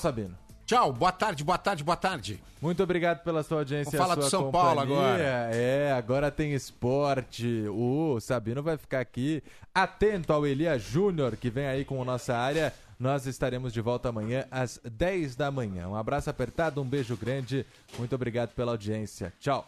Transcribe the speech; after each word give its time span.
Sabino. 0.00 0.36
Tchau, 0.66 0.92
boa 0.92 1.12
tarde, 1.12 1.44
boa 1.44 1.58
tarde, 1.58 1.84
boa 1.84 1.96
tarde. 1.96 2.42
Muito 2.60 2.82
obrigado 2.82 3.22
pela 3.22 3.42
sua 3.42 3.58
audiência 3.58 3.98
falar 3.98 4.14
sua 4.14 4.24
do 4.24 4.30
São 4.30 4.44
companhia. 4.44 4.66
Paulo 4.66 4.80
agora. 4.80 5.50
É, 5.52 5.92
agora 5.92 6.30
tem 6.30 6.54
esporte. 6.54 7.66
O 7.68 8.18
Sabino 8.18 8.62
vai 8.62 8.78
ficar 8.78 9.00
aqui 9.00 9.42
atento 9.74 10.32
ao 10.32 10.46
Elia 10.46 10.78
Júnior, 10.78 11.36
que 11.36 11.50
vem 11.50 11.66
aí 11.66 11.84
com 11.84 12.00
a 12.00 12.04
nossa 12.04 12.34
área. 12.34 12.72
Nós 12.98 13.26
estaremos 13.26 13.72
de 13.72 13.80
volta 13.82 14.08
amanhã 14.08 14.46
às 14.50 14.80
10 14.82 15.36
da 15.36 15.50
manhã. 15.50 15.88
Um 15.88 15.96
abraço 15.96 16.30
apertado, 16.30 16.80
um 16.80 16.84
beijo 16.88 17.16
grande. 17.16 17.66
Muito 17.98 18.14
obrigado 18.14 18.50
pela 18.54 18.72
audiência. 18.72 19.32
Tchau. 19.38 19.66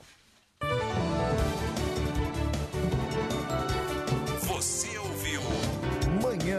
Você 4.40 4.96
ouviu 4.98 5.42
Manhã 6.22 6.58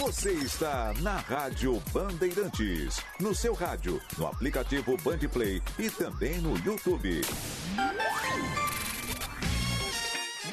Você 0.00 0.32
está 0.32 0.92
na 1.00 1.18
Rádio 1.18 1.80
Bandeirantes. 1.92 3.00
No 3.20 3.32
seu 3.32 3.54
rádio, 3.54 4.02
no 4.18 4.26
aplicativo 4.26 4.96
Bandplay 4.96 5.62
e 5.78 5.88
também 5.88 6.38
no 6.38 6.58
YouTube. 6.58 7.20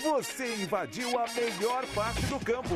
Você 0.03 0.55
invadiu 0.61 1.17
a 1.17 1.25
melhor 1.33 1.85
parte 1.87 2.21
do 2.27 2.39
campo. 2.39 2.75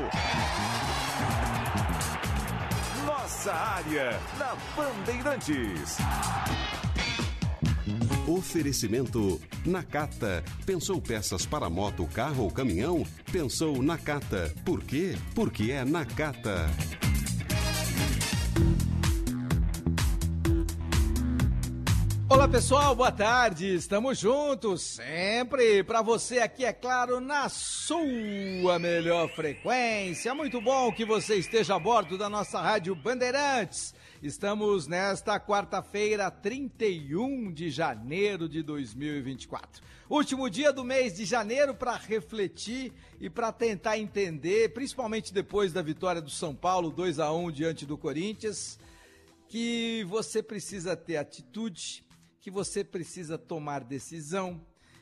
Nossa 3.05 3.53
área 3.53 4.19
na 4.39 4.55
Bandeirantes. 4.75 5.97
Oferecimento 8.27 9.39
Nakata. 9.63 10.43
Pensou 10.65 10.99
peças 10.99 11.45
para 11.45 11.69
moto, 11.69 12.07
carro 12.07 12.45
ou 12.45 12.51
caminhão? 12.51 13.05
Pensou 13.31 13.83
Nakata. 13.83 14.51
Por 14.65 14.83
quê? 14.83 15.15
Porque 15.35 15.71
é 15.71 15.85
Nakata. 15.85 16.65
Olá 22.27 22.47
pessoal, 22.47 22.95
boa 22.95 23.11
tarde. 23.11 23.75
Estamos 23.75 24.17
juntos 24.17 24.81
sempre 24.81 25.83
para 25.83 26.01
você 26.01 26.39
aqui, 26.39 26.65
é 26.65 26.73
claro, 26.73 27.19
na 27.19 27.47
sua 27.47 28.79
melhor 28.79 29.29
frequência. 29.35 30.33
Muito 30.33 30.59
bom 30.59 30.91
que 30.91 31.05
você 31.05 31.35
esteja 31.35 31.75
a 31.75 31.79
bordo 31.79 32.17
da 32.17 32.27
nossa 32.27 32.59
Rádio 32.59 32.95
Bandeirantes. 32.95 33.93
Estamos 34.25 34.87
nesta 34.87 35.39
quarta-feira, 35.39 36.31
31 36.31 37.53
de 37.53 37.69
janeiro 37.69 38.49
de 38.49 38.63
2024. 38.63 39.83
Último 40.09 40.49
dia 40.49 40.73
do 40.73 40.83
mês 40.83 41.13
de 41.13 41.25
janeiro 41.25 41.75
para 41.75 41.95
refletir 41.95 42.91
e 43.21 43.29
para 43.29 43.51
tentar 43.51 43.99
entender, 43.99 44.73
principalmente 44.73 45.31
depois 45.31 45.71
da 45.71 45.83
vitória 45.83 46.23
do 46.23 46.31
São 46.31 46.55
Paulo 46.55 46.89
2 46.89 47.19
a 47.19 47.31
1 47.31 47.51
diante 47.51 47.85
do 47.85 47.99
Corinthians, 47.99 48.79
que 49.47 50.03
você 50.09 50.41
precisa 50.41 50.97
ter 50.97 51.17
atitude, 51.17 52.03
que 52.41 52.49
você 52.49 52.83
precisa 52.83 53.37
tomar 53.37 53.83
decisão 53.83 54.59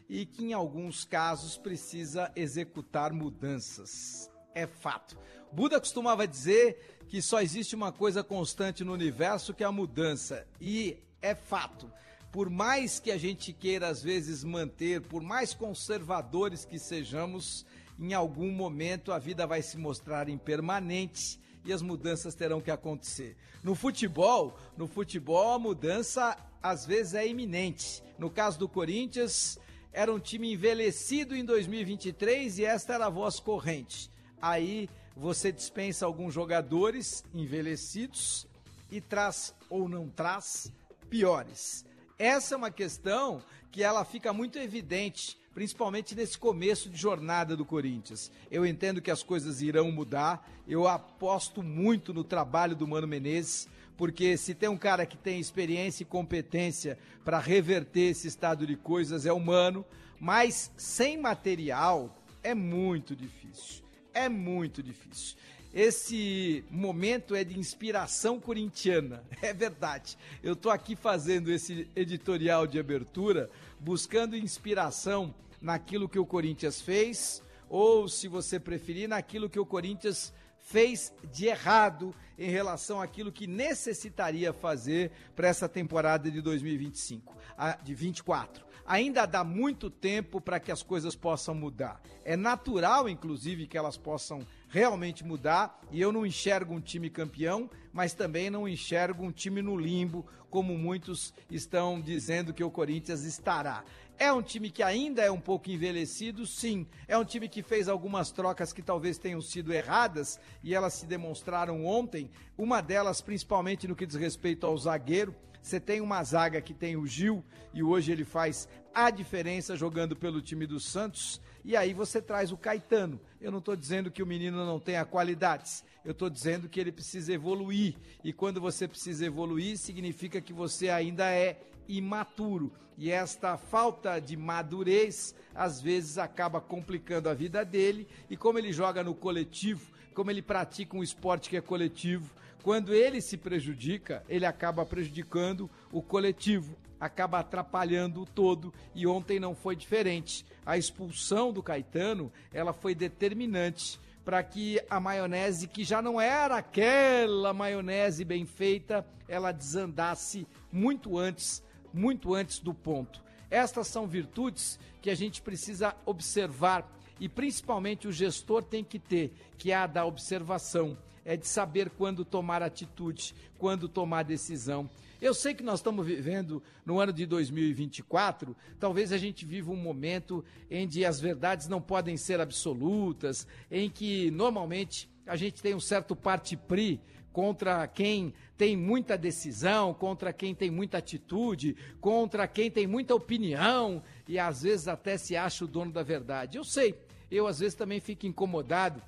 e 0.10 0.26
que 0.26 0.44
em 0.44 0.52
alguns 0.52 1.06
casos 1.06 1.56
precisa 1.56 2.30
executar 2.36 3.14
mudanças. 3.14 4.33
É 4.56 4.68
fato. 4.68 5.18
Buda 5.52 5.80
costumava 5.80 6.28
dizer 6.28 6.97
que 7.08 7.22
só 7.22 7.41
existe 7.41 7.75
uma 7.75 7.91
coisa 7.91 8.24
constante 8.24 8.84
no 8.84 8.94
universo 8.94 9.53
que 9.53 9.64
é 9.64 9.68
a 9.68 9.72
mudança. 9.72 10.47
E 10.59 10.97
é 11.22 11.36
fato. 11.36 11.91
Por 12.31 12.50
mais 12.50 13.00
que 13.00 13.12
a 13.12 13.18
gente 13.18 13.53
queira 13.53 13.88
às 13.88 14.02
vezes 14.02 14.44
manter, 14.44 15.02
por 15.02 15.22
mais 15.22 15.53
conservadores 15.53 16.66
que 16.66 16.80
sejamos, 16.80 17.66
em 18.00 18.13
algum 18.13 18.52
momento 18.52 19.12
a 19.12 19.19
vida 19.19 19.46
vai 19.46 19.62
se 19.62 19.78
mostrar 19.78 20.28
impermanente 20.28 21.40
e 21.63 21.72
as 21.72 21.81
mudanças 21.81 22.34
terão 22.34 22.59
que 22.59 22.72
acontecer. 22.72 23.38
No 23.63 23.75
futebol, 23.75 24.58
no 24.75 24.88
futebol 24.88 25.53
a 25.53 25.59
mudança 25.59 26.36
às 26.62 26.86
vezes 26.86 27.13
é 27.13 27.28
iminente. 27.28 28.02
No 28.18 28.30
caso 28.30 28.58
do 28.58 28.68
Corinthians, 28.68 29.59
era 29.92 30.12
um 30.12 30.19
time 30.19 30.53
envelhecido 30.53 31.36
em 31.36 31.46
2023 31.46 32.59
e 32.59 32.66
esta 32.66 32.96
era 32.96 33.06
a 33.06 33.09
voz 33.09 33.40
corrente. 33.40 34.09
Aí 34.44 34.90
você 35.16 35.54
dispensa 35.54 36.06
alguns 36.06 36.34
jogadores 36.34 37.24
envelhecidos 37.34 38.46
e 38.92 39.00
traz 39.00 39.56
ou 39.70 39.88
não 39.88 40.09
traz 40.09 40.70
piores. 41.09 41.86
Essa 42.20 42.54
é 42.54 42.58
uma 42.58 42.70
questão 42.70 43.42
que 43.72 43.81
ela 43.81 44.04
fica 44.04 44.34
muito 44.34 44.59
evidente, 44.59 45.38
principalmente 45.54 46.14
nesse 46.14 46.38
começo 46.38 46.90
de 46.90 46.98
jornada 46.98 47.56
do 47.56 47.64
Corinthians. 47.64 48.30
Eu 48.52 48.66
entendo 48.66 49.02
que 49.02 49.09
as 49.09 49.24
coisas 49.24 49.62
irão 49.62 49.90
mudar, 49.94 50.46
eu 50.68 50.90
aposto 50.90 51.64
muito 51.64 52.14
no 52.14 52.25
trabalho 52.25 52.75
do 52.75 52.86
Mano 52.86 53.08
Menezes, 53.08 53.70
porque 53.96 54.36
se 54.36 54.54
tem 54.54 54.68
um 54.68 54.78
cara 54.78 55.06
que 55.06 55.16
tem 55.16 55.40
experiência 55.40 56.04
e 56.04 56.06
competência 56.06 57.00
para 57.24 57.40
reverter 57.40 58.10
esse 58.10 58.28
estado 58.28 58.68
de 58.68 58.75
coisas 58.75 59.25
é 59.25 59.31
o 59.31 59.40
Mano, 59.40 59.86
mas 60.20 60.70
sem 60.75 61.18
material 61.18 62.14
é 62.44 62.54
muito 62.54 63.16
difícil. 63.16 63.83
É 64.13 64.30
muito 64.30 64.83
difícil. 64.83 65.36
Esse 65.74 66.63
momento 66.69 67.33
é 67.33 67.44
de 67.44 67.57
inspiração 67.57 68.39
corintiana, 68.39 69.24
é 69.42 69.51
verdade. 69.54 70.18
Eu 70.44 70.54
estou 70.54 70.71
aqui 70.71 70.95
fazendo 70.95 71.51
esse 71.51 71.88
editorial 71.95 72.68
de 72.68 72.80
abertura, 72.80 73.50
buscando 73.80 74.38
inspiração 74.38 75.33
naquilo 75.60 76.07
que 76.07 76.19
o 76.19 76.25
Corinthians 76.25 76.80
fez, 76.80 77.42
ou, 77.68 78.07
se 78.07 78.27
você 78.27 78.60
preferir, 78.60 79.10
naquilo 79.10 79.50
que 79.50 79.60
o 79.60 79.65
Corinthians 79.65 80.31
fez 80.59 81.12
de 81.31 81.48
errado 81.48 82.13
em 82.38 82.50
relação 82.50 83.01
àquilo 83.01 83.31
que 83.31 83.48
necessitaria 83.48 84.54
fazer 84.54 85.12
para 85.36 85.48
essa 85.48 85.68
temporada 85.68 86.30
de 86.30 86.39
2025, 86.39 87.36
de 87.83 87.95
24. 87.95 88.63
Ainda 88.85 89.25
dá 89.25 89.44
muito 89.44 89.89
tempo 89.89 90.41
para 90.41 90.59
que 90.59 90.71
as 90.71 90.83
coisas 90.83 91.15
possam 91.15 91.56
mudar. 91.56 92.01
É 92.25 92.35
natural, 92.35 93.07
inclusive, 93.07 93.68
que 93.68 93.77
elas 93.77 93.97
possam 93.97 94.45
realmente 94.68 95.24
mudar 95.24 95.80
e 95.91 96.01
eu 96.01 96.12
não 96.12 96.25
enxergo 96.25 96.74
um 96.74 96.81
time 96.81 97.09
campeão, 97.09 97.69
mas 97.94 98.13
também 98.13 98.50
não 98.50 98.68
enxergo 98.68 99.24
um 99.24 99.31
time 99.31 99.62
no 99.62 99.77
limbo, 99.77 100.25
como 100.50 100.77
muitos 100.77 101.33
estão 101.50 102.00
dizendo 102.00 102.53
que 102.53 102.63
o 102.63 102.69
Corinthians 102.69 103.24
estará. 103.24 103.83
É 104.18 104.31
um 104.31 104.41
time 104.41 104.69
que 104.69 104.83
ainda 104.83 105.21
é 105.21 105.31
um 105.31 105.39
pouco 105.39 105.71
envelhecido, 105.71 106.45
sim. 106.45 106.85
É 107.07 107.18
um 107.18 107.25
time 107.25 107.50
que 107.50 107.63
fez 107.63 107.88
algumas 107.89 108.31
trocas 108.31 108.71
que 108.71 108.81
talvez 108.81 109.18
tenham 109.18 109.41
sido 109.41 109.74
erradas 109.74 110.39
e 110.63 110.75
elas 110.75 110.94
se 110.94 111.06
demonstraram 111.06 111.85
ontem. 111.85 112.30
Uma 112.57 112.81
delas, 112.81 113.21
principalmente 113.21 113.88
no 113.88 113.95
que 113.95 114.06
diz 114.06 114.15
respeito 114.15 114.65
ao 114.65 114.77
zagueiro. 114.77 115.35
Você 115.63 115.80
tem 115.80 116.01
uma 116.01 116.21
zaga 116.25 116.62
que 116.62 116.74
tem 116.74 116.98
o 116.98 117.07
Gil 117.07 117.42
e 117.74 117.81
hoje 117.81 118.12
ele 118.12 118.25
faz 118.25 118.68
a 118.94 119.10
diferença 119.10 119.77
jogando 119.77 120.13
pelo 120.13 120.42
time 120.42 120.68
do 120.68 120.77
Santos. 120.77 121.39
E 121.63 121.77
aí 121.77 121.94
você 121.94 122.21
traz 122.21 122.51
o 122.51 122.57
Caetano. 122.57 123.18
Eu 123.39 123.50
não 123.50 123.60
estou 123.60 123.74
dizendo 123.74 124.12
que 124.12 124.21
o 124.21 124.27
menino 124.27 124.65
não 124.65 124.77
tenha 124.77 125.06
qualidades. 125.06 125.81
Eu 126.04 126.12
estou 126.12 126.30
dizendo 126.30 126.68
que 126.68 126.81
ele 126.81 126.92
precisa 126.92 127.31
evoluir. 127.31 127.95
E 128.21 128.33
quando 128.33 128.60
você 128.60 128.89
precisa 128.89 129.25
evoluir, 129.25 129.77
significa 129.77 130.42
que 130.42 130.51
você 130.51 130.89
ainda 130.89 131.31
é 131.31 131.62
imaturo. 131.88 132.74
E 132.98 133.09
esta 133.09 133.56
falta 133.56 134.19
de 134.19 134.36
madurez, 134.36 135.33
às 135.56 135.81
vezes, 135.81 136.18
acaba 136.18 136.59
complicando 136.59 137.30
a 137.30 137.33
vida 137.33 137.63
dele. 137.63 138.06
E 138.30 138.36
como 138.36 138.59
ele 138.59 138.74
joga 138.74 139.01
no 139.01 139.16
coletivo, 139.16 139.94
como 140.13 140.30
ele 140.30 140.42
pratica 140.42 140.98
um 140.98 141.01
esporte 141.01 141.50
que 141.50 141.56
é 141.56 141.62
coletivo, 141.62 142.30
quando 142.63 142.94
ele 142.94 143.21
se 143.21 143.38
prejudica, 143.38 144.24
ele 144.27 144.45
acaba 144.45 144.83
prejudicando 144.86 145.69
o 145.92 146.01
coletivo, 146.01 146.75
acaba 147.00 147.39
atrapalhando 147.39 148.21
o 148.21 148.25
todo. 148.25 148.74
E 148.95 149.06
ontem 149.06 149.39
não 149.39 149.54
foi 149.54 149.75
diferente. 149.75 150.45
A 150.65 150.77
expulsão 150.77 151.54
do 151.54 151.62
Caetano, 151.62 152.31
ela 152.51 152.74
foi 152.74 152.95
determinante 152.95 154.00
para 154.25 154.42
que 154.42 154.81
a 154.89 155.00
maionese, 155.00 155.68
que 155.68 155.83
já 155.83 156.01
não 156.01 156.19
era 156.19 156.56
aquela 156.56 157.54
maionese 157.54 158.24
bem 158.24 158.45
feita, 158.45 159.06
ela 159.27 159.51
desandasse 159.51 160.48
muito 160.71 161.19
antes 161.19 161.62
muito 161.94 162.33
antes 162.33 162.59
do 162.59 162.74
ponto. 162.74 163.24
Estas 163.50 163.88
são 163.88 164.07
virtudes 164.07 164.80
que 165.00 165.12
a 165.12 165.16
gente 165.16 165.42
precisa 165.42 165.95
observar 166.06 166.92
e 167.19 167.30
principalmente 167.30 168.07
o 168.07 168.12
gestor 168.12 168.63
tem 168.63 168.83
que 168.83 168.98
ter, 168.98 169.31
que 169.57 169.71
é 169.71 169.75
a 169.75 169.86
da 169.86 170.04
observação, 170.04 170.98
é 171.25 171.38
de 171.38 171.48
saber 171.48 171.90
quando 171.90 172.25
tomar 172.25 172.62
atitude, 172.62 173.34
quando 173.58 173.88
tomar 173.88 174.24
decisão. 174.24 174.90
Eu 175.22 175.34
sei 175.34 175.54
que 175.54 175.64
nós 175.64 175.80
estamos 175.80 176.06
vivendo 176.06 176.62
no 176.86 177.00
ano 177.00 177.14
de 177.14 177.25
2024, 177.25 178.54
talvez 178.78 179.14
a 179.14 179.18
gente 179.18 179.46
viva 179.46 179.72
um 179.72 179.75
momento 179.75 180.44
em 180.70 180.88
que 180.88 181.06
as 181.06 181.20
verdades 181.20 181.70
não 181.70 181.81
podem 181.81 182.18
ser 182.18 182.42
absolutas, 182.42 183.48
em 183.72 183.90
que 183.90 184.30
normalmente 184.31 185.10
a 185.25 185.38
gente 185.38 185.62
tem 185.62 185.74
um 185.74 185.80
certo 185.80 186.14
parte-pri 186.14 187.00
contra 187.31 187.88
quem 187.88 188.34
tem 188.58 188.76
muita 188.76 189.18
decisão, 189.18 189.94
contra 189.94 190.34
quem 190.34 190.54
tem 190.54 190.69
muita 190.69 190.98
atitude, 190.98 191.76
contra 192.02 192.48
quem 192.48 192.69
tem 192.69 192.86
muita 192.86 193.16
opinião 193.16 194.04
e 194.28 194.38
às 194.38 194.62
vezes 194.62 194.88
até 194.88 195.18
se 195.18 195.36
acha 195.36 195.66
o 195.66 195.68
dono 195.68 195.92
da 195.92 196.04
verdade. 196.04 196.58
Eu 196.58 196.66
sei, 196.66 196.96
eu 197.31 197.48
às 197.48 197.60
vezes 197.60 197.76
também 197.76 198.00
fico 198.00 198.28
incomodado 198.28 199.02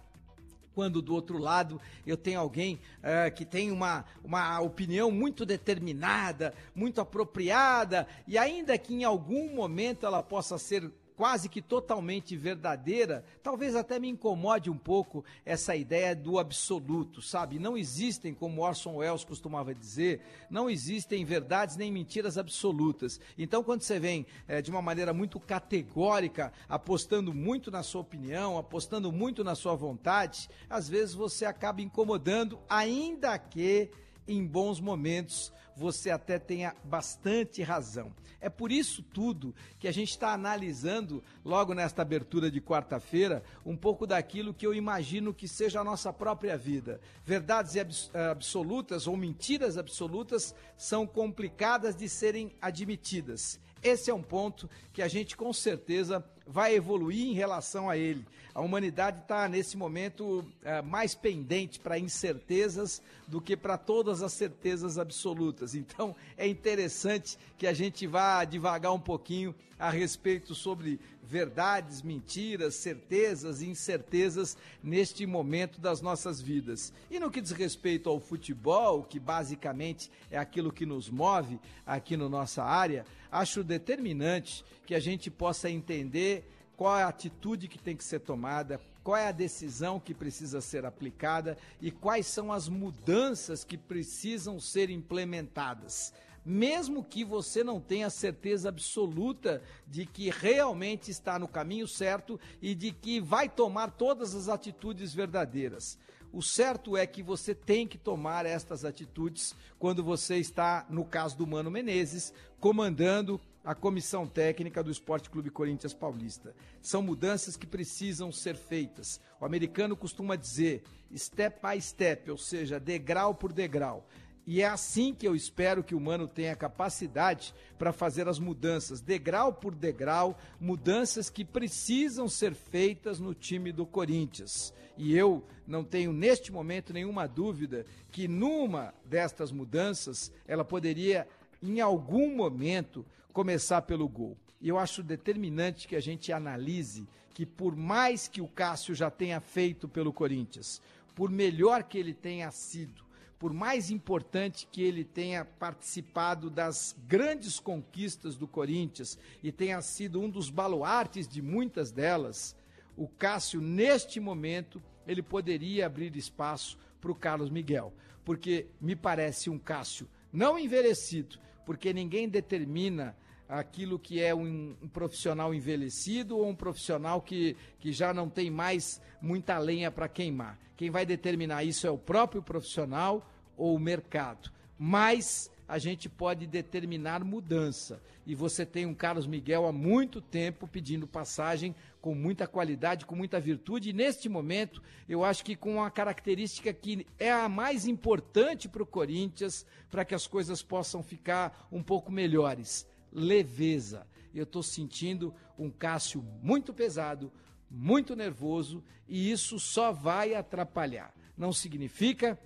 quando 0.76 1.02
do 1.02 1.16
outro 1.16 1.38
lado 1.38 1.80
eu 2.06 2.18
tenho 2.18 2.40
alguém 2.40 2.80
uh, 3.00 3.34
que 3.34 3.46
tem 3.46 3.72
uma, 3.72 4.04
uma 4.24 4.60
opinião 4.60 5.10
muito 5.10 5.46
determinada, 5.46 6.54
muito 6.76 7.00
apropriada, 7.00 8.06
e 8.28 8.38
ainda 8.38 8.78
que 8.78 8.94
em 8.94 9.06
algum 9.06 9.56
momento 9.56 10.06
ela 10.06 10.22
possa 10.22 10.58
ser 10.58 10.92
quase 11.16 11.48
que 11.48 11.62
totalmente 11.62 12.36
verdadeira, 12.36 13.24
talvez 13.42 13.76
até 13.76 14.00
me 14.00 14.10
incomode 14.10 14.70
um 14.70 14.78
pouco 14.78 15.24
essa 15.46 15.76
ideia 15.76 16.16
do 16.16 16.38
absoluto, 16.38 17.22
sabe? 17.22 17.58
Não 17.58 17.78
existem, 17.78 18.34
como 18.34 18.62
Orson 18.62 18.98
Welles 18.98 19.24
costumava 19.24 19.74
dizer, 19.74 20.22
não 20.50 20.70
existem 20.70 21.24
verdades 21.24 21.78
nem 21.78 21.92
mentiras 21.92 22.38
absolutas. 22.38 23.20
Então, 23.38 23.64
quando 23.64 23.82
você 23.82 24.00
vem 24.00 24.26
é, 24.48 24.62
de 24.62 24.70
uma 24.70 24.82
maneira 24.82 25.14
muito 25.14 25.40
categórica, 25.40 26.52
apostando 26.68 27.34
muito 27.34 27.72
na 27.72 27.84
sua 27.84 28.02
opinião, 28.02 28.58
apostando 28.58 29.12
muito 29.12 29.44
na 29.44 29.56
sua 29.56 29.76
vontade, 29.76 30.50
às 30.70 30.90
vezes 30.90 31.14
você 31.14 31.46
acaba 31.46 31.82
incomodando, 31.82 32.60
ainda 32.70 33.38
que 33.40 33.90
em 34.28 34.46
bons 34.46 34.80
momentos 34.80 35.54
você 35.76 36.10
até 36.10 36.40
tenha 36.40 36.76
bastante 36.84 37.62
razão. 37.62 38.14
É 38.40 38.50
por 38.50 38.72
isso 38.72 39.02
tudo 39.02 39.56
que 39.80 39.88
a 39.88 39.92
gente 39.92 40.12
está 40.12 40.32
analisando, 40.32 41.24
logo 41.44 41.74
nesta 41.74 42.02
abertura 42.02 42.52
de 42.52 42.62
quarta-feira, 42.62 43.44
um 43.66 43.76
pouco 43.76 44.06
daquilo 44.06 44.54
que 44.54 44.68
eu 44.68 44.74
imagino 44.74 45.34
que 45.34 45.48
seja 45.48 45.82
a 45.82 45.84
nossa 45.84 46.14
própria 46.14 46.58
vida. 46.58 47.02
Verdades 47.24 47.76
absolutas 48.14 49.08
ou 49.08 49.18
mentiras 49.18 49.78
absolutas 49.78 50.54
são 50.78 51.08
complicadas 51.08 51.96
de 51.96 52.08
serem 52.08 52.56
admitidas. 52.62 53.60
Esse 53.82 54.10
é 54.12 54.14
um 54.14 54.24
ponto 54.24 54.70
que 54.94 55.02
a 55.02 55.08
gente 55.08 55.36
com 55.36 55.52
certeza 55.52 56.24
vai 56.48 56.76
evoluir 56.76 57.28
em 57.28 57.34
relação 57.34 57.90
a 57.90 57.98
ele. 57.98 58.26
A 58.54 58.62
humanidade 58.62 59.20
está, 59.20 59.50
nesse 59.50 59.76
momento, 59.76 60.46
é, 60.64 60.82
mais 60.82 61.14
pendente 61.14 61.78
para 61.78 62.00
incertezas 62.00 63.02
do 63.28 63.42
que 63.42 63.58
para 63.58 63.78
todas 63.78 64.24
as 64.24 64.32
certezas 64.32 64.98
absolutas. 64.98 65.76
Então, 65.76 66.16
é 66.38 66.48
interessante 66.48 67.38
que 67.58 67.68
a 67.68 67.74
gente 67.74 68.08
vá 68.08 68.46
devagar 68.46 68.94
um 68.94 69.00
pouquinho 69.00 69.54
a 69.78 69.90
respeito 69.90 70.56
sobre 70.56 71.00
verdades, 71.26 72.02
mentiras, 72.02 72.76
certezas 72.76 73.62
e 73.62 73.68
incertezas 73.68 74.58
neste 74.84 75.26
momento 75.26 75.82
das 75.82 76.02
nossas 76.02 76.40
vidas. 76.40 76.94
E 77.10 77.20
no 77.20 77.32
que 77.32 77.42
diz 77.42 77.52
respeito 77.52 78.10
ao 78.10 78.20
futebol, 78.20 79.04
que 79.04 79.20
basicamente 79.20 80.10
é 80.30 80.38
aquilo 80.38 80.72
que 80.72 80.86
nos 80.86 81.10
move 81.10 81.60
aqui 81.86 82.16
na 82.16 82.30
nossa 82.30 82.64
área, 82.64 83.06
acho 83.32 83.64
determinante 83.64 84.64
que 84.86 84.96
a 84.96 85.00
gente 85.00 85.30
possa 85.30 85.70
entender 85.70 86.50
qual 86.78 86.98
é 86.98 87.04
a 87.04 87.08
atitude 87.08 87.68
que 87.68 87.80
tem 87.80 87.96
que 87.96 88.04
ser 88.04 88.20
tomada, 88.20 88.80
qual 89.04 89.18
é 89.18 89.28
a 89.28 89.32
decisão 89.32 90.00
que 90.00 90.14
precisa 90.14 90.60
ser 90.62 90.86
aplicada 90.86 91.58
e 91.82 91.92
quais 91.92 92.26
são 92.26 92.52
as 92.52 92.68
mudanças 92.68 93.64
que 93.64 93.78
precisam 93.78 94.60
ser 94.60 94.90
implementadas. 94.90 96.14
Mesmo 96.46 97.04
que 97.04 97.24
você 97.24 97.64
não 97.64 97.82
tenha 97.82 98.10
certeza 98.10 98.70
absoluta 98.70 99.64
de 99.88 100.06
que 100.06 100.30
realmente 100.30 101.10
está 101.10 101.40
no 101.40 101.48
caminho 101.48 101.88
certo 101.88 102.40
e 102.62 102.76
de 102.76 102.92
que 102.92 103.20
vai 103.20 103.50
tomar 103.50 103.92
todas 103.92 104.36
as 104.36 104.48
atitudes 104.48 105.14
verdadeiras. 105.14 105.98
O 106.32 106.44
certo 106.44 106.98
é 106.98 107.08
que 107.08 107.24
você 107.24 107.56
tem 107.56 107.88
que 107.88 107.98
tomar 107.98 108.46
estas 108.46 108.84
atitudes 108.84 109.56
quando 109.80 110.04
você 110.04 110.36
está, 110.38 110.86
no 110.90 111.06
caso 111.06 111.38
do 111.38 111.48
Mano 111.48 111.72
Menezes, 111.72 112.34
comandando 112.60 113.40
a 113.64 113.74
comissão 113.74 114.28
técnica 114.28 114.84
do 114.84 114.92
Esporte 114.92 115.30
Clube 115.30 115.50
Corinthians 115.50 115.94
Paulista. 115.94 116.54
São 116.82 117.02
mudanças 117.02 117.58
que 117.58 117.66
precisam 117.66 118.32
ser 118.32 118.56
feitas. 118.56 119.20
O 119.42 119.46
americano 119.46 119.96
costuma 119.96 120.36
dizer 120.36 120.84
step 121.16 121.60
by 121.66 121.82
step, 121.82 122.30
ou 122.30 122.38
seja, 122.38 122.80
degrau 122.80 123.34
por 123.34 123.52
degrau. 123.52 124.06
E 124.48 124.62
é 124.62 124.68
assim 124.68 125.14
que 125.14 125.28
eu 125.28 125.36
espero 125.36 125.84
que 125.84 125.96
o 125.96 126.00
Mano 126.00 126.28
tenha 126.28 126.56
capacidade 126.56 127.54
para 127.80 127.92
fazer 127.92 128.28
as 128.28 128.38
mudanças, 128.38 129.02
degrau 129.02 129.52
por 129.52 129.74
degrau, 129.74 130.38
mudanças 130.60 131.32
que 131.32 131.44
precisam 131.44 132.28
ser 132.28 132.54
feitas 132.54 133.20
no 133.20 133.34
time 133.34 133.72
do 133.72 133.88
Corinthians. 133.88 134.72
E 134.96 135.18
eu 135.18 135.44
não 135.66 135.84
tenho 135.84 136.14
neste 136.14 136.52
momento 136.52 136.94
nenhuma 136.94 137.28
dúvida 137.28 137.86
que 138.12 138.28
numa 138.28 138.94
destas 139.04 139.52
mudanças 139.52 140.32
ela 140.48 140.64
poderia, 140.64 141.28
em 141.62 141.82
algum 141.82 142.36
momento, 142.36 143.04
começar 143.34 143.82
pelo 143.82 144.08
gol. 144.08 144.38
E 144.62 144.70
eu 144.70 144.78
acho 144.78 145.02
determinante 145.02 145.88
que 145.88 145.96
a 145.96 146.00
gente 146.00 146.32
analise 146.32 147.08
que, 147.34 147.46
por 147.46 147.76
mais 147.76 148.28
que 148.28 148.42
o 148.42 148.48
Cássio 148.48 148.96
já 148.96 149.10
tenha 149.10 149.42
feito 149.42 149.90
pelo 149.90 150.14
Corinthians, 150.14 150.82
por 151.14 151.30
melhor 151.30 151.84
que 151.84 151.98
ele 151.98 152.14
tenha 152.14 152.50
sido, 152.52 153.05
por 153.38 153.54
mais 153.54 153.92
importante 153.92 154.68
que 154.72 154.82
ele 154.82 155.04
tenha 155.04 155.44
participado 155.44 156.50
das 156.50 156.96
grandes 157.08 157.60
conquistas 157.60 158.36
do 158.36 158.48
Corinthians 158.48 159.18
e 159.44 159.52
tenha 159.52 159.82
sido 159.82 160.22
um 160.22 160.30
dos 160.30 160.50
baluartes 160.50 161.28
de 161.28 161.42
muitas 161.42 161.92
delas, 161.92 162.56
o 162.96 163.08
Cássio, 163.08 163.60
neste 163.60 164.20
momento, 164.20 164.82
ele 165.06 165.22
poderia 165.22 165.86
abrir 165.86 166.16
espaço 166.16 166.78
para 167.02 167.12
o 167.12 167.16
Carlos 167.16 167.50
Miguel. 167.50 167.94
Porque 168.24 168.68
me 168.82 168.96
parece 168.96 169.50
um 169.50 169.60
Cássio 169.60 170.08
não 170.32 170.58
envelhecido, 170.58 171.38
porque 171.66 171.94
ninguém 171.94 172.28
determina 172.28 173.16
aquilo 173.48 174.00
que 174.00 174.22
é 174.22 174.34
um, 174.34 174.76
um, 174.82 174.88
profissional 174.88 175.54
envelhecido 175.54 176.38
ou 176.38 176.48
um 176.48 176.56
profissional 176.56 177.22
que, 177.22 177.56
que 177.80 177.92
já 177.92 178.14
não 178.14 178.30
tem 178.30 178.50
mais 178.50 179.02
muita 179.22 179.58
lenha 179.58 179.92
para 179.92 180.08
queimar. 180.08 180.60
Quem 180.76 180.90
vai 180.90 181.06
determinar 181.06 181.64
isso 181.64 181.88
é 181.88 181.92
o 181.92 181.98
próprio 181.98 182.42
profissional 182.42 183.30
ou 183.56 183.76
o 183.76 183.80
mercado. 183.80 184.52
Mas 184.78 185.50
a 185.68 185.78
gente 185.78 186.08
pode 186.08 186.46
determinar 186.46 187.24
mudança. 187.24 188.02
E 188.26 188.36
você 188.36 188.66
tem 188.66 188.86
um 188.86 188.94
Carlos 188.94 189.26
Miguel 189.26 189.66
há 189.66 189.72
muito 189.72 190.22
tempo 190.22 190.68
pedindo 190.68 191.08
passagem 191.08 191.76
com 192.02 192.14
muita 192.14 192.48
qualidade, 192.48 193.06
com 193.06 193.16
muita 193.16 193.40
virtude, 193.40 193.90
e 193.90 193.94
neste 193.94 194.30
momento 194.30 194.82
eu 195.10 195.24
acho 195.24 195.44
que 195.44 195.56
com 195.56 195.76
uma 195.76 195.90
característica 195.90 196.72
que 196.72 197.06
é 197.18 197.32
a 197.32 197.50
mais 197.50 197.88
importante 197.88 198.70
para 198.70 198.84
o 198.84 198.86
Corinthians, 198.86 199.66
para 199.90 200.06
que 200.06 200.14
as 200.14 200.28
coisas 200.28 200.62
possam 200.62 201.02
ficar 201.02 201.68
um 201.72 201.82
pouco 201.82 202.12
melhores: 202.12 202.86
leveza. 203.16 204.06
Eu 204.34 204.44
estou 204.44 204.62
sentindo 204.62 205.34
um 205.58 205.72
Cássio 205.72 206.22
muito 206.44 206.74
pesado, 206.74 207.32
muito 207.72 208.16
nervoso, 208.16 208.84
e 209.08 209.32
isso 209.32 209.58
só 209.58 209.94
vai 209.94 210.36
atrapalhar. 210.36 211.16
Não 211.38 211.54
significa 211.54 212.38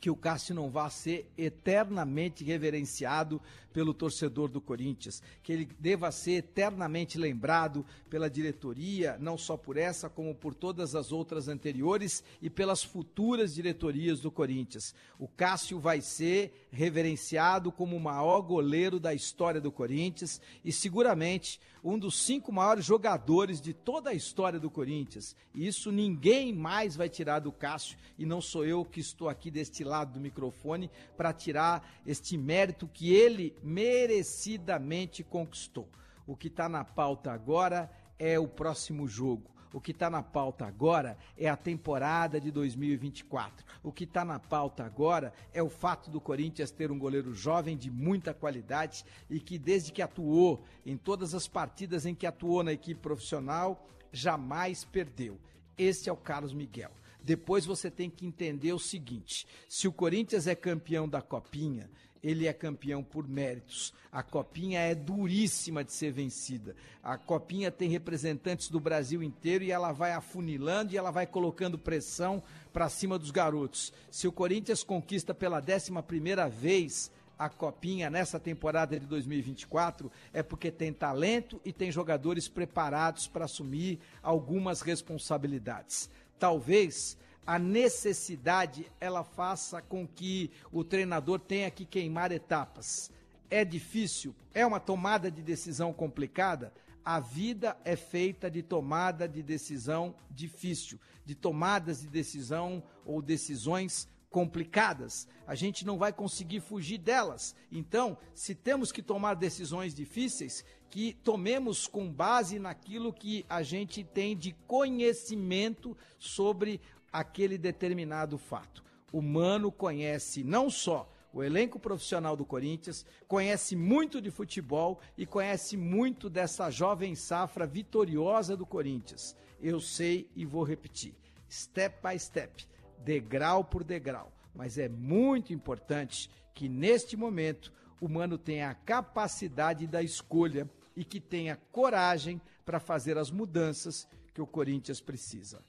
que 0.00 0.10
o 0.10 0.16
Cássio 0.16 0.54
não 0.54 0.70
vá 0.70 0.90
ser 0.90 1.32
eternamente 1.36 2.44
reverenciado 2.44 3.40
pelo 3.74 3.92
torcedor 3.92 4.48
do 4.48 4.60
Corinthians, 4.60 5.20
que 5.42 5.52
ele 5.52 5.68
deva 5.80 6.12
ser 6.12 6.34
eternamente 6.34 7.18
lembrado 7.18 7.84
pela 8.08 8.30
diretoria, 8.30 9.18
não 9.18 9.36
só 9.36 9.56
por 9.56 9.76
essa, 9.76 10.08
como 10.08 10.32
por 10.32 10.54
todas 10.54 10.94
as 10.94 11.10
outras 11.10 11.48
anteriores 11.48 12.22
e 12.40 12.48
pelas 12.48 12.84
futuras 12.84 13.52
diretorias 13.52 14.20
do 14.20 14.30
Corinthians. 14.30 14.94
O 15.18 15.26
Cássio 15.26 15.80
vai 15.80 16.00
ser 16.00 16.68
reverenciado 16.70 17.72
como 17.72 17.96
o 17.96 18.00
maior 18.00 18.40
goleiro 18.42 19.00
da 19.00 19.12
história 19.12 19.60
do 19.60 19.72
Corinthians 19.72 20.40
e 20.64 20.70
seguramente 20.70 21.60
um 21.84 21.98
dos 21.98 22.22
cinco 22.22 22.50
maiores 22.50 22.86
jogadores 22.86 23.60
de 23.60 23.74
toda 23.74 24.08
a 24.08 24.14
história 24.14 24.58
do 24.58 24.70
Corinthians. 24.70 25.36
E 25.54 25.66
isso 25.66 25.92
ninguém 25.92 26.50
mais 26.50 26.96
vai 26.96 27.10
tirar 27.10 27.40
do 27.40 27.52
Cássio 27.52 27.98
e 28.18 28.24
não 28.24 28.40
sou 28.40 28.64
eu 28.64 28.86
que 28.86 29.00
estou 29.00 29.28
aqui 29.28 29.50
deste 29.50 29.84
lado 29.84 30.14
do 30.14 30.20
microfone 30.20 30.90
para 31.14 31.30
tirar 31.34 32.00
este 32.06 32.38
mérito 32.38 32.88
que 32.88 33.12
ele 33.12 33.54
merecidamente 33.64 35.24
conquistou. 35.24 35.88
O 36.26 36.36
que 36.36 36.48
está 36.48 36.68
na 36.68 36.84
pauta 36.84 37.32
agora 37.32 37.90
é 38.18 38.38
o 38.38 38.46
próximo 38.46 39.08
jogo. 39.08 39.54
O 39.72 39.80
que 39.80 39.90
está 39.90 40.08
na 40.08 40.22
pauta 40.22 40.64
agora 40.64 41.18
é 41.36 41.48
a 41.48 41.56
temporada 41.56 42.40
de 42.40 42.52
2024. 42.52 43.66
O 43.82 43.90
que 43.90 44.04
está 44.04 44.24
na 44.24 44.38
pauta 44.38 44.84
agora 44.84 45.32
é 45.52 45.60
o 45.60 45.68
fato 45.68 46.10
do 46.10 46.20
Corinthians 46.20 46.70
ter 46.70 46.92
um 46.92 46.98
goleiro 46.98 47.34
jovem 47.34 47.76
de 47.76 47.90
muita 47.90 48.32
qualidade 48.32 49.04
e 49.28 49.40
que, 49.40 49.58
desde 49.58 49.90
que 49.90 50.00
atuou 50.00 50.62
em 50.86 50.96
todas 50.96 51.34
as 51.34 51.48
partidas 51.48 52.06
em 52.06 52.14
que 52.14 52.24
atuou 52.24 52.62
na 52.62 52.72
equipe 52.72 53.00
profissional, 53.00 53.88
jamais 54.12 54.84
perdeu. 54.84 55.40
Esse 55.76 56.08
é 56.08 56.12
o 56.12 56.16
Carlos 56.16 56.54
Miguel. 56.54 56.92
Depois 57.20 57.66
você 57.66 57.90
tem 57.90 58.08
que 58.08 58.24
entender 58.24 58.72
o 58.72 58.78
seguinte: 58.78 59.44
se 59.68 59.88
o 59.88 59.92
Corinthians 59.92 60.46
é 60.46 60.54
campeão 60.54 61.08
da 61.08 61.20
Copinha, 61.20 61.90
ele 62.24 62.48
é 62.48 62.52
campeão 62.54 63.04
por 63.04 63.28
méritos. 63.28 63.92
A 64.10 64.22
Copinha 64.22 64.80
é 64.80 64.94
duríssima 64.94 65.84
de 65.84 65.92
ser 65.92 66.10
vencida. 66.10 66.74
A 67.02 67.18
Copinha 67.18 67.70
tem 67.70 67.90
representantes 67.90 68.70
do 68.70 68.80
Brasil 68.80 69.22
inteiro 69.22 69.62
e 69.62 69.70
ela 69.70 69.92
vai 69.92 70.12
afunilando 70.12 70.92
e 70.92 70.96
ela 70.96 71.10
vai 71.10 71.26
colocando 71.26 71.78
pressão 71.78 72.42
para 72.72 72.88
cima 72.88 73.18
dos 73.18 73.30
garotos. 73.30 73.92
Se 74.10 74.26
o 74.26 74.32
Corinthians 74.32 74.82
conquista 74.82 75.34
pela 75.34 75.60
décima 75.60 76.02
primeira 76.02 76.48
vez 76.48 77.12
a 77.38 77.48
Copinha 77.50 78.08
nessa 78.08 78.40
temporada 78.40 78.98
de 78.98 79.04
2024 79.06 80.10
é 80.32 80.42
porque 80.42 80.70
tem 80.70 80.92
talento 80.92 81.60
e 81.62 81.72
tem 81.72 81.92
jogadores 81.92 82.48
preparados 82.48 83.26
para 83.26 83.44
assumir 83.44 83.98
algumas 84.22 84.80
responsabilidades. 84.80 86.08
Talvez 86.38 87.18
a 87.46 87.58
necessidade 87.58 88.90
ela 89.00 89.22
faça 89.22 89.82
com 89.82 90.06
que 90.06 90.50
o 90.72 90.82
treinador 90.82 91.38
tenha 91.38 91.70
que 91.70 91.84
queimar 91.84 92.32
etapas. 92.32 93.10
É 93.50 93.64
difícil, 93.64 94.34
é 94.52 94.64
uma 94.64 94.80
tomada 94.80 95.30
de 95.30 95.42
decisão 95.42 95.92
complicada. 95.92 96.72
A 97.04 97.20
vida 97.20 97.76
é 97.84 97.96
feita 97.96 98.50
de 98.50 98.62
tomada 98.62 99.28
de 99.28 99.42
decisão 99.42 100.14
difícil, 100.30 100.98
de 101.24 101.34
tomadas 101.34 102.00
de 102.00 102.08
decisão 102.08 102.82
ou 103.04 103.20
decisões 103.20 104.08
complicadas. 104.30 105.28
A 105.46 105.54
gente 105.54 105.86
não 105.86 105.96
vai 105.96 106.12
conseguir 106.12 106.58
fugir 106.58 106.98
delas. 106.98 107.54
Então, 107.70 108.18
se 108.34 108.52
temos 108.52 108.90
que 108.90 109.00
tomar 109.00 109.34
decisões 109.34 109.94
difíceis, 109.94 110.64
que 110.90 111.12
tomemos 111.22 111.86
com 111.86 112.10
base 112.10 112.58
naquilo 112.58 113.12
que 113.12 113.44
a 113.48 113.62
gente 113.62 114.02
tem 114.02 114.36
de 114.36 114.52
conhecimento 114.66 115.96
sobre 116.18 116.80
aquele 117.14 117.56
determinado 117.56 118.36
fato. 118.36 118.82
O 119.12 119.22
Mano 119.22 119.70
conhece 119.70 120.42
não 120.42 120.68
só 120.68 121.08
o 121.32 121.44
elenco 121.44 121.78
profissional 121.78 122.36
do 122.36 122.44
Corinthians, 122.44 123.06
conhece 123.28 123.76
muito 123.76 124.20
de 124.20 124.32
futebol 124.32 125.00
e 125.16 125.24
conhece 125.24 125.76
muito 125.76 126.28
dessa 126.28 126.70
jovem 126.70 127.14
safra 127.14 127.68
vitoriosa 127.68 128.56
do 128.56 128.66
Corinthians. 128.66 129.36
Eu 129.62 129.80
sei 129.80 130.28
e 130.34 130.44
vou 130.44 130.64
repetir, 130.64 131.14
step 131.48 131.96
by 132.02 132.18
step 132.18 132.66
degrau 132.98 133.62
por 133.62 133.84
degrau. 133.84 134.32
Mas 134.52 134.76
é 134.76 134.88
muito 134.88 135.52
importante 135.52 136.28
que 136.52 136.68
neste 136.68 137.16
momento 137.16 137.72
o 138.00 138.08
Mano 138.08 138.36
tenha 138.36 138.70
a 138.70 138.74
capacidade 138.74 139.86
da 139.86 140.02
escolha 140.02 140.68
e 140.96 141.04
que 141.04 141.20
tenha 141.20 141.60
coragem 141.70 142.40
para 142.64 142.80
fazer 142.80 143.18
as 143.18 143.30
mudanças 143.30 144.08
que 144.32 144.42
o 144.42 144.46
Corinthians 144.46 145.00
precisa. 145.00 145.62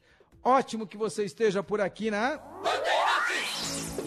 Ótimo 0.46 0.86
que 0.86 0.96
você 0.96 1.26
esteja 1.26 1.64
por 1.64 1.82
aqui 1.82 2.12
na. 2.12 2.40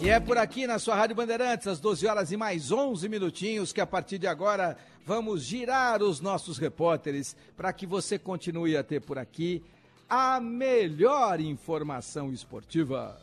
E 0.01 0.09
é 0.09 0.17
por 0.21 0.37
aqui 0.37 0.65
na 0.65 0.79
sua 0.79 0.95
Rádio 0.95 1.13
Bandeirantes, 1.13 1.67
às 1.67 1.81
12 1.81 2.07
horas 2.07 2.31
e 2.31 2.37
mais 2.37 2.71
11 2.71 3.09
minutinhos, 3.09 3.73
que 3.73 3.81
a 3.81 3.85
partir 3.85 4.17
de 4.17 4.25
agora 4.25 4.77
vamos 5.05 5.43
girar 5.43 6.01
os 6.01 6.21
nossos 6.21 6.57
repórteres 6.57 7.35
para 7.57 7.73
que 7.73 7.85
você 7.85 8.17
continue 8.17 8.77
a 8.77 8.83
ter 8.83 9.01
por 9.01 9.19
aqui 9.19 9.61
a 10.09 10.39
melhor 10.39 11.41
informação 11.41 12.31
esportiva. 12.31 13.19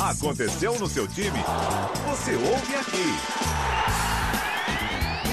Aconteceu 0.00 0.78
no 0.78 0.86
seu 0.86 1.08
time? 1.08 1.38
Você 2.08 2.36
ouve 2.36 2.74
aqui. 2.76 3.53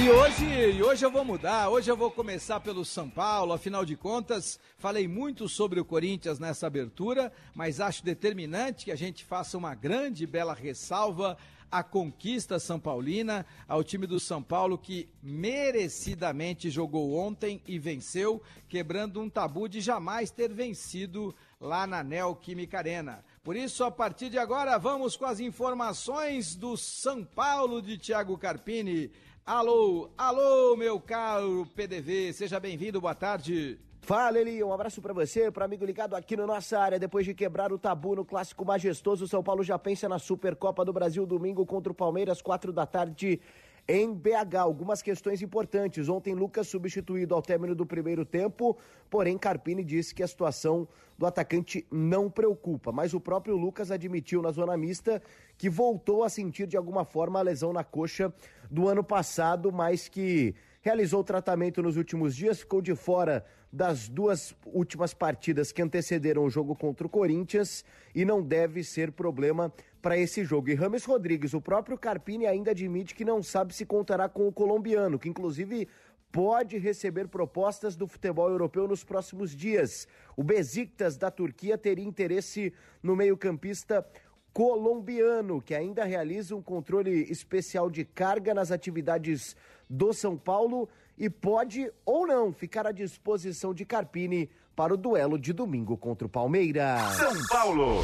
E 0.01 0.10
hoje, 0.10 0.46
e 0.46 0.81
hoje 0.81 1.05
eu 1.05 1.12
vou 1.12 1.24
mudar, 1.24 1.70
hoje 1.70 1.91
eu 1.91 1.96
vou 1.96 2.10
começar 2.10 2.60
pelo 2.60 2.84
São 2.84 3.08
Paulo, 3.08 3.53
afinal 3.53 3.86
de 3.86 3.96
contas, 3.96 4.60
falei 4.79 5.08
muito 5.08 5.48
sobre 5.48 5.79
o 5.79 5.86
Corinthians 5.86 6.39
nessa 6.39 6.65
abertura, 6.65 7.31
mas 7.53 7.79
acho 7.79 8.03
determinante 8.03 8.86
que 8.86 8.91
a 8.91 8.96
gente 8.96 9.24
faça 9.24 9.60
uma 9.60 9.75
grande 9.75 10.25
bela 10.25 10.55
ressalva 10.55 11.38
a 11.72 11.84
conquista 11.84 12.60
São 12.60 12.79
Paulina, 12.79 13.46
ao 13.67 13.84
time 13.84 14.08
do 14.08 14.20
São 14.20 14.41
Paulo 14.41 14.75
que 14.75 15.08
merecidamente 15.22 16.72
jogou 16.72 17.13
ontem 17.13 17.62
e 17.67 17.77
venceu, 17.77 18.41
quebrando 18.67 19.22
um 19.22 19.29
tabu 19.29 19.70
de 19.70 19.79
jamais 19.79 20.31
ter 20.31 20.51
vencido 20.51 21.34
lá 21.60 21.86
na 21.86 22.03
Neoquímica 22.03 22.79
Arena. 22.79 23.24
Por 23.43 23.55
isso, 23.55 23.84
a 23.84 23.91
partir 23.91 24.29
de 24.29 24.38
agora, 24.38 24.77
vamos 24.77 25.15
com 25.15 25.25
as 25.25 25.39
informações 25.39 26.55
do 26.55 26.75
São 26.75 27.24
Paulo 27.24 27.81
de 27.81 27.98
Thiago 27.98 28.38
Carpini. 28.38 29.12
Alô, 29.53 30.10
alô, 30.17 30.77
meu 30.77 30.98
caro 30.98 31.67
PDV, 31.75 32.31
seja 32.31 32.58
bem-vindo, 32.58 33.01
boa 33.01 33.13
tarde. 33.13 33.77
Fala, 34.00 34.39
Eli, 34.39 34.63
um 34.63 34.72
abraço 34.72 35.01
para 35.01 35.12
você, 35.12 35.51
para 35.51 35.65
amigo 35.65 35.84
ligado 35.84 36.15
aqui 36.15 36.38
na 36.38 36.48
nossa 36.48 36.79
área. 36.79 36.98
Depois 36.98 37.25
de 37.25 37.34
quebrar 37.34 37.70
o 37.70 37.77
tabu 37.77 38.15
no 38.15 38.24
clássico 38.24 38.63
majestoso, 38.63 39.27
São 39.27 39.43
Paulo 39.43 39.62
já 39.62 39.77
pensa 39.77 40.08
na 40.08 40.20
Supercopa 40.20 40.86
do 40.86 40.93
Brasil 40.93 41.25
domingo 41.25 41.65
contra 41.65 41.91
o 41.91 41.93
Palmeiras, 41.93 42.41
quatro 42.41 42.72
da 42.72 42.86
tarde 42.86 43.41
em 43.88 44.13
BH. 44.13 44.55
Algumas 44.59 45.01
questões 45.01 45.41
importantes. 45.41 46.09
Ontem, 46.09 46.33
Lucas 46.33 46.67
substituído 46.67 47.35
ao 47.35 47.41
término 47.41 47.75
do 47.75 47.85
primeiro 47.85 48.25
tempo, 48.25 48.77
porém, 49.09 49.38
Carpini 49.38 49.83
disse 49.83 50.13
que 50.13 50.23
a 50.23 50.27
situação 50.27 50.88
do 51.17 51.25
atacante 51.25 51.85
não 51.91 52.29
preocupa. 52.29 52.91
Mas 52.91 53.13
o 53.13 53.19
próprio 53.19 53.55
Lucas 53.55 53.91
admitiu 53.91 54.41
na 54.41 54.51
zona 54.51 54.77
mista 54.77 55.21
que 55.57 55.69
voltou 55.69 56.23
a 56.23 56.29
sentir 56.29 56.67
de 56.67 56.77
alguma 56.77 57.05
forma 57.05 57.39
a 57.39 57.43
lesão 57.43 57.71
na 57.71 57.83
coxa 57.83 58.33
do 58.69 58.88
ano 58.88 59.03
passado, 59.03 59.71
mas 59.71 60.07
que 60.07 60.55
realizou 60.81 61.23
tratamento 61.23 61.81
nos 61.81 61.95
últimos 61.95 62.35
dias, 62.35 62.59
ficou 62.59 62.81
de 62.81 62.95
fora 62.95 63.45
das 63.71 64.09
duas 64.09 64.53
últimas 64.65 65.13
partidas 65.13 65.71
que 65.71 65.81
antecederam 65.81 66.43
o 66.43 66.50
jogo 66.50 66.75
contra 66.75 67.07
o 67.07 67.09
Corinthians 67.09 67.85
e 68.13 68.25
não 68.25 68.41
deve 68.41 68.83
ser 68.83 69.11
problema 69.11 69.71
para 70.01 70.17
esse 70.17 70.43
jogo. 70.43 70.69
E 70.69 70.73
Rames 70.73 71.05
Rodrigues, 71.05 71.53
o 71.53 71.61
próprio 71.61 71.97
Carpini 71.97 72.47
ainda 72.47 72.71
admite 72.71 73.15
que 73.15 73.23
não 73.23 73.41
sabe 73.41 73.73
se 73.73 73.85
contará 73.85 74.27
com 74.27 74.47
o 74.47 74.51
colombiano, 74.51 75.19
que 75.19 75.29
inclusive 75.29 75.88
pode 76.31 76.77
receber 76.77 77.27
propostas 77.27 77.95
do 77.95 78.07
futebol 78.07 78.50
europeu 78.50 78.88
nos 78.88 79.03
próximos 79.03 79.55
dias. 79.55 80.07
O 80.35 80.43
Besiktas 80.43 81.17
da 81.17 81.29
Turquia 81.29 81.77
teria 81.77 82.05
interesse 82.05 82.73
no 83.03 83.15
meio-campista 83.15 84.05
colombiano, 84.53 85.61
que 85.61 85.73
ainda 85.73 86.03
realiza 86.03 86.55
um 86.55 86.61
controle 86.61 87.23
especial 87.31 87.89
de 87.89 88.03
carga 88.03 88.53
nas 88.53 88.71
atividades 88.71 89.55
do 89.91 90.13
São 90.13 90.38
Paulo 90.38 90.88
e 91.17 91.29
pode 91.29 91.91
ou 92.05 92.25
não 92.25 92.53
ficar 92.53 92.88
à 92.88 92.91
disposição 92.91 93.74
de 93.74 93.86
Carpini 93.86 94.50
para 94.75 94.93
o 94.93 94.98
duelo 94.98 95.38
de 95.38 95.51
domingo 95.51 95.98
contra 95.98 96.25
o 96.25 96.29
Palmeiras. 96.29 97.01
São 97.17 97.48
Paulo. 97.48 98.03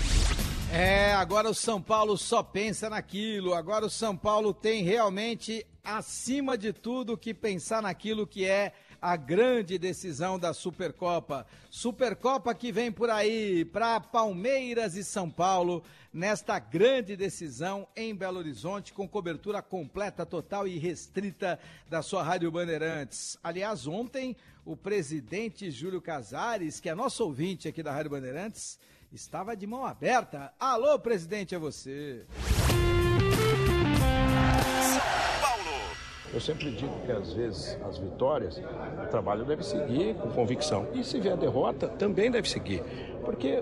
É, 0.72 1.13
agora 1.13 1.50
o 1.50 1.53
São 1.53 1.82
Paulo 1.82 2.17
só 2.17 2.44
pensa 2.44 2.89
naquilo. 2.89 3.53
Agora 3.53 3.86
o 3.86 3.89
São 3.89 4.17
Paulo 4.17 4.53
tem 4.53 4.84
realmente, 4.84 5.65
acima 5.82 6.58
de 6.58 6.74
tudo, 6.74 7.17
que 7.17 7.34
pensar 7.34 7.82
naquilo 7.82 8.27
que 8.27 8.46
é 8.46 8.74
a 9.01 9.16
grande 9.16 9.77
decisão 9.77 10.39
da 10.39 10.54
Supercopa. 10.54 11.46
Supercopa 11.70 12.54
que 12.54 12.72
vem 12.72 12.92
por 12.92 13.10
aí 13.10 13.66
para 13.66 14.00
Palmeiras 14.00 14.96
e 14.96 15.04
São 15.04 15.30
Paulo 15.30 15.84
nesta 16.13 16.58
grande 16.60 17.16
decisão 17.16 17.88
em 17.96 18.16
Belo 18.16 18.39
Horizonte 18.39 18.94
com 18.94 19.08
cobertura 19.08 19.62
completa, 19.62 20.25
total 20.25 20.68
e 20.68 20.77
restrita 20.77 21.60
da 21.89 22.01
sua 22.01 22.24
Rádio 22.24 22.51
Bandeirantes. 22.51 23.38
Aliás, 23.44 23.86
ontem 23.86 24.36
o 24.66 24.75
presidente 24.75 25.70
Júlio 25.72 26.01
Casares, 26.01 26.80
que 26.80 26.89
é 26.89 26.96
nosso 26.96 27.24
ouvinte 27.24 27.68
aqui 27.68 27.84
da 27.84 27.92
Rádio 27.92 28.12
Bandeirantes, 28.12 28.80
estava 29.12 29.56
de 29.56 29.68
mão 29.68 29.86
aberta. 29.86 30.54
Alô, 30.60 30.98
presidente, 31.00 31.56
é 31.56 31.60
você. 31.60 32.25
Eu 36.34 36.41
sempre 36.41 36.72
digo 36.72 36.93
que 37.05 37.12
às 37.12 37.34
vezes 37.34 37.77
as 37.88 37.98
vitórias, 37.98 38.57
o 38.57 39.07
trabalho 39.10 39.46
deve 39.46 39.63
seguir 39.63 40.13
com 40.15 40.29
convicção. 40.29 40.88
E 40.93 41.03
se 41.03 41.19
vier 41.19 41.38
derrota, 41.38 41.88
também 41.88 42.29
deve 42.29 42.50
seguir. 42.50 42.84
Porque 43.24 43.62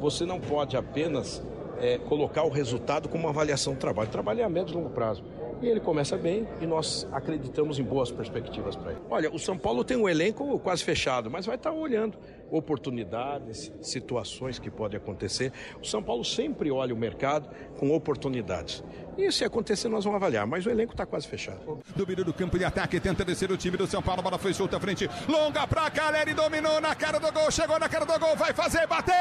você 0.00 0.24
não 0.24 0.40
pode 0.40 0.76
apenas 0.76 1.42
é, 1.80 1.98
colocar 1.98 2.44
o 2.44 2.48
resultado 2.48 3.08
como 3.08 3.24
uma 3.24 3.30
avaliação 3.30 3.74
do 3.74 3.78
trabalho. 3.78 4.08
Trabalho 4.08 4.40
é 4.40 4.44
a 4.44 4.48
médio 4.48 4.72
e 4.72 4.76
longo 4.76 4.90
prazo. 4.90 5.22
E 5.60 5.66
ele 5.66 5.80
começa 5.80 6.16
bem 6.16 6.46
e 6.60 6.66
nós 6.66 7.06
acreditamos 7.10 7.78
em 7.78 7.82
boas 7.82 8.10
perspectivas 8.10 8.76
para 8.76 8.92
ele. 8.92 9.00
Olha, 9.10 9.30
o 9.30 9.38
São 9.38 9.58
Paulo 9.58 9.82
tem 9.82 9.96
um 9.96 10.08
elenco 10.08 10.58
quase 10.60 10.84
fechado, 10.84 11.30
mas 11.30 11.46
vai 11.46 11.56
estar 11.56 11.72
olhando 11.72 12.16
oportunidades, 12.50 13.72
situações 13.82 14.58
que 14.58 14.70
podem 14.70 14.98
acontecer. 14.98 15.52
O 15.82 15.86
São 15.86 16.02
Paulo 16.02 16.24
sempre 16.24 16.70
olha 16.70 16.94
o 16.94 16.96
mercado 16.96 17.48
com 17.78 17.94
oportunidades. 17.94 18.82
E 19.16 19.32
se 19.32 19.44
acontecer, 19.44 19.88
nós 19.88 20.04
vamos 20.04 20.16
avaliar, 20.16 20.46
mas 20.46 20.64
o 20.64 20.70
elenco 20.70 20.92
está 20.92 21.04
quase 21.04 21.26
fechado. 21.26 21.80
Domínio 21.96 22.24
do 22.24 22.32
campo 22.32 22.56
de 22.56 22.64
ataque, 22.64 23.00
tenta 23.00 23.24
descer 23.24 23.50
o 23.50 23.56
time 23.56 23.76
do 23.76 23.86
São 23.86 24.00
Paulo, 24.00 24.22
bola 24.22 24.38
foi 24.38 24.54
solta 24.54 24.76
à 24.76 24.80
frente, 24.80 25.08
longa 25.28 25.66
pra 25.66 25.90
Caleri, 25.90 26.34
dominou 26.34 26.80
na 26.80 26.94
cara 26.94 27.18
do 27.18 27.32
gol, 27.32 27.50
chegou 27.50 27.78
na 27.78 27.88
cara 27.88 28.04
do 28.04 28.18
gol, 28.18 28.36
vai 28.36 28.52
fazer, 28.52 28.86
bateu! 28.86 29.16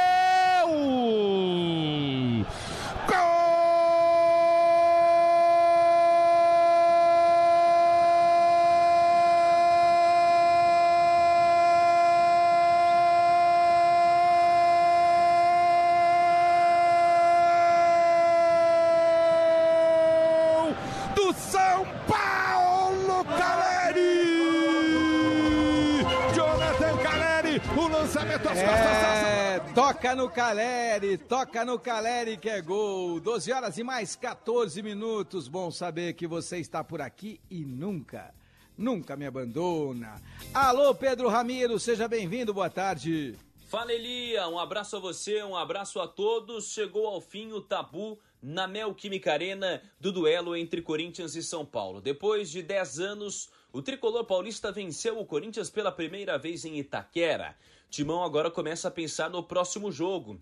Toca 29.97 30.15
no 30.15 30.29
Caleri, 30.29 31.17
toca 31.17 31.65
no 31.65 31.79
Caleri 31.79 32.37
que 32.37 32.47
é 32.47 32.61
gol. 32.61 33.19
12 33.19 33.51
horas 33.51 33.79
e 33.79 33.83
mais 33.83 34.15
14 34.15 34.83
minutos. 34.83 35.47
Bom 35.47 35.71
saber 35.71 36.13
que 36.13 36.27
você 36.27 36.59
está 36.59 36.83
por 36.83 37.01
aqui 37.01 37.41
e 37.49 37.65
nunca, 37.65 38.31
nunca 38.77 39.15
me 39.15 39.25
abandona. 39.25 40.21
Alô, 40.53 40.93
Pedro 40.93 41.27
Ramiro, 41.29 41.79
seja 41.79 42.07
bem-vindo, 42.07 42.53
boa 42.53 42.69
tarde. 42.69 43.35
Fala 43.69 43.91
Elia, 43.91 44.47
um 44.47 44.59
abraço 44.59 44.97
a 44.97 44.99
você, 44.99 45.41
um 45.41 45.55
abraço 45.55 45.99
a 45.99 46.07
todos. 46.07 46.71
Chegou 46.71 47.07
ao 47.07 47.19
fim 47.19 47.51
o 47.51 47.59
tabu 47.59 48.19
na 48.39 48.67
Neoquímica 48.67 49.33
Arena 49.33 49.81
do 49.99 50.11
duelo 50.11 50.55
entre 50.55 50.79
Corinthians 50.79 51.35
e 51.35 51.41
São 51.41 51.65
Paulo. 51.65 52.01
Depois 52.01 52.51
de 52.51 52.61
10 52.61 52.99
anos, 52.99 53.49
o 53.73 53.81
tricolor 53.81 54.25
paulista 54.25 54.71
venceu 54.71 55.19
o 55.19 55.25
Corinthians 55.25 55.71
pela 55.71 55.91
primeira 55.91 56.37
vez 56.37 56.65
em 56.65 56.77
Itaquera. 56.77 57.55
Timão 57.89 58.23
agora 58.23 58.51
começa 58.51 58.87
a 58.87 58.91
pensar 58.91 59.29
no 59.29 59.43
próximo 59.43 59.91
jogo. 59.91 60.41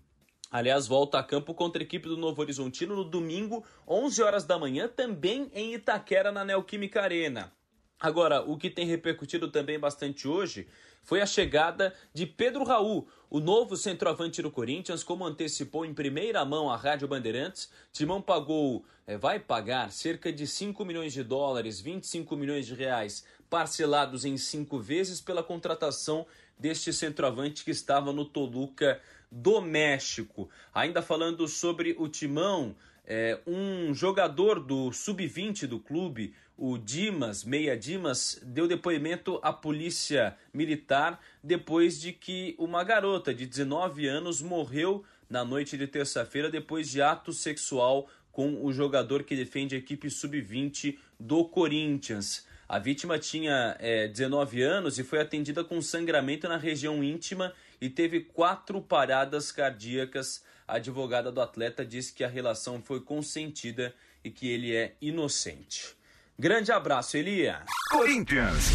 Aliás, 0.50 0.86
volta 0.86 1.18
a 1.18 1.22
campo 1.22 1.54
contra 1.54 1.82
a 1.82 1.84
equipe 1.84 2.08
do 2.08 2.16
Novo 2.16 2.40
Horizontino 2.40 2.94
no 2.94 3.04
domingo, 3.04 3.64
11 3.86 4.22
horas 4.22 4.44
da 4.44 4.58
manhã, 4.58 4.88
também 4.88 5.50
em 5.54 5.74
Itaquera, 5.74 6.30
na 6.30 6.44
Neoquímica 6.44 7.02
Arena. 7.02 7.52
Agora, 7.98 8.42
o 8.42 8.58
que 8.58 8.68
tem 8.68 8.86
repercutido 8.86 9.50
também 9.50 9.78
bastante 9.78 10.28
hoje 10.28 10.68
foi 11.02 11.22
a 11.22 11.26
chegada 11.26 11.94
de 12.12 12.26
Pedro 12.26 12.64
Raul, 12.64 13.08
o 13.30 13.40
novo 13.40 13.76
centroavante 13.76 14.42
do 14.42 14.50
Corinthians, 14.50 15.02
como 15.02 15.24
antecipou 15.24 15.86
em 15.86 15.94
primeira 15.94 16.44
mão 16.44 16.68
a 16.68 16.76
Rádio 16.76 17.08
Bandeirantes. 17.08 17.70
Timão 17.92 18.20
pagou, 18.20 18.84
é, 19.06 19.16
vai 19.16 19.38
pagar 19.38 19.90
cerca 19.92 20.32
de 20.32 20.46
5 20.46 20.84
milhões 20.84 21.12
de 21.12 21.22
dólares, 21.22 21.80
25 21.80 22.36
milhões 22.36 22.66
de 22.66 22.74
reais, 22.74 23.24
parcelados 23.48 24.24
em 24.24 24.36
cinco 24.36 24.78
vezes 24.78 25.20
pela 25.20 25.42
contratação 25.42 26.26
deste 26.58 26.92
centroavante 26.92 27.64
que 27.64 27.70
estava 27.70 28.12
no 28.12 28.24
Toluca 28.24 29.00
do 29.30 29.60
México. 29.60 30.48
Ainda 30.72 31.02
falando 31.02 31.46
sobre 31.48 31.94
o 31.98 32.08
Timão, 32.08 32.74
é, 33.06 33.38
um 33.46 33.94
jogador 33.94 34.58
do 34.58 34.92
sub-20 34.92 35.66
do 35.66 35.78
clube, 35.78 36.34
o 36.56 36.78
Dimas, 36.78 37.44
Meia 37.44 37.76
Dimas, 37.76 38.40
deu 38.42 38.66
depoimento 38.66 39.38
à 39.42 39.52
polícia 39.52 40.36
militar 40.52 41.20
depois 41.42 42.00
de 42.00 42.12
que 42.12 42.54
uma 42.58 42.82
garota 42.82 43.34
de 43.34 43.46
19 43.46 44.06
anos 44.06 44.40
morreu 44.40 45.04
na 45.28 45.44
noite 45.44 45.76
de 45.76 45.86
terça-feira 45.86 46.50
depois 46.50 46.88
de 46.88 47.02
ato 47.02 47.32
sexual 47.32 48.08
com 48.32 48.64
o 48.64 48.72
jogador 48.72 49.24
que 49.24 49.36
defende 49.36 49.74
a 49.74 49.78
equipe 49.78 50.10
sub-20 50.10 50.98
do 51.18 51.44
Corinthians. 51.44 52.46
A 52.68 52.80
vítima 52.80 53.16
tinha 53.18 53.76
é, 53.78 54.08
19 54.08 54.60
anos 54.60 54.98
e 54.98 55.04
foi 55.04 55.20
atendida 55.20 55.62
com 55.62 55.80
sangramento 55.80 56.48
na 56.48 56.56
região 56.56 57.02
íntima 57.02 57.52
e 57.80 57.88
teve 57.88 58.20
quatro 58.20 58.82
paradas 58.82 59.52
cardíacas. 59.52 60.42
A 60.66 60.76
advogada 60.76 61.30
do 61.30 61.40
atleta 61.40 61.84
disse 61.86 62.12
que 62.12 62.24
a 62.24 62.28
relação 62.28 62.82
foi 62.82 63.00
consentida 63.00 63.94
e 64.24 64.30
que 64.30 64.48
ele 64.48 64.74
é 64.74 64.96
inocente. 65.00 65.94
Grande 66.36 66.72
abraço, 66.72 67.16
Elia. 67.16 67.62
Corinthians. 67.88 68.70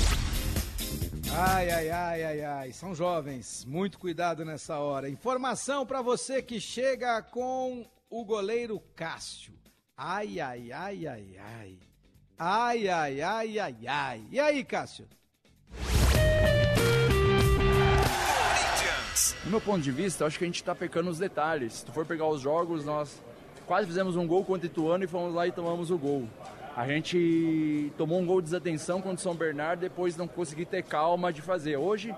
Ai, 1.33 1.69
ai, 1.69 1.89
ai, 1.89 2.23
ai, 2.23 2.41
ai. 2.41 2.73
São 2.73 2.95
jovens. 2.95 3.65
Muito 3.65 3.99
cuidado 3.99 4.45
nessa 4.45 4.79
hora. 4.79 5.09
Informação 5.09 5.85
para 5.85 6.01
você 6.01 6.41
que 6.41 6.61
chega 6.61 7.21
com 7.21 7.85
o 8.09 8.23
goleiro 8.23 8.79
Cássio. 8.95 9.53
Ai, 9.97 10.39
ai, 10.39 10.71
ai, 10.71 11.07
ai, 11.07 11.37
ai. 11.37 11.90
Ai, 12.43 12.89
ai, 12.89 13.21
ai, 13.21 13.59
ai, 13.59 13.75
ai. 13.87 14.21
E 14.31 14.39
aí, 14.39 14.63
Cássio? 14.63 15.05
Do 19.43 19.49
meu 19.51 19.61
ponto 19.61 19.81
de 19.81 19.91
vista, 19.91 20.25
acho 20.25 20.39
que 20.39 20.45
a 20.45 20.47
gente 20.47 20.63
tá 20.63 20.73
pecando 20.73 21.09
nos 21.09 21.19
detalhes. 21.19 21.73
Se 21.73 21.85
tu 21.85 21.91
for 21.91 22.03
pegar 22.03 22.25
os 22.25 22.41
jogos, 22.41 22.83
nós 22.83 23.21
quase 23.67 23.85
fizemos 23.85 24.15
um 24.15 24.25
gol 24.25 24.43
contra 24.43 24.67
o 24.67 24.71
Ituano 24.71 25.03
e 25.03 25.07
fomos 25.07 25.35
lá 25.35 25.45
e 25.45 25.51
tomamos 25.51 25.91
o 25.91 25.99
gol. 25.99 26.27
A 26.75 26.87
gente 26.87 27.93
tomou 27.95 28.19
um 28.19 28.25
gol 28.25 28.41
de 28.41 28.45
desatenção 28.45 29.03
contra 29.03 29.19
o 29.19 29.21
São 29.21 29.35
Bernardo, 29.35 29.81
depois 29.81 30.17
não 30.17 30.27
consegui 30.27 30.65
ter 30.65 30.81
calma 30.81 31.31
de 31.31 31.43
fazer. 31.43 31.77
Hoje, 31.77 32.11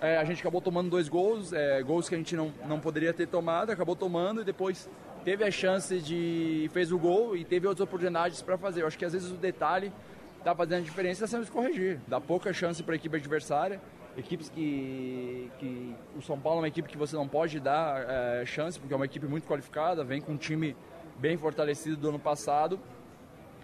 é, 0.00 0.16
a 0.16 0.24
gente 0.24 0.40
acabou 0.40 0.60
tomando 0.60 0.90
dois 0.90 1.08
gols, 1.08 1.52
é, 1.52 1.80
gols 1.84 2.08
que 2.08 2.16
a 2.16 2.18
gente 2.18 2.34
não, 2.34 2.52
não 2.66 2.80
poderia 2.80 3.14
ter 3.14 3.28
tomado, 3.28 3.70
acabou 3.70 3.94
tomando 3.94 4.40
e 4.40 4.44
depois 4.44 4.90
teve 5.24 5.44
a 5.44 5.50
chance 5.50 5.98
de. 6.00 6.68
fez 6.72 6.92
o 6.92 6.98
gol 6.98 7.36
e 7.36 7.44
teve 7.44 7.66
outras 7.66 7.86
oportunidades 7.86 8.42
para 8.42 8.58
fazer. 8.58 8.82
Eu 8.82 8.86
acho 8.86 8.98
que 8.98 9.04
às 9.04 9.12
vezes 9.12 9.30
o 9.30 9.36
detalhe 9.36 9.92
está 10.38 10.54
fazendo 10.54 10.80
a 10.80 10.84
diferença, 10.84 11.24
está 11.24 11.38
sendo 11.38 11.50
corrigir. 11.50 12.00
Dá 12.06 12.20
pouca 12.20 12.52
chance 12.52 12.82
para 12.82 12.94
a 12.94 12.96
equipe 12.96 13.16
adversária. 13.16 13.80
Equipes 14.16 14.50
que, 14.50 15.50
que. 15.58 15.94
O 16.16 16.22
São 16.22 16.38
Paulo 16.38 16.58
é 16.58 16.62
uma 16.62 16.68
equipe 16.68 16.88
que 16.88 16.98
você 16.98 17.16
não 17.16 17.26
pode 17.26 17.58
dar 17.58 18.04
é, 18.08 18.44
chance, 18.44 18.78
porque 18.78 18.92
é 18.92 18.96
uma 18.96 19.06
equipe 19.06 19.26
muito 19.26 19.46
qualificada, 19.46 20.04
vem 20.04 20.20
com 20.20 20.32
um 20.32 20.36
time 20.36 20.76
bem 21.18 21.36
fortalecido 21.36 21.96
do 21.96 22.08
ano 22.08 22.18
passado 22.18 22.78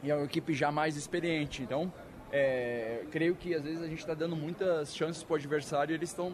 e 0.02 0.10
é 0.10 0.14
uma 0.14 0.24
equipe 0.24 0.54
já 0.54 0.70
mais 0.70 0.96
experiente. 0.96 1.62
Então, 1.62 1.92
é, 2.32 3.04
creio 3.10 3.34
que 3.34 3.54
às 3.54 3.62
vezes 3.62 3.82
a 3.82 3.86
gente 3.86 3.98
está 3.98 4.14
dando 4.14 4.36
muitas 4.36 4.94
chances 4.94 5.22
para 5.22 5.34
o 5.34 5.36
adversário 5.36 5.92
e 5.92 5.96
eles 5.96 6.10
estão 6.10 6.32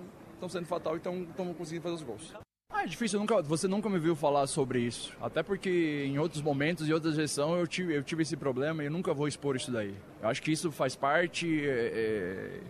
sendo 0.49 0.67
fatal 0.67 0.95
e 0.95 0.99
estão 0.99 1.55
conseguindo 1.57 1.83
fazer 1.83 1.95
os 1.95 2.03
gols. 2.03 2.44
É 2.85 2.87
difícil, 2.87 3.19
nunca, 3.19 3.41
você 3.41 3.67
nunca 3.67 3.89
me 3.89 3.99
viu 3.99 4.15
falar 4.15 4.47
sobre 4.47 4.79
isso. 4.79 5.11
Até 5.19 5.43
porque 5.43 6.05
em 6.07 6.19
outros 6.19 6.43
momentos, 6.43 6.87
em 6.87 6.93
outras 6.93 7.15
gestões, 7.15 7.59
eu 7.59 7.67
tive, 7.67 7.97
eu 7.97 8.03
tive 8.03 8.21
esse 8.21 8.37
problema 8.37 8.83
e 8.83 8.87
eu 8.89 8.93
nunca 8.93 9.15
vou 9.15 9.27
expor 9.27 9.57
isso 9.57 9.71
daí. 9.71 9.95
Eu 10.21 10.29
acho 10.29 10.43
que 10.43 10.53
isso 10.53 10.71
faz 10.71 10.95
parte. 10.95 11.67
É, 11.67 11.71
é, 11.95 12.61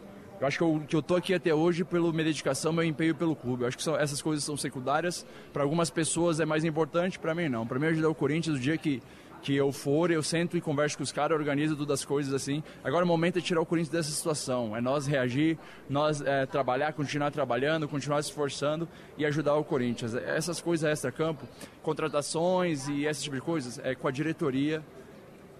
eu 0.40 0.46
acho 0.46 0.56
que 0.56 0.62
eu, 0.62 0.82
que 0.86 0.94
eu 0.94 1.02
tô 1.02 1.16
aqui 1.16 1.34
até 1.34 1.52
hoje 1.52 1.82
pela 1.82 2.12
minha 2.12 2.26
dedicação, 2.26 2.72
meu 2.72 2.84
empenho 2.84 3.12
pelo 3.12 3.34
clube. 3.34 3.62
Eu 3.62 3.66
acho 3.66 3.76
que 3.76 3.82
são, 3.82 3.96
essas 3.96 4.22
coisas 4.22 4.44
são 4.44 4.56
secundárias. 4.56 5.26
Para 5.52 5.64
algumas 5.64 5.90
pessoas 5.90 6.38
é 6.38 6.44
mais 6.44 6.62
importante, 6.62 7.18
para 7.18 7.34
mim 7.34 7.48
não. 7.48 7.66
Para 7.66 7.80
mim 7.80 7.86
ajudar 7.86 8.08
o 8.08 8.14
Corinthians, 8.14 8.56
o 8.56 8.60
dia 8.60 8.78
que 8.78 9.02
que 9.44 9.54
eu 9.54 9.70
for, 9.70 10.10
eu 10.10 10.22
sento 10.22 10.56
e 10.56 10.60
converso 10.60 10.96
com 10.96 11.02
os 11.02 11.12
caras, 11.12 11.36
organizo 11.36 11.76
todas 11.76 12.00
as 12.00 12.04
coisas 12.04 12.32
assim. 12.32 12.62
Agora 12.82 13.04
o 13.04 13.06
momento 13.06 13.38
é 13.38 13.42
tirar 13.42 13.60
o 13.60 13.66
Corinthians 13.66 13.92
dessa 13.92 14.10
situação, 14.10 14.74
é 14.74 14.80
nós 14.80 15.06
reagir, 15.06 15.58
nós 15.88 16.22
é, 16.22 16.46
trabalhar, 16.46 16.94
continuar 16.94 17.30
trabalhando, 17.30 17.86
continuar 17.86 18.22
se 18.22 18.30
esforçando 18.30 18.88
e 19.18 19.26
ajudar 19.26 19.54
o 19.56 19.62
Corinthians. 19.62 20.14
Essas 20.14 20.62
coisas 20.62 20.90
extra-campo, 20.90 21.46
contratações 21.82 22.88
e 22.88 23.04
esse 23.04 23.24
tipo 23.24 23.36
de 23.36 23.42
coisas, 23.42 23.78
é 23.84 23.94
com 23.94 24.08
a 24.08 24.10
diretoria, 24.10 24.82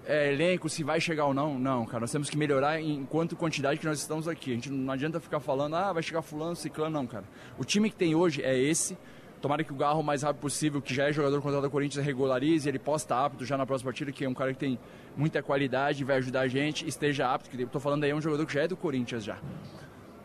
é, 0.07 0.33
elenco, 0.33 0.67
se 0.71 0.83
vai 0.83 0.99
chegar 0.99 1.27
ou 1.27 1.35
não, 1.35 1.59
não, 1.59 1.85
cara. 1.85 2.01
Nós 2.01 2.11
temos 2.11 2.31
que 2.31 2.39
melhorar 2.39 2.81
em 2.81 3.05
quanto 3.05 3.37
quantidade 3.37 3.79
que 3.79 3.87
nós 3.87 3.99
estamos 3.99 4.27
aqui. 4.27 4.53
A 4.53 4.55
gente 4.55 4.71
não 4.71 4.91
adianta 4.95 5.21
ficar 5.21 5.41
falando, 5.41 5.77
ah, 5.77 5.93
vai 5.93 6.03
chegar 6.03 6.23
fulano, 6.23 6.57
ciclano, 6.57 6.91
não, 6.91 7.07
cara. 7.07 7.25
O 7.59 7.65
time 7.67 7.91
que 7.91 7.97
tem 7.97 8.15
hoje 8.15 8.43
é 8.43 8.59
esse. 8.59 8.97
Tomara 9.45 9.63
que 9.63 9.75
o 9.75 9.77
Garro, 9.77 10.01
o 10.01 10.03
mais 10.03 10.23
rápido 10.23 10.41
possível, 10.41 10.81
que 10.81 10.95
já 10.95 11.07
é 11.07 11.13
jogador 11.13 11.37
contratado 11.37 11.69
do 11.69 11.71
Corinthians, 11.71 12.03
regularize, 12.03 12.67
ele 12.67 12.79
possa 12.79 13.05
estar 13.05 13.27
apto 13.27 13.45
já 13.45 13.59
na 13.59 13.67
próxima 13.67 13.91
partida, 13.91 14.11
que 14.11 14.25
é 14.25 14.29
um 14.29 14.33
cara 14.33 14.55
que 14.55 14.59
tem 14.59 14.79
muita 15.15 15.43
qualidade, 15.43 16.03
vai 16.03 16.17
ajudar 16.17 16.41
a 16.41 16.49
gente, 16.49 16.89
esteja 16.89 17.31
apto, 17.31 17.51
que 17.51 17.63
eu 17.63 17.79
falando 17.79 18.05
aí, 18.05 18.11
é 18.11 18.15
um 18.15 18.23
jogador 18.23 18.47
que 18.47 18.55
já 18.55 18.63
é 18.63 18.69
do 18.69 18.75
Corinthians 18.75 19.23
já. 19.23 19.37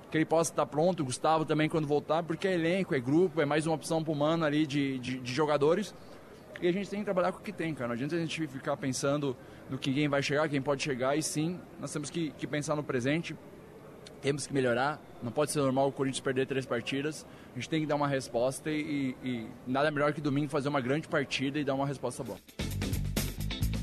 Que 0.09 0.17
ele 0.17 0.23
possa 0.23 0.53
estar 0.53 0.65
pronto, 0.65 1.01
o 1.01 1.05
Gustavo 1.05 1.43
também 1.43 1.67
quando 1.67 1.85
voltar, 1.85 2.23
porque 2.23 2.47
é 2.47 2.53
elenco, 2.53 2.95
é 2.95 2.99
grupo, 3.01 3.41
é 3.41 3.45
mais 3.45 3.67
uma 3.67 3.75
opção 3.75 4.01
pro 4.01 4.15
mano 4.15 4.45
ali 4.45 4.65
de, 4.65 4.97
de, 4.99 5.19
de 5.19 5.33
jogadores. 5.33 5.93
E 6.61 6.67
a 6.69 6.71
gente 6.71 6.89
tem 6.89 6.99
que 6.99 7.05
trabalhar 7.05 7.33
com 7.33 7.39
o 7.39 7.41
que 7.41 7.51
tem, 7.51 7.73
cara. 7.73 7.89
Não 7.89 7.95
adianta 7.95 8.15
a 8.15 8.19
gente 8.19 8.47
ficar 8.47 8.77
pensando 8.77 9.35
no 9.69 9.77
que 9.77 9.93
quem 9.93 10.07
vai 10.07 10.23
chegar, 10.23 10.47
quem 10.47 10.61
pode 10.61 10.81
chegar, 10.81 11.17
e 11.17 11.21
sim, 11.21 11.59
nós 11.77 11.91
temos 11.91 12.09
que, 12.09 12.31
que 12.37 12.47
pensar 12.47 12.73
no 12.73 12.83
presente, 12.83 13.35
temos 14.21 14.47
que 14.47 14.53
melhorar. 14.53 15.01
Não 15.21 15.31
pode 15.31 15.51
ser 15.51 15.59
normal 15.59 15.89
o 15.89 15.91
Corinthians 15.91 16.21
perder 16.21 16.47
três 16.47 16.65
partidas. 16.65 17.25
A 17.51 17.55
gente 17.55 17.69
tem 17.69 17.81
que 17.81 17.87
dar 17.87 17.95
uma 17.95 18.07
resposta 18.07 18.69
e, 18.71 19.15
e, 19.23 19.47
nada 19.67 19.91
melhor 19.91 20.13
que 20.13 20.21
domingo 20.21 20.49
fazer 20.49 20.69
uma 20.69 20.81
grande 20.81 21.07
partida 21.07 21.59
e 21.59 21.63
dar 21.63 21.73
uma 21.73 21.85
resposta 21.85 22.23
boa. 22.23 22.37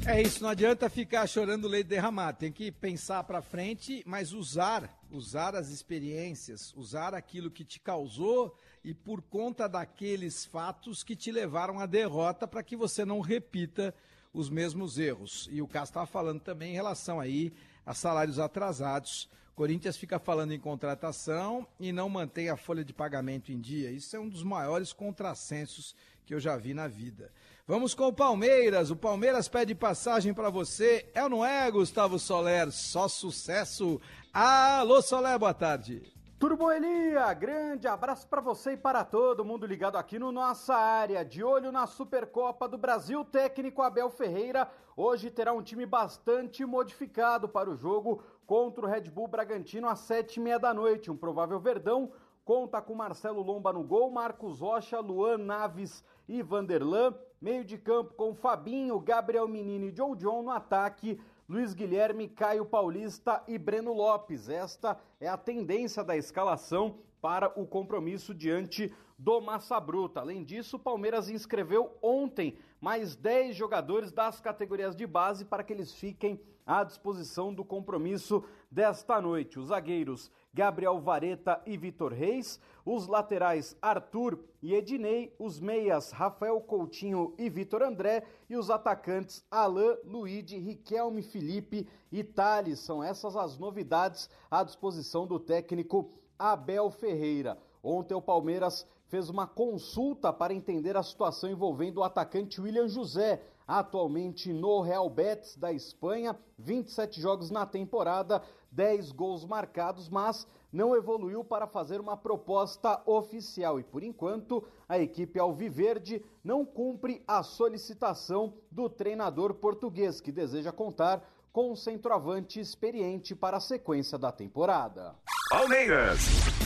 É 0.06 0.22
isso, 0.22 0.40
não 0.40 0.50
adianta 0.50 0.88
ficar 0.88 1.26
chorando 1.26 1.66
leite 1.66 1.88
derramado. 1.88 2.38
Tem 2.38 2.52
que 2.52 2.70
pensar 2.70 3.24
para 3.24 3.42
frente, 3.42 4.04
mas 4.06 4.32
usar, 4.32 4.96
usar 5.10 5.56
as 5.56 5.68
experiências, 5.70 6.72
usar 6.76 7.12
aquilo 7.12 7.50
que 7.50 7.64
te 7.64 7.80
causou 7.80 8.56
e 8.84 8.94
por 8.94 9.20
conta 9.20 9.68
daqueles 9.68 10.44
fatos 10.44 11.02
que 11.02 11.16
te 11.16 11.32
levaram 11.32 11.80
à 11.80 11.86
derrota 11.86 12.46
para 12.46 12.62
que 12.62 12.76
você 12.76 13.04
não 13.04 13.20
repita 13.20 13.92
os 14.32 14.48
mesmos 14.48 14.96
erros. 14.96 15.48
E 15.50 15.60
o 15.60 15.66
Cássio 15.66 15.90
estava 15.90 16.06
falando 16.06 16.40
também 16.40 16.70
em 16.70 16.74
relação 16.74 17.18
aí 17.18 17.52
a 17.84 17.92
salários 17.92 18.38
atrasados. 18.38 19.28
Corinthians 19.56 19.96
fica 19.96 20.18
falando 20.18 20.52
em 20.52 20.60
contratação 20.60 21.66
e 21.80 21.90
não 21.90 22.10
mantém 22.10 22.50
a 22.50 22.58
folha 22.58 22.84
de 22.84 22.92
pagamento 22.92 23.50
em 23.50 23.58
dia. 23.58 23.90
Isso 23.90 24.14
é 24.14 24.20
um 24.20 24.28
dos 24.28 24.42
maiores 24.42 24.92
contrassensos 24.92 25.96
que 26.26 26.34
eu 26.34 26.38
já 26.38 26.58
vi 26.58 26.74
na 26.74 26.86
vida. 26.86 27.32
Vamos 27.66 27.94
com 27.94 28.06
o 28.06 28.12
Palmeiras. 28.12 28.90
O 28.90 28.96
Palmeiras 28.96 29.48
pede 29.48 29.74
passagem 29.74 30.34
para 30.34 30.50
você. 30.50 31.10
É 31.14 31.22
ou 31.22 31.30
não 31.30 31.44
é, 31.44 31.70
Gustavo 31.70 32.18
Soler? 32.18 32.70
Só 32.70 33.08
sucesso. 33.08 33.98
Alô, 34.30 35.00
Soler, 35.00 35.38
boa 35.38 35.54
tarde. 35.54 36.02
Turbo 36.38 36.70
Elia, 36.70 37.32
grande 37.32 37.88
abraço 37.88 38.28
para 38.28 38.42
você 38.42 38.72
e 38.72 38.76
para 38.76 39.06
todo 39.06 39.42
mundo 39.42 39.64
ligado 39.64 39.96
aqui 39.96 40.18
no 40.18 40.30
nossa 40.30 40.74
área. 40.74 41.24
De 41.24 41.42
olho 41.42 41.72
na 41.72 41.86
Supercopa 41.86 42.68
do 42.68 42.76
Brasil, 42.76 43.24
técnico 43.24 43.80
Abel 43.80 44.10
Ferreira 44.10 44.70
hoje 44.94 45.30
terá 45.30 45.54
um 45.54 45.62
time 45.62 45.86
bastante 45.86 46.62
modificado 46.64 47.48
para 47.48 47.70
o 47.70 47.74
jogo 47.74 48.22
contra 48.46 48.86
o 48.86 48.88
Red 48.88 49.10
Bull 49.10 49.26
Bragantino 49.26 49.88
às 49.88 50.00
sete 50.00 50.36
e 50.36 50.40
meia 50.40 50.58
da 50.58 50.72
noite. 50.72 51.10
Um 51.10 51.16
provável 51.16 51.58
Verdão 51.58 52.12
conta 52.44 52.80
com 52.80 52.94
Marcelo 52.94 53.42
Lomba 53.42 53.72
no 53.72 53.82
gol, 53.82 54.10
Marcos 54.10 54.60
Rocha, 54.60 55.00
Luan 55.00 55.38
Naves 55.38 56.04
e 56.28 56.42
Vanderlan. 56.42 57.14
Meio 57.40 57.64
de 57.64 57.76
campo 57.76 58.14
com 58.14 58.34
Fabinho, 58.34 58.98
Gabriel 59.00 59.48
Menino 59.48 59.86
e 59.86 59.94
Joe 59.94 60.16
John 60.16 60.42
no 60.42 60.50
ataque. 60.50 61.20
Luiz 61.48 61.74
Guilherme, 61.74 62.28
Caio 62.28 62.64
Paulista 62.64 63.42
e 63.46 63.58
Breno 63.58 63.92
Lopes. 63.92 64.48
Esta 64.48 64.98
é 65.20 65.28
a 65.28 65.36
tendência 65.36 66.02
da 66.02 66.16
escalação 66.16 66.98
para 67.20 67.52
o 67.60 67.66
compromisso 67.66 68.34
diante 68.34 68.92
do 69.18 69.40
Massa 69.40 69.78
Bruta. 69.80 70.20
Além 70.20 70.44
disso, 70.44 70.76
o 70.76 70.80
Palmeiras 70.80 71.28
inscreveu 71.28 71.96
ontem 72.02 72.58
mais 72.80 73.16
10 73.16 73.56
jogadores 73.56 74.12
das 74.12 74.40
categorias 74.40 74.94
de 74.94 75.06
base 75.06 75.44
para 75.44 75.64
que 75.64 75.72
eles 75.72 75.92
fiquem 75.92 76.40
à 76.66 76.82
disposição 76.82 77.54
do 77.54 77.64
compromisso 77.64 78.44
desta 78.70 79.20
noite. 79.20 79.58
Os 79.58 79.68
zagueiros 79.68 80.30
Gabriel 80.52 80.98
Vareta 80.98 81.62
e 81.66 81.76
Vitor 81.76 82.12
Reis, 82.12 82.58
os 82.84 83.06
laterais 83.06 83.76
Arthur 83.80 84.38
e 84.62 84.74
Ednei, 84.74 85.34
os 85.38 85.60
meias 85.60 86.10
Rafael 86.10 86.60
Coutinho 86.60 87.34
e 87.38 87.50
Vitor 87.50 87.82
André 87.82 88.24
e 88.48 88.56
os 88.56 88.70
atacantes 88.70 89.44
Alain, 89.50 89.98
Luíde, 90.04 90.56
Riquelme, 90.56 91.22
Felipe 91.22 91.86
e 92.10 92.24
Thales. 92.24 92.80
São 92.80 93.04
essas 93.04 93.36
as 93.36 93.58
novidades 93.58 94.30
à 94.50 94.64
disposição 94.64 95.26
do 95.26 95.38
técnico 95.38 96.10
Abel 96.38 96.90
Ferreira. 96.90 97.58
Ontem 97.82 98.14
o 98.14 98.22
Palmeiras 98.22 98.86
fez 99.08 99.28
uma 99.28 99.46
consulta 99.46 100.32
para 100.32 100.54
entender 100.54 100.96
a 100.96 101.02
situação 101.02 101.50
envolvendo 101.50 101.98
o 101.98 102.04
atacante 102.04 102.60
William 102.60 102.88
José, 102.88 103.42
atualmente 103.66 104.52
no 104.52 104.80
Real 104.80 105.08
Betis 105.08 105.56
da 105.56 105.72
Espanha, 105.72 106.36
27 106.58 107.20
jogos 107.20 107.50
na 107.50 107.66
temporada, 107.66 108.42
10 108.70 109.12
gols 109.12 109.44
marcados, 109.44 110.08
mas 110.08 110.46
não 110.72 110.94
evoluiu 110.94 111.42
para 111.42 111.66
fazer 111.66 112.00
uma 112.00 112.16
proposta 112.16 113.00
oficial. 113.06 113.80
E 113.80 113.84
por 113.84 114.02
enquanto 114.02 114.62
a 114.88 114.98
equipe 114.98 115.38
Alviverde 115.38 116.24
não 116.44 116.64
cumpre 116.64 117.22
a 117.26 117.42
solicitação 117.42 118.54
do 118.70 118.88
treinador 118.88 119.54
português 119.54 120.20
que 120.20 120.30
deseja 120.30 120.72
contar 120.72 121.22
com 121.52 121.72
um 121.72 121.76
centroavante 121.76 122.60
experiente 122.60 123.34
para 123.34 123.56
a 123.56 123.60
sequência 123.60 124.18
da 124.18 124.30
temporada. 124.30 125.14
Palmeiras 125.48 126.65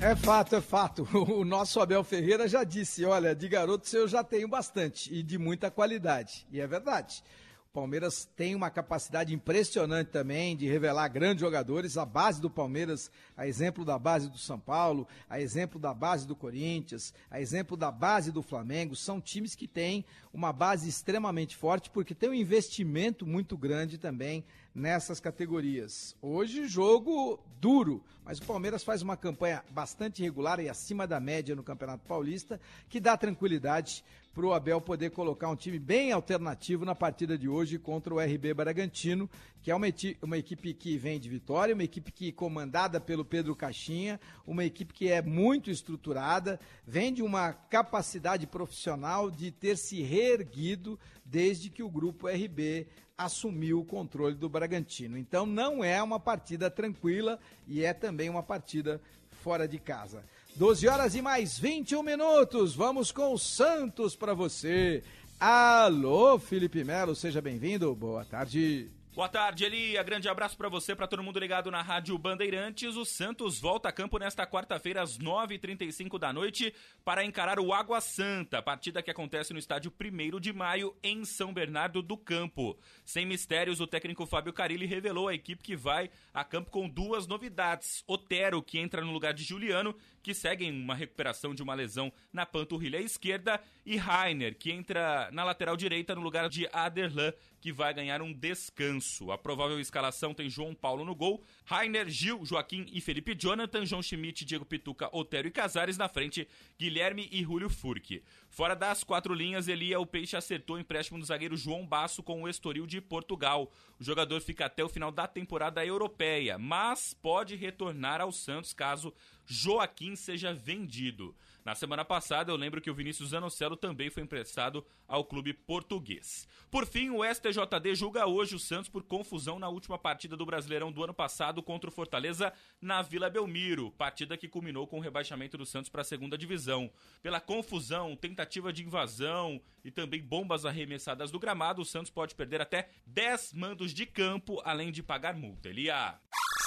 é 0.00 0.14
fato, 0.14 0.54
é 0.54 0.60
fato. 0.60 1.08
O 1.12 1.44
nosso 1.44 1.80
Abel 1.80 2.04
Ferreira 2.04 2.48
já 2.48 2.62
disse: 2.62 3.04
olha, 3.04 3.34
de 3.34 3.48
garotos 3.48 3.92
eu 3.92 4.06
já 4.06 4.22
tenho 4.22 4.48
bastante 4.48 5.12
e 5.12 5.22
de 5.22 5.36
muita 5.38 5.70
qualidade. 5.70 6.46
E 6.50 6.60
é 6.60 6.66
verdade. 6.66 7.22
O 7.70 7.72
Palmeiras 7.80 8.24
tem 8.36 8.54
uma 8.54 8.70
capacidade 8.70 9.34
impressionante 9.34 10.08
também 10.08 10.56
de 10.56 10.66
revelar 10.66 11.06
grandes 11.08 11.40
jogadores. 11.40 11.98
A 11.98 12.06
base 12.06 12.40
do 12.40 12.48
Palmeiras, 12.48 13.10
a 13.36 13.46
exemplo 13.46 13.84
da 13.84 13.98
base 13.98 14.30
do 14.30 14.38
São 14.38 14.58
Paulo, 14.58 15.06
a 15.28 15.40
exemplo 15.40 15.78
da 15.78 15.92
base 15.92 16.26
do 16.26 16.34
Corinthians, 16.34 17.12
a 17.30 17.40
exemplo 17.40 17.76
da 17.76 17.90
base 17.90 18.32
do 18.32 18.42
Flamengo, 18.42 18.96
são 18.96 19.20
times 19.20 19.54
que 19.54 19.68
têm 19.68 20.04
uma 20.32 20.52
base 20.52 20.88
extremamente 20.88 21.56
forte 21.56 21.90
porque 21.90 22.14
tem 22.14 22.30
um 22.30 22.34
investimento 22.34 23.26
muito 23.26 23.56
grande 23.56 23.98
também 23.98 24.44
nessas 24.74 25.20
categorias. 25.20 26.16
Hoje, 26.20 26.66
jogo 26.66 27.40
duro, 27.60 28.02
mas 28.24 28.38
o 28.38 28.44
Palmeiras 28.44 28.84
faz 28.84 29.02
uma 29.02 29.16
campanha 29.16 29.64
bastante 29.70 30.22
regular 30.22 30.60
e 30.60 30.68
acima 30.68 31.06
da 31.06 31.18
média 31.18 31.56
no 31.56 31.62
Campeonato 31.62 32.06
Paulista, 32.06 32.60
que 32.88 33.00
dá 33.00 33.16
tranquilidade 33.16 34.04
para 34.38 34.46
o 34.46 34.52
Abel 34.52 34.80
poder 34.80 35.10
colocar 35.10 35.48
um 35.48 35.56
time 35.56 35.80
bem 35.80 36.12
alternativo 36.12 36.84
na 36.84 36.94
partida 36.94 37.36
de 37.36 37.48
hoje 37.48 37.76
contra 37.76 38.14
o 38.14 38.20
RB 38.20 38.54
Bragantino, 38.54 39.28
que 39.60 39.68
é 39.68 39.74
uma, 39.74 39.88
uma 40.22 40.38
equipe 40.38 40.72
que 40.74 40.96
vem 40.96 41.18
de 41.18 41.28
vitória, 41.28 41.74
uma 41.74 41.82
equipe 41.82 42.12
que 42.12 42.30
comandada 42.30 43.00
pelo 43.00 43.24
Pedro 43.24 43.56
Caixinha, 43.56 44.20
uma 44.46 44.64
equipe 44.64 44.94
que 44.94 45.08
é 45.10 45.20
muito 45.20 45.72
estruturada, 45.72 46.60
vem 46.86 47.12
de 47.12 47.20
uma 47.20 47.52
capacidade 47.52 48.46
profissional 48.46 49.28
de 49.28 49.50
ter 49.50 49.76
se 49.76 50.02
reerguido 50.02 51.00
desde 51.24 51.68
que 51.68 51.82
o 51.82 51.90
grupo 51.90 52.28
RB 52.28 52.86
assumiu 53.18 53.80
o 53.80 53.84
controle 53.84 54.36
do 54.36 54.48
Bragantino. 54.48 55.18
Então 55.18 55.44
não 55.44 55.82
é 55.82 56.00
uma 56.00 56.20
partida 56.20 56.70
tranquila 56.70 57.38
e 57.66 57.84
é 57.84 57.92
também 57.92 58.30
uma 58.30 58.44
partida 58.44 59.00
fora 59.42 59.66
de 59.66 59.78
casa. 59.78 60.22
12 60.54 60.86
horas 60.88 61.14
e 61.16 61.20
mais 61.20 61.58
21 61.58 62.02
minutos. 62.02 62.74
Vamos 62.76 63.10
com 63.10 63.34
o 63.34 63.38
Santos 63.38 64.14
para 64.14 64.34
você. 64.34 65.02
Alô, 65.40 66.38
Felipe 66.38 66.84
Melo, 66.84 67.14
seja 67.14 67.40
bem-vindo. 67.40 67.94
Boa 67.94 68.24
tarde. 68.24 68.88
Boa 69.18 69.28
tarde, 69.28 69.64
Elia. 69.64 70.00
Grande 70.04 70.28
abraço 70.28 70.56
para 70.56 70.68
você, 70.68 70.94
para 70.94 71.08
todo 71.08 71.24
mundo 71.24 71.40
ligado 71.40 71.72
na 71.72 71.82
Rádio 71.82 72.16
Bandeirantes. 72.16 72.94
O 72.94 73.04
Santos 73.04 73.58
volta 73.58 73.88
a 73.88 73.92
campo 73.92 74.16
nesta 74.16 74.46
quarta-feira 74.46 75.02
às 75.02 75.18
9h35 75.18 76.20
da 76.20 76.32
noite 76.32 76.72
para 77.04 77.24
encarar 77.24 77.58
o 77.58 77.72
Água 77.72 78.00
Santa, 78.00 78.62
partida 78.62 79.02
que 79.02 79.10
acontece 79.10 79.52
no 79.52 79.58
estádio 79.58 79.92
1 80.00 80.38
de 80.38 80.52
maio 80.52 80.96
em 81.02 81.24
São 81.24 81.52
Bernardo 81.52 82.00
do 82.00 82.16
Campo. 82.16 82.78
Sem 83.04 83.26
mistérios, 83.26 83.80
o 83.80 83.88
técnico 83.88 84.24
Fábio 84.24 84.52
Carilli 84.52 84.86
revelou 84.86 85.26
a 85.26 85.34
equipe 85.34 85.64
que 85.64 85.74
vai 85.74 86.12
a 86.32 86.44
campo 86.44 86.70
com 86.70 86.88
duas 86.88 87.26
novidades. 87.26 88.04
Otero, 88.06 88.62
que 88.62 88.78
entra 88.78 89.04
no 89.04 89.10
lugar 89.10 89.34
de 89.34 89.42
Juliano, 89.42 89.96
que 90.22 90.32
segue 90.32 90.64
em 90.64 90.70
uma 90.70 90.94
recuperação 90.94 91.52
de 91.52 91.62
uma 91.62 91.74
lesão 91.74 92.12
na 92.32 92.46
panturrilha 92.46 93.00
esquerda, 93.00 93.60
e 93.84 93.96
Rainer, 93.96 94.56
que 94.56 94.70
entra 94.70 95.28
na 95.32 95.42
lateral 95.42 95.76
direita 95.76 96.14
no 96.14 96.20
lugar 96.20 96.48
de 96.48 96.68
Aderlan, 96.72 97.32
que 97.60 97.72
vai 97.72 97.92
ganhar 97.92 98.22
um 98.22 98.32
descanso. 98.32 99.30
A 99.30 99.38
provável 99.38 99.80
escalação 99.80 100.32
tem 100.32 100.48
João 100.48 100.74
Paulo 100.74 101.04
no 101.04 101.14
gol, 101.14 101.42
Rainer, 101.64 102.08
Gil, 102.08 102.44
Joaquim 102.44 102.86
e 102.92 103.00
Felipe 103.00 103.34
Jonathan, 103.34 103.84
João 103.84 104.02
Schmidt, 104.02 104.44
Diego 104.44 104.64
Pituca, 104.64 105.08
Otério 105.12 105.48
e 105.48 105.52
Casares 105.52 105.96
na 105.96 106.08
frente, 106.08 106.48
Guilherme 106.78 107.28
e 107.30 107.42
Julio 107.42 107.68
Furque. 107.68 108.22
Fora 108.48 108.74
das 108.74 109.04
quatro 109.04 109.34
linhas, 109.34 109.68
Elia 109.68 110.00
o 110.00 110.06
Peixe 110.06 110.36
acertou 110.36 110.76
o 110.76 110.78
empréstimo 110.78 111.18
do 111.18 111.24
zagueiro 111.24 111.56
João 111.56 111.86
Basso 111.86 112.22
com 112.22 112.42
o 112.42 112.48
Estoril 112.48 112.86
de 112.86 113.00
Portugal. 113.00 113.70
O 113.98 114.04
jogador 114.04 114.40
fica 114.40 114.66
até 114.66 114.84
o 114.84 114.88
final 114.88 115.10
da 115.10 115.26
temporada 115.26 115.84
europeia, 115.84 116.58
mas 116.58 117.12
pode 117.14 117.56
retornar 117.56 118.20
ao 118.20 118.32
Santos 118.32 118.72
caso 118.72 119.12
Joaquim 119.44 120.14
seja 120.14 120.52
vendido. 120.52 121.34
Na 121.68 121.74
semana 121.74 122.02
passada, 122.02 122.50
eu 122.50 122.56
lembro 122.56 122.80
que 122.80 122.90
o 122.90 122.94
Vinícius 122.94 123.28
Zanocelo 123.28 123.76
também 123.76 124.08
foi 124.08 124.22
emprestado 124.22 124.82
ao 125.06 125.22
clube 125.22 125.52
português. 125.52 126.48
Por 126.70 126.86
fim, 126.86 127.10
o 127.10 127.22
STJD 127.22 127.94
julga 127.94 128.26
hoje 128.26 128.54
o 128.54 128.58
Santos 128.58 128.88
por 128.88 129.02
confusão 129.02 129.58
na 129.58 129.68
última 129.68 129.98
partida 129.98 130.34
do 130.34 130.46
Brasileirão 130.46 130.90
do 130.90 131.04
ano 131.04 131.12
passado 131.12 131.62
contra 131.62 131.90
o 131.90 131.92
Fortaleza 131.92 132.54
na 132.80 133.02
Vila 133.02 133.28
Belmiro, 133.28 133.90
partida 133.90 134.34
que 134.34 134.48
culminou 134.48 134.86
com 134.86 134.96
o 134.96 135.02
rebaixamento 135.02 135.58
do 135.58 135.66
Santos 135.66 135.90
para 135.90 136.00
a 136.00 136.04
segunda 136.04 136.38
divisão. 136.38 136.90
Pela 137.20 137.38
confusão, 137.38 138.16
tentativa 138.16 138.72
de 138.72 138.82
invasão 138.82 139.60
e 139.84 139.90
também 139.90 140.22
bombas 140.22 140.64
arremessadas 140.64 141.30
do 141.30 141.38
gramado, 141.38 141.82
o 141.82 141.84
Santos 141.84 142.10
pode 142.10 142.34
perder 142.34 142.62
até 142.62 142.88
10 143.04 143.52
mandos 143.52 143.92
de 143.92 144.06
campo, 144.06 144.58
além 144.64 144.90
de 144.90 145.02
pagar 145.02 145.34
multa. 145.34 145.68
Elia. 145.68 146.18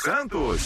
Santos. 0.03 0.61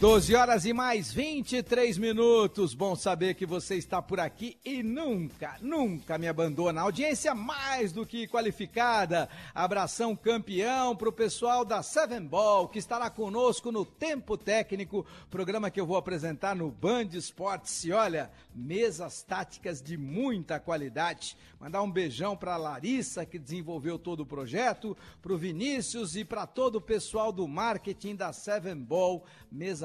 12 0.00 0.32
horas 0.36 0.64
e 0.64 0.72
mais 0.72 1.12
23 1.12 1.98
minutos. 1.98 2.72
Bom 2.72 2.94
saber 2.94 3.34
que 3.34 3.44
você 3.44 3.74
está 3.74 4.00
por 4.00 4.20
aqui 4.20 4.56
e 4.64 4.80
nunca, 4.80 5.56
nunca 5.60 6.16
me 6.16 6.28
abandona. 6.28 6.82
Audiência 6.82 7.34
mais 7.34 7.90
do 7.92 8.06
que 8.06 8.28
qualificada. 8.28 9.28
Abração 9.52 10.14
campeão 10.14 10.94
para 10.94 11.08
o 11.08 11.12
pessoal 11.12 11.64
da 11.64 11.82
Seven 11.82 12.22
Ball 12.22 12.68
que 12.68 12.78
estará 12.78 13.10
conosco 13.10 13.72
no 13.72 13.84
Tempo 13.84 14.36
Técnico, 14.36 15.04
programa 15.28 15.68
que 15.68 15.80
eu 15.80 15.86
vou 15.86 15.96
apresentar 15.96 16.54
no 16.54 16.70
Band 16.70 17.08
Esportes. 17.14 17.82
E 17.82 17.90
olha, 17.90 18.30
mesas 18.54 19.24
táticas 19.24 19.82
de 19.82 19.96
muita 19.96 20.60
qualidade. 20.60 21.36
Mandar 21.60 21.82
um 21.82 21.90
beijão 21.90 22.36
para 22.36 22.56
Larissa 22.56 23.26
que 23.26 23.36
desenvolveu 23.36 23.98
todo 23.98 24.20
o 24.20 24.26
projeto, 24.26 24.96
para 25.20 25.32
o 25.32 25.38
Vinícius 25.38 26.14
e 26.14 26.24
para 26.24 26.46
todo 26.46 26.76
o 26.76 26.80
pessoal 26.80 27.32
do 27.32 27.48
marketing 27.48 28.14
da 28.14 28.32
Seven 28.32 28.76
Ball. 28.76 29.24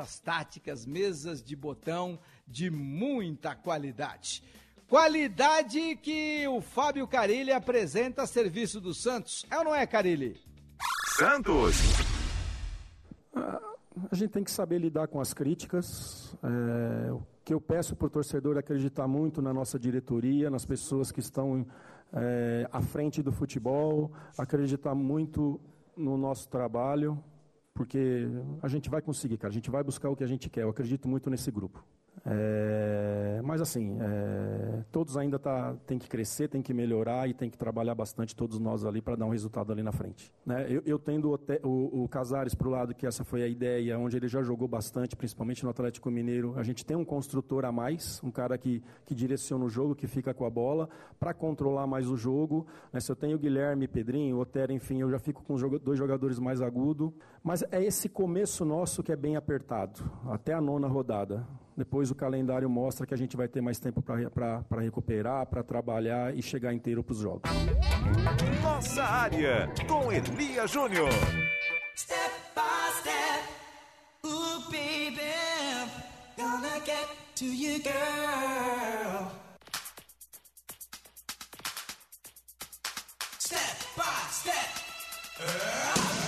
Mesas 0.04 0.20
táticas, 0.20 0.86
mesas 0.86 1.42
de 1.42 1.56
botão 1.56 2.20
de 2.46 2.70
muita 2.70 3.56
qualidade. 3.56 4.44
Qualidade 4.90 5.96
que 5.96 6.46
o 6.50 6.60
Fábio 6.60 7.08
Carilli 7.08 7.54
apresenta 7.54 8.24
a 8.24 8.28
serviço 8.28 8.82
do 8.82 8.94
Santos. 8.94 9.46
É 9.50 9.58
ou 9.58 9.64
não 9.64 9.74
é, 9.74 9.88
Carilli? 9.88 10.42
Santos! 11.18 11.78
A 13.34 14.14
gente 14.16 14.32
tem 14.32 14.44
que 14.44 14.52
saber 14.52 14.80
lidar 14.80 15.08
com 15.08 15.22
as 15.22 15.34
críticas. 15.34 16.36
É, 16.44 17.12
o 17.14 17.22
que 17.46 17.54
eu 17.54 17.62
peço 17.62 17.96
para 17.96 18.08
o 18.08 18.10
torcedor 18.10 18.58
é 18.58 18.60
acreditar 18.60 19.08
muito 19.08 19.42
na 19.42 19.54
nossa 19.54 19.80
diretoria, 19.80 20.50
nas 20.50 20.66
pessoas 20.66 21.14
que 21.14 21.22
estão 21.22 21.66
é, 22.12 22.68
à 22.74 22.82
frente 22.82 23.24
do 23.24 23.32
futebol, 23.32 24.12
acreditar 24.38 24.94
muito 24.94 25.62
no 25.96 26.18
nosso 26.18 26.50
trabalho, 26.50 27.24
porque 27.74 28.28
a 28.62 28.68
gente 28.68 28.90
vai 28.90 29.02
conseguir, 29.02 29.38
cara. 29.38 29.52
A 29.52 29.54
gente 29.54 29.70
vai 29.70 29.84
buscar 29.84 30.10
o 30.10 30.16
que 30.16 30.24
a 30.24 30.28
gente 30.28 30.50
quer. 30.50 30.64
Eu 30.64 30.70
acredito 30.70 31.08
muito 31.08 31.30
nesse 31.30 31.50
grupo. 31.50 31.84
É, 32.26 33.42
mas 33.44 33.60
assim, 33.62 33.98
é, 34.00 34.84
todos 34.92 35.18
ainda 35.18 35.38
tá, 35.38 35.76
tem 35.86 36.00
que 36.00 36.08
crescer, 36.08 36.48
tem 36.48 36.62
que 36.62 36.74
melhorar 36.74 37.28
e 37.28 37.34
tem 37.34 37.50
que 37.50 37.58
trabalhar 37.58 37.94
bastante 37.96 38.34
todos 38.34 38.60
nós 38.60 38.86
ali 38.86 39.02
para 39.02 39.16
dar 39.18 39.26
um 39.26 39.30
resultado 39.30 39.74
ali 39.74 39.84
na 39.84 39.92
frente. 39.92 40.32
Né? 40.46 40.66
Eu, 40.70 40.82
eu 40.86 41.00
tendo 41.00 41.32
o, 41.32 41.68
o, 41.68 42.04
o 42.04 42.08
Casares 42.08 42.56
para 42.56 42.68
o 42.68 42.72
lado 42.72 42.96
que 42.96 43.06
essa 43.06 43.26
foi 43.26 43.44
a 43.44 43.48
ideia, 43.48 44.00
onde 44.00 44.16
ele 44.16 44.30
já 44.30 44.42
jogou 44.42 44.68
bastante, 44.68 45.18
principalmente 45.18 45.64
no 45.66 45.70
Atlético 45.70 46.10
Mineiro. 46.10 46.54
A 46.56 46.64
gente 46.64 46.86
tem 46.86 46.96
um 46.96 47.04
construtor 47.04 47.66
a 47.66 47.72
mais, 47.72 48.22
um 48.24 48.32
cara 48.32 48.58
que, 48.58 48.82
que 49.06 49.14
direciona 49.14 49.66
o 49.66 49.70
jogo, 49.70 49.94
que 49.94 50.08
fica 50.08 50.34
com 50.34 50.46
a 50.46 50.50
bola 50.50 50.88
para 51.20 51.34
controlar 51.34 51.88
mais 51.88 52.10
o 52.10 52.16
jogo. 52.16 52.66
Né? 52.94 53.02
Se 53.02 53.12
eu 53.12 53.18
tenho 53.18 53.36
o 53.36 53.40
Guilherme, 53.40 53.86
Pedrinho, 53.86 54.40
Otero, 54.40 54.72
enfim, 54.72 55.02
eu 55.02 55.10
já 55.10 55.20
fico 55.20 55.44
com 55.44 55.56
dois 55.80 56.00
jogadores 56.00 56.40
mais 56.40 56.62
agudos. 56.62 57.12
Mas 57.44 57.64
é 57.70 57.84
esse 57.84 58.08
começo 58.08 58.64
nosso 58.64 59.04
que 59.04 59.12
é 59.12 59.16
bem 59.18 59.36
apertado, 59.36 60.10
até 60.26 60.54
a 60.54 60.62
nona 60.62 60.88
rodada. 60.88 61.46
Depois 61.76 62.12
o 62.12 62.16
calendário 62.16 62.70
mostra 62.70 63.06
que 63.06 63.14
a 63.14 63.18
gente 63.18 63.36
vai 63.36 63.48
ter 63.48 63.62
mais 63.62 63.80
tempo 63.80 64.02
para 64.02 64.82
recuperar, 64.82 65.46
para 65.48 65.64
trabalhar 65.64 66.36
e 66.36 66.42
chegar 66.42 66.74
inteiro 66.74 67.04
para 67.04 67.14
os 67.14 67.20
jogos. 67.20 67.52
Nossa 68.62 69.04
área, 69.04 69.68
com 69.88 70.12
Elia 70.12 70.68
Júnior. 70.68 71.10
Step 71.96 72.32
by 72.56 72.92
step, 73.02 73.44
ooh 74.26 74.60
baby, 74.72 75.22
gonna 76.38 76.80
get 76.86 77.08
to 77.36 77.46
you 77.46 77.80
girl. 77.84 79.32
Step 83.40 83.78
by 83.96 84.04
step. 84.32 84.54
Uh. 85.40 86.23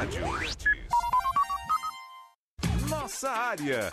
Rádio. 0.00 0.22
Nossa 2.88 3.28
área. 3.28 3.90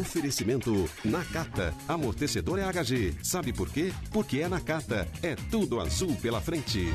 Oferecimento 0.00 0.88
Nakata. 1.04 1.74
Amortecedor 1.88 2.60
é 2.60 2.62
HG. 2.62 3.16
Sabe 3.20 3.52
por 3.52 3.68
quê? 3.68 3.92
Porque 4.12 4.38
é 4.38 4.48
Nakata. 4.48 5.08
É 5.24 5.34
tudo 5.50 5.80
azul 5.80 6.14
pela 6.22 6.40
frente. 6.40 6.86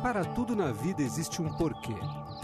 Para 0.00 0.24
tudo 0.24 0.54
na 0.54 0.70
vida 0.70 1.02
existe 1.02 1.42
um 1.42 1.48
porquê. 1.56 1.96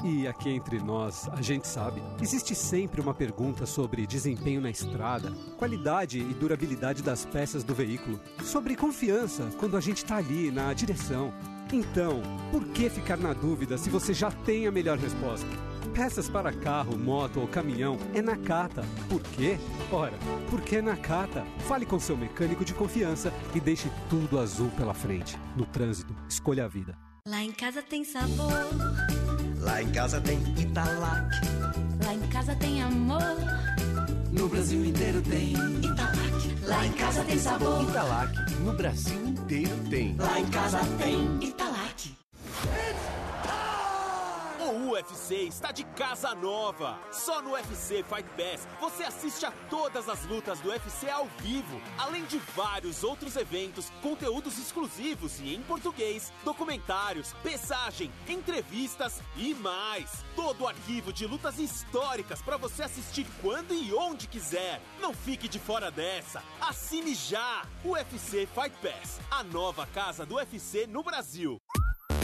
E 0.03 0.27
aqui 0.27 0.51
entre 0.51 0.81
nós, 0.81 1.29
a 1.29 1.41
gente 1.41 1.69
sabe, 1.69 2.03
existe 2.21 2.53
sempre 2.53 3.01
uma 3.01 3.15
pergunta 3.15 3.67
sobre 3.67 4.05
desempenho 4.05 4.61
na 4.61 4.71
estrada, 4.71 5.31
qualidade 5.57 6.19
e 6.19 6.35
durabilidade 6.35 7.05
das 7.05 7.25
peças 7.25 7.63
do 7.63 7.73
veículo, 7.73 8.21
sobre 8.43 8.75
confiança 8.75 9.49
quando 9.59 9.77
a 9.77 9.81
gente 9.81 9.99
está 9.99 10.17
ali 10.17 10.51
na 10.51 10.73
direção 10.75 11.33
então, 11.73 12.23
por 12.51 12.65
que 12.69 12.89
ficar 12.89 13.17
na 13.17 13.33
dúvida 13.33 13.77
se 13.77 13.91
você 13.91 14.15
já 14.15 14.31
tem 14.31 14.67
a 14.67 14.73
melhor 14.73 14.99
resposta? 14.99 15.49
Peças 15.95 16.29
para 16.29 16.53
carro, 16.53 16.99
moto 16.99 17.41
ou 17.41 17.49
caminhão 17.49 17.97
é 18.15 18.21
na 18.21 18.37
Cata. 18.37 18.85
Por 19.09 19.23
quê? 19.23 19.59
Ora, 19.91 20.13
porque 20.51 20.77
é 20.77 20.83
na 20.83 20.97
Cata. 20.97 21.45
Fale 21.61 21.87
com 21.87 21.99
seu 21.99 22.17
mecânico 22.17 22.65
de 22.65 22.75
confiança 22.75 23.33
e 23.55 23.61
deixe 23.61 23.91
tudo 24.11 24.39
azul 24.39 24.71
pela 24.77 24.93
frente. 24.93 25.39
No 25.57 25.65
trânsito, 25.65 26.15
escolha 26.29 26.67
a 26.67 26.69
vida. 26.69 26.99
Lá 27.27 27.43
em 27.43 27.51
casa 27.51 27.83
tem 27.83 28.05
sabor. 28.05 28.53
Lá 29.59 29.83
em 29.83 29.91
casa 29.91 30.21
tem 30.21 30.39
Italac. 30.61 31.29
Lá 32.05 32.15
em 32.15 32.29
casa 32.29 32.55
tem 32.57 32.83
amor. 32.83 33.23
No 34.33 34.49
Brasil 34.49 34.85
inteiro 34.85 35.23
tem 35.23 35.55
Italac. 35.83 36.67
Lá 36.67 36.87
em 36.87 36.93
casa 36.93 37.25
tem 37.25 37.39
sabor. 37.39 37.83
Italac. 37.83 38.33
No 38.61 38.73
Brasil 38.75 39.27
inteiro 39.27 39.77
tem. 39.89 40.15
Lá 40.17 40.39
em 40.39 40.47
casa 40.47 40.79
tem 40.99 41.25
Italac. 41.43 41.56
UFC 44.97 45.35
está 45.43 45.73
de 45.73 45.85
casa 45.85 46.35
nova. 46.35 46.99
Só 47.13 47.43
no 47.43 47.51
UFC 47.51 48.03
Fight 48.03 48.29
Pass 48.31 48.67
você 48.81 49.05
assiste 49.05 49.45
a 49.45 49.51
todas 49.69 50.09
as 50.09 50.25
lutas 50.25 50.59
do 50.61 50.71
UFC 50.71 51.11
ao 51.11 51.27
vivo, 51.39 51.81
além 51.99 52.25
de 52.25 52.39
vários 52.57 53.05
outros 53.05 53.37
eventos, 53.37 53.91
conteúdos 54.01 54.59
exclusivos 54.59 55.39
e 55.41 55.55
em 55.55 55.63
português, 55.63 56.33
documentários, 56.45 57.35
pesagem, 57.43 58.11
entrevistas 58.27 59.21
e 59.37 59.55
mais. 59.55 60.25
Todo 60.35 60.65
o 60.65 60.69
arquivo 60.69 61.13
de 61.13 61.27
lutas 61.27 61.59
históricas 61.59 62.41
para 62.41 62.57
você 62.57 62.85
assistir 62.85 63.27
quando 63.43 63.75
e 63.75 63.93
onde 63.93 64.27
quiser. 64.27 64.81
Não 65.01 65.13
fique 65.13 65.47
de 65.47 65.59
fora 65.59 65.91
dessa. 65.91 66.43
Assine 66.61 67.15
já! 67.15 67.67
UFC 67.85 68.47
Fight 68.47 68.75
Pass, 68.83 69.21
a 69.31 69.45
nova 69.45 69.87
casa 69.87 70.25
do 70.25 70.37
UFC 70.37 70.87
no 70.87 71.03
Brasil. 71.03 71.61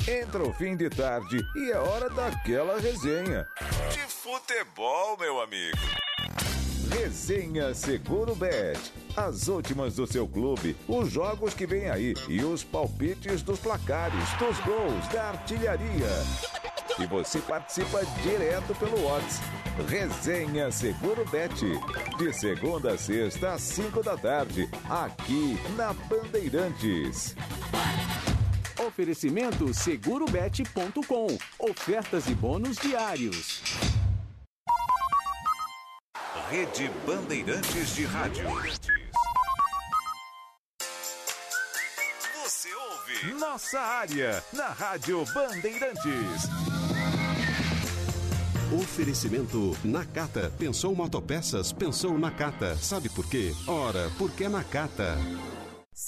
Entra 0.08 0.42
o 0.42 0.52
fim 0.52 0.76
de 0.76 0.90
tarde 0.90 1.46
e 1.54 1.70
é 1.70 1.78
hora 1.78 2.10
daquela 2.10 2.80
resenha. 2.80 3.46
De 3.92 4.00
futebol, 4.00 5.16
meu 5.16 5.40
amigo. 5.40 5.78
Resenha 6.90 7.72
Seguro 7.72 8.34
Bet. 8.34 8.92
As 9.16 9.46
últimas 9.46 9.94
do 9.94 10.06
seu 10.06 10.26
clube, 10.26 10.76
os 10.88 11.08
jogos 11.08 11.54
que 11.54 11.66
vem 11.66 11.88
aí 11.88 12.14
e 12.28 12.42
os 12.42 12.64
palpites 12.64 13.42
dos 13.42 13.60
placares, 13.60 14.28
dos 14.40 14.58
gols, 14.60 15.06
da 15.12 15.28
artilharia. 15.28 16.08
E 16.98 17.06
você 17.06 17.38
participa 17.38 18.04
direto 18.22 18.74
pelo 18.74 19.04
WhatsApp. 19.04 19.46
Resenha 19.88 20.72
Seguro 20.72 21.24
Bet. 21.30 21.54
De 22.18 22.32
segunda 22.32 22.94
a 22.94 22.98
sexta 22.98 23.52
às 23.52 23.62
5 23.62 24.02
da 24.02 24.16
tarde, 24.16 24.68
aqui 24.90 25.56
na 25.76 25.92
Bandeirantes. 25.92 27.36
Oferecimento 28.92 29.72
segurobet.com. 29.72 31.26
Ofertas 31.58 32.26
e 32.26 32.34
bônus 32.34 32.76
diários. 32.76 33.62
Rede 36.50 36.90
Bandeirantes 37.06 37.94
de 37.94 38.04
Rádio. 38.04 38.44
Você 42.44 42.68
ouve 42.74 43.32
Nossa 43.40 43.80
Área 43.80 44.44
na 44.52 44.68
Rádio 44.68 45.24
Bandeirantes. 45.32 46.42
Oferecimento 48.78 49.74
Nakata. 49.82 50.52
Pensou 50.58 50.94
motopeças? 50.94 51.72
Pensou 51.72 52.18
Nakata. 52.18 52.76
Sabe 52.76 53.08
por 53.08 53.26
quê? 53.26 53.54
Ora, 53.66 54.10
porque 54.18 54.44
é 54.44 54.50
Nakata. 54.50 55.16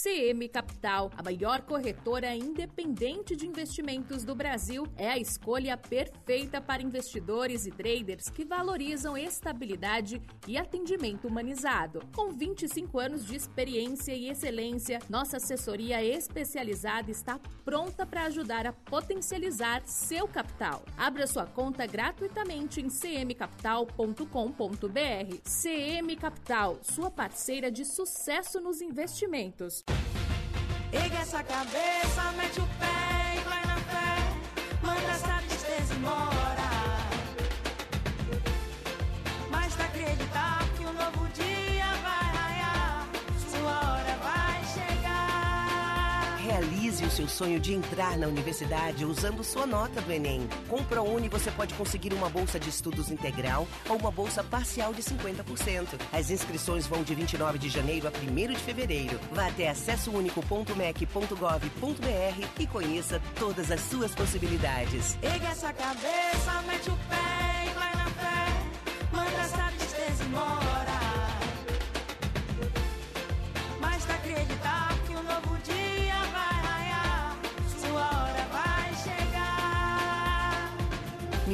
CM 0.03 0.49
Capital, 0.49 1.11
a 1.17 1.23
maior 1.23 1.63
corretora 1.63 2.35
independente 2.35 3.37
de 3.37 3.47
investimentos 3.47 4.25
do 4.25 4.35
Brasil, 4.35 4.89
é 4.97 5.09
a 5.09 5.17
escolha 5.17 5.77
perfeita 5.77 6.61
para 6.61 6.83
investidores 6.83 7.65
e 7.65 7.71
traders 7.71 8.29
que 8.29 8.45
valorizam 8.45 9.17
estabilidade 9.17 10.21
e 10.49 10.59
atendimento 10.59 11.29
humanizado. 11.29 12.01
Com 12.13 12.33
25 12.33 12.99
anos 12.99 13.25
de 13.25 13.37
experiência 13.37 14.13
e 14.13 14.29
excelência, 14.29 14.99
nossa 15.09 15.37
assessoria 15.37 16.05
especializada 16.05 17.11
está 17.11 17.39
pronta 17.65 18.05
para 18.05 18.25
ajudar 18.25 18.67
a 18.67 18.73
potencializar 18.73 19.83
seu 19.87 20.27
capital. 20.27 20.85
Abra 20.99 21.25
sua 21.27 21.47
conta 21.47 21.87
gratuitamente 21.87 22.81
em 22.81 22.89
cmcapital.com.br. 22.89 25.39
CM 25.45 26.17
Capital, 26.17 26.81
sua 26.83 27.13
parceira 27.13 27.71
de 27.71 27.85
sucesso 27.85 28.61
nos 28.61 28.81
investimentos. 28.81 29.84
Ergue 30.95 31.17
essa 31.17 31.43
cabeça, 31.43 32.33
mete 32.37 32.61
o 32.61 32.67
pé 32.79 33.37
e 33.37 33.49
vai 33.49 33.67
na 33.67 33.77
fé. 33.77 34.17
Manda 34.81 35.11
essa 35.11 35.43
tristeza 35.49 35.93
embora. 35.95 36.44
Realize 46.55 47.05
o 47.05 47.11
seu 47.11 47.27
sonho 47.27 47.59
de 47.59 47.75
entrar 47.75 48.17
na 48.17 48.29
universidade 48.29 49.05
usando 49.05 49.43
sua 49.43 49.67
nota 49.67 50.01
do 50.01 50.13
Enem. 50.13 50.49
Com 50.69 50.77
o 50.77 50.85
ProUni 50.85 51.29
você 51.29 51.51
pode 51.51 51.75
conseguir 51.75 52.15
uma 52.15 52.31
bolsa 52.31 52.61
de 52.61 52.71
estudos 52.71 53.11
integral 53.11 53.67
ou 53.89 53.97
uma 53.97 54.13
bolsa 54.13 54.45
parcial 54.45 54.95
de 54.95 55.03
50%. 55.03 55.99
As 56.13 56.31
inscrições 56.31 56.87
vão 56.87 57.03
de 57.03 57.13
29 57.13 57.59
de 57.59 57.69
janeiro 57.69 58.07
a 58.07 58.11
1 58.11 58.13
de 58.53 58.61
fevereiro. 58.61 59.19
Vá 59.33 59.49
até 59.49 59.69
acessounico.mec.gov.br 59.69 62.47
e 62.61 62.67
conheça 62.69 63.21
todas 63.37 63.73
as 63.73 63.81
suas 63.81 64.15
possibilidades. 64.15 65.19
Ergue 65.25 65.47
essa 65.47 65.73
cabeça, 65.73 66.63
mete 66.69 66.89
o 66.89 66.97
pé 67.09 67.67
e 67.69 67.75
vai 67.75 67.97
na 67.97 68.07
fé. 68.11 68.47
Manda 69.11 69.41
essa 69.41 69.73
tristeza 69.77 70.23
embora. 70.23 71.01
Basta 73.81 74.15
acreditar 74.15 74.61
que 74.61 74.64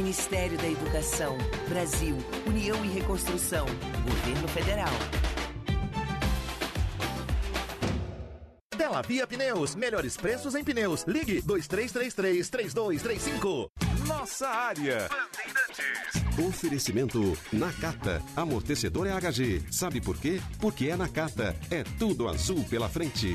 Ministério 0.00 0.56
da 0.56 0.66
Educação, 0.66 1.36
Brasil, 1.68 2.16
União 2.46 2.82
e 2.82 2.88
Reconstrução, 2.88 3.66
Governo 4.08 4.48
Federal. 4.48 4.88
Bela 8.74 9.02
Via 9.02 9.26
Pneus, 9.26 9.74
melhores 9.74 10.16
preços 10.16 10.54
em 10.54 10.64
pneus. 10.64 11.04
Ligue 11.06 11.42
2333-3235. 11.42 13.68
Nossa 14.06 14.48
Área. 14.48 15.06
Oferecimento 16.48 17.36
Nakata. 17.52 18.22
Amortecedor 18.34 19.06
é 19.06 19.10
HG. 19.10 19.64
Sabe 19.70 20.00
por 20.00 20.16
quê? 20.16 20.40
Porque 20.58 20.88
é 20.88 20.96
Nakata. 20.96 21.54
É 21.70 21.84
tudo 21.98 22.26
azul 22.26 22.64
pela 22.70 22.88
frente. 22.88 23.34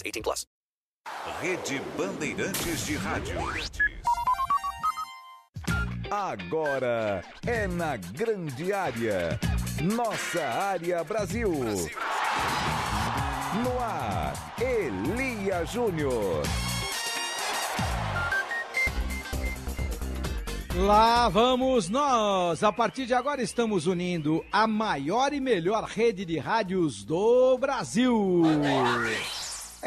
18 0.01 0.21
plus. 0.23 0.47
Rede 1.41 1.81
Bandeirantes 1.97 2.85
de 2.85 2.95
Rádio. 2.95 3.35
Agora 6.09 7.23
é 7.45 7.67
na 7.67 7.97
grande 7.97 8.73
área. 8.73 9.39
Nossa 9.81 10.43
área 10.43 11.03
Brasil. 11.03 11.51
No 13.63 13.79
ar, 13.79 14.55
Elia 14.59 15.65
Júnior. 15.65 16.43
Lá 20.75 21.27
vamos 21.27 21.89
nós! 21.89 22.63
A 22.63 22.71
partir 22.71 23.05
de 23.05 23.13
agora 23.13 23.41
estamos 23.41 23.87
unindo 23.87 24.43
a 24.49 24.65
maior 24.65 25.33
e 25.33 25.39
melhor 25.39 25.83
rede 25.83 26.23
de 26.23 26.37
rádios 26.37 27.03
do 27.03 27.57
Brasil. 27.57 28.43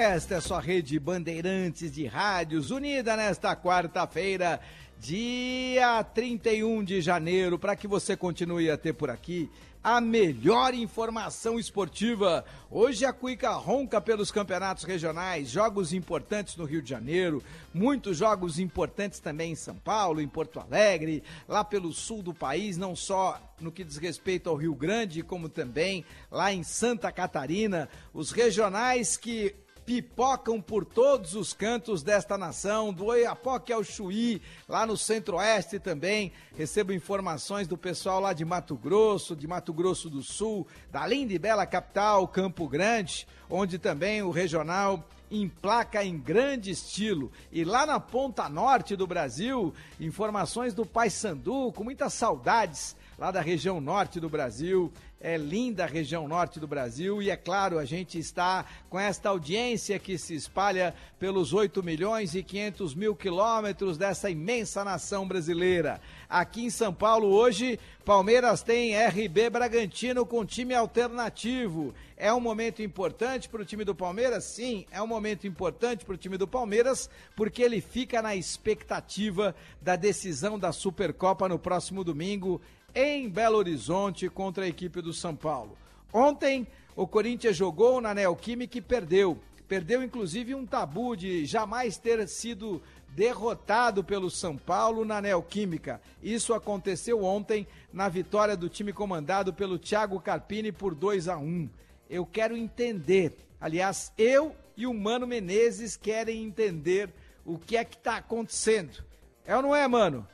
Esta 0.05 0.35
é 0.35 0.41
sua 0.41 0.61
rede 0.61 0.99
Bandeirantes 0.99 1.91
de 1.91 2.05
Rádios, 2.05 2.71
unida 2.71 3.17
nesta 3.17 3.57
quarta-feira, 3.57 4.61
dia 5.01 6.05
31 6.05 6.85
de 6.85 7.01
janeiro, 7.01 7.59
para 7.59 7.75
que 7.75 7.89
você 7.89 8.15
continue 8.15 8.71
a 8.71 8.77
ter 8.77 8.93
por 8.93 9.09
aqui 9.09 9.51
a 9.83 10.03
melhor 10.03 10.75
informação 10.75 11.59
esportiva. 11.59 12.45
Hoje 12.71 13.07
a 13.07 13.15
Cuica 13.15 13.51
ronca 13.53 13.99
pelos 13.99 14.31
campeonatos 14.31 14.85
regionais, 14.85 15.49
jogos 15.49 15.95
importantes 15.95 16.57
no 16.57 16.67
Rio 16.67 16.83
de 16.83 16.91
Janeiro, 16.91 17.43
muitos 17.73 18.19
jogos 18.19 18.59
importantes 18.59 19.21
também 19.21 19.53
em 19.53 19.57
São 19.57 19.77
Paulo, 19.77 20.21
em 20.21 20.29
Porto 20.29 20.61
Alegre, 20.61 21.23
lá 21.49 21.65
pelo 21.65 21.95
sul 21.95 22.23
do 22.23 22.35
país, 22.35 22.77
não 22.77 22.95
só 22.95 23.41
no 23.59 23.73
que 23.73 23.83
diz 23.83 23.97
respeito 23.97 24.51
ao 24.51 24.57
Rio 24.57 24.75
Grande, 24.75 25.23
como 25.23 25.49
também 25.49 26.05
lá 26.31 26.53
em 26.53 26.63
Santa 26.63 27.11
Catarina, 27.11 27.89
os 28.13 28.33
regionais 28.33 29.17
que 29.17 29.64
pipocam 29.85 30.61
por 30.61 30.85
todos 30.85 31.35
os 31.35 31.53
cantos 31.53 32.03
desta 32.03 32.39
nação, 32.39 32.93
do 32.93 33.07
Oiapoque 33.07 33.73
ao 33.73 33.85
Chuí, 33.85 34.41
lá 34.69 34.87
no 34.87 34.97
Centro-Oeste 34.97 35.79
também. 35.79 36.33
Recebo 36.57 36.93
informações 36.93 37.69
do 37.69 37.77
pessoal 37.77 38.21
lá 38.21 38.33
de 38.33 38.45
Mato 38.45 38.77
Grosso, 38.77 39.37
de 39.37 39.47
Mato 39.47 39.73
Grosso 39.73 40.09
do 40.09 40.23
Sul, 40.23 40.67
da 40.91 41.07
linda 41.07 41.33
e 41.33 41.39
bela 41.39 41.67
capital, 41.67 42.27
Campo 42.27 42.69
Grande, 42.69 43.27
onde 43.49 43.79
também 43.79 44.23
o 44.23 44.31
regional 44.31 45.07
emplaca 45.31 46.05
em 46.05 46.19
grande 46.19 46.71
estilo. 46.71 47.31
E 47.51 47.65
lá 47.65 47.85
na 47.85 47.99
ponta 47.99 48.49
norte 48.49 48.97
do 48.97 49.07
Brasil, 49.07 49.75
informações 50.01 50.75
do 50.75 50.87
Pai 50.87 51.11
Sandu, 51.11 51.73
com 51.73 51.85
muitas 51.85 52.15
saudades 52.15 52.97
lá 53.19 53.31
da 53.31 53.41
região 53.41 53.81
norte 53.81 54.21
do 54.21 54.29
Brasil. 54.29 54.93
É 55.27 55.39
linda 55.39 55.87
região 55.87 56.29
norte 56.29 56.61
do 56.61 56.67
Brasil 56.67 57.23
e, 57.23 57.31
é 57.31 57.37
claro, 57.37 57.79
a 57.79 57.87
gente 57.87 58.19
está 58.19 58.67
com 58.91 59.01
esta 59.01 59.31
audiência 59.31 59.99
que 59.99 60.19
se 60.19 60.35
espalha 60.35 60.95
pelos 61.19 61.55
8 61.55 61.83
milhões 61.83 62.35
e 62.35 62.43
500 62.43 62.95
mil 62.95 63.17
quilômetros 63.17 63.97
dessa 63.97 64.29
imensa 64.29 64.85
nação 64.85 65.27
brasileira. 65.27 65.99
Aqui 66.29 66.67
em 66.67 66.69
São 66.69 66.93
Paulo, 66.93 67.29
hoje, 67.29 67.81
Palmeiras 68.05 68.63
tem 68.63 68.95
RB 68.95 69.49
Bragantino 69.49 70.27
com 70.27 70.45
time 70.45 70.75
alternativo. 70.75 71.95
É 72.19 72.31
um 72.31 72.41
momento 72.41 72.83
importante 72.83 73.49
para 73.49 73.63
o 73.63 73.65
time 73.65 73.83
do 73.83 73.95
Palmeiras? 73.95 74.45
Sim, 74.45 74.85
é 74.91 75.01
um 75.01 75.07
momento 75.07 75.47
importante 75.47 76.05
para 76.05 76.17
o 76.17 76.19
time 76.19 76.37
do 76.37 76.47
Palmeiras, 76.47 77.09
porque 77.35 77.63
ele 77.63 77.81
fica 77.81 78.21
na 78.21 78.37
expectativa 78.37 79.57
da 79.81 79.97
decisão 79.97 80.59
da 80.59 80.71
Supercopa 80.71 81.49
no 81.49 81.59
próximo 81.59 82.05
domingo 82.05 82.61
em 82.95 83.29
Belo 83.29 83.57
Horizonte 83.57 84.29
contra 84.29 84.65
a 84.65 84.69
equipe 84.69 85.01
do 85.03 85.13
São 85.13 85.35
Paulo. 85.35 85.77
Ontem, 86.13 86.67
o 86.95 87.07
Corinthians 87.07 87.57
jogou 87.57 88.01
na 88.01 88.15
Neoquímica 88.15 88.79
e 88.79 88.81
perdeu. 88.81 89.39
Perdeu, 89.67 90.03
inclusive, 90.03 90.55
um 90.55 90.65
tabu 90.65 91.17
de 91.17 91.45
jamais 91.45 91.97
ter 91.97 92.29
sido 92.29 92.81
derrotado 93.09 94.05
pelo 94.05 94.31
São 94.31 94.57
Paulo 94.57 95.05
na 95.05 95.21
Neoquímica. 95.21 96.01
Isso 96.23 96.53
aconteceu 96.53 97.25
ontem 97.25 97.67
na 97.93 98.09
vitória 98.09 98.57
do 98.57 98.69
time 98.69 98.93
comandado 98.93 99.53
pelo 99.53 99.79
Thiago 99.79 100.21
Carpini 100.21 100.71
por 100.71 100.95
2 100.95 101.29
a 101.29 101.37
1. 101.37 101.69
Eu 102.09 102.27
quero 102.27 102.57
entender, 102.57 103.37
aliás, 103.61 104.13
eu 104.19 104.55
e 104.77 104.87
o 104.87 104.95
Mano 104.95 105.27
Menezes 105.27 105.97
querem 105.97 106.45
entender 106.45 107.11
o 107.45 107.59
que 107.59 107.77
é 107.77 107.85
que 107.85 107.97
está 107.97 108.17
acontecendo. 108.17 109.03
É 109.47 109.57
ou 109.57 109.63
não 109.63 109.75
é, 109.75 109.87
mano? 109.87 110.27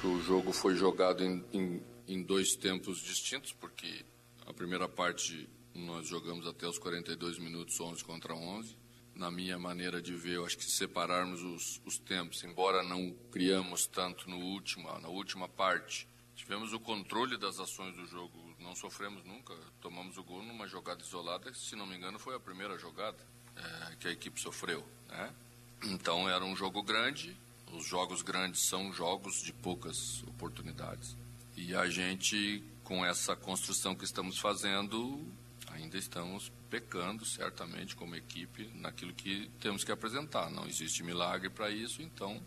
Que 0.00 0.06
o 0.06 0.20
jogo 0.20 0.52
foi 0.52 0.76
jogado 0.76 1.24
em, 1.24 1.44
em, 1.52 1.82
em 2.06 2.22
dois 2.22 2.54
tempos 2.54 3.00
distintos, 3.00 3.52
porque 3.52 4.04
a 4.46 4.52
primeira 4.52 4.88
parte 4.88 5.48
nós 5.74 6.06
jogamos 6.06 6.46
até 6.46 6.66
os 6.68 6.78
42 6.78 7.38
minutos, 7.38 7.80
11 7.80 8.04
contra 8.04 8.34
11. 8.34 8.76
Na 9.14 9.30
minha 9.30 9.58
maneira 9.58 10.00
de 10.00 10.14
ver, 10.14 10.36
eu 10.36 10.46
acho 10.46 10.56
que 10.56 10.64
se 10.64 10.76
separarmos 10.76 11.42
os, 11.42 11.80
os 11.84 11.98
tempos, 11.98 12.44
embora 12.44 12.82
não 12.84 13.12
criamos 13.32 13.86
tanto 13.86 14.30
no 14.30 14.38
último, 14.38 14.88
na 15.00 15.08
última 15.08 15.48
parte, 15.48 16.06
tivemos 16.36 16.72
o 16.72 16.78
controle 16.78 17.36
das 17.36 17.58
ações 17.58 17.96
do 17.96 18.06
jogo, 18.06 18.54
não 18.60 18.76
sofremos 18.76 19.24
nunca, 19.24 19.52
tomamos 19.80 20.16
o 20.16 20.22
gol 20.22 20.44
numa 20.44 20.68
jogada 20.68 21.02
isolada, 21.02 21.52
se 21.52 21.74
não 21.74 21.86
me 21.86 21.96
engano 21.96 22.20
foi 22.20 22.36
a 22.36 22.40
primeira 22.40 22.78
jogada 22.78 23.18
é, 23.56 23.96
que 23.96 24.06
a 24.06 24.12
equipe 24.12 24.40
sofreu. 24.40 24.86
Né? 25.08 25.34
Então 25.82 26.28
era 26.28 26.44
um 26.44 26.54
jogo 26.54 26.80
grande, 26.84 27.36
os 27.72 27.86
jogos 27.86 28.22
grandes 28.22 28.62
são 28.66 28.92
jogos 28.92 29.42
de 29.42 29.52
poucas 29.52 30.22
oportunidades. 30.24 31.16
E 31.56 31.74
a 31.74 31.88
gente, 31.88 32.62
com 32.84 33.04
essa 33.04 33.34
construção 33.34 33.94
que 33.94 34.04
estamos 34.04 34.38
fazendo, 34.38 35.26
ainda 35.70 35.96
estamos 35.96 36.52
pecando, 36.70 37.24
certamente, 37.24 37.96
como 37.96 38.14
equipe, 38.14 38.70
naquilo 38.74 39.12
que 39.12 39.50
temos 39.60 39.84
que 39.84 39.92
apresentar. 39.92 40.50
Não 40.50 40.66
existe 40.66 41.02
milagre 41.02 41.50
para 41.50 41.70
isso, 41.70 42.02
então 42.02 42.40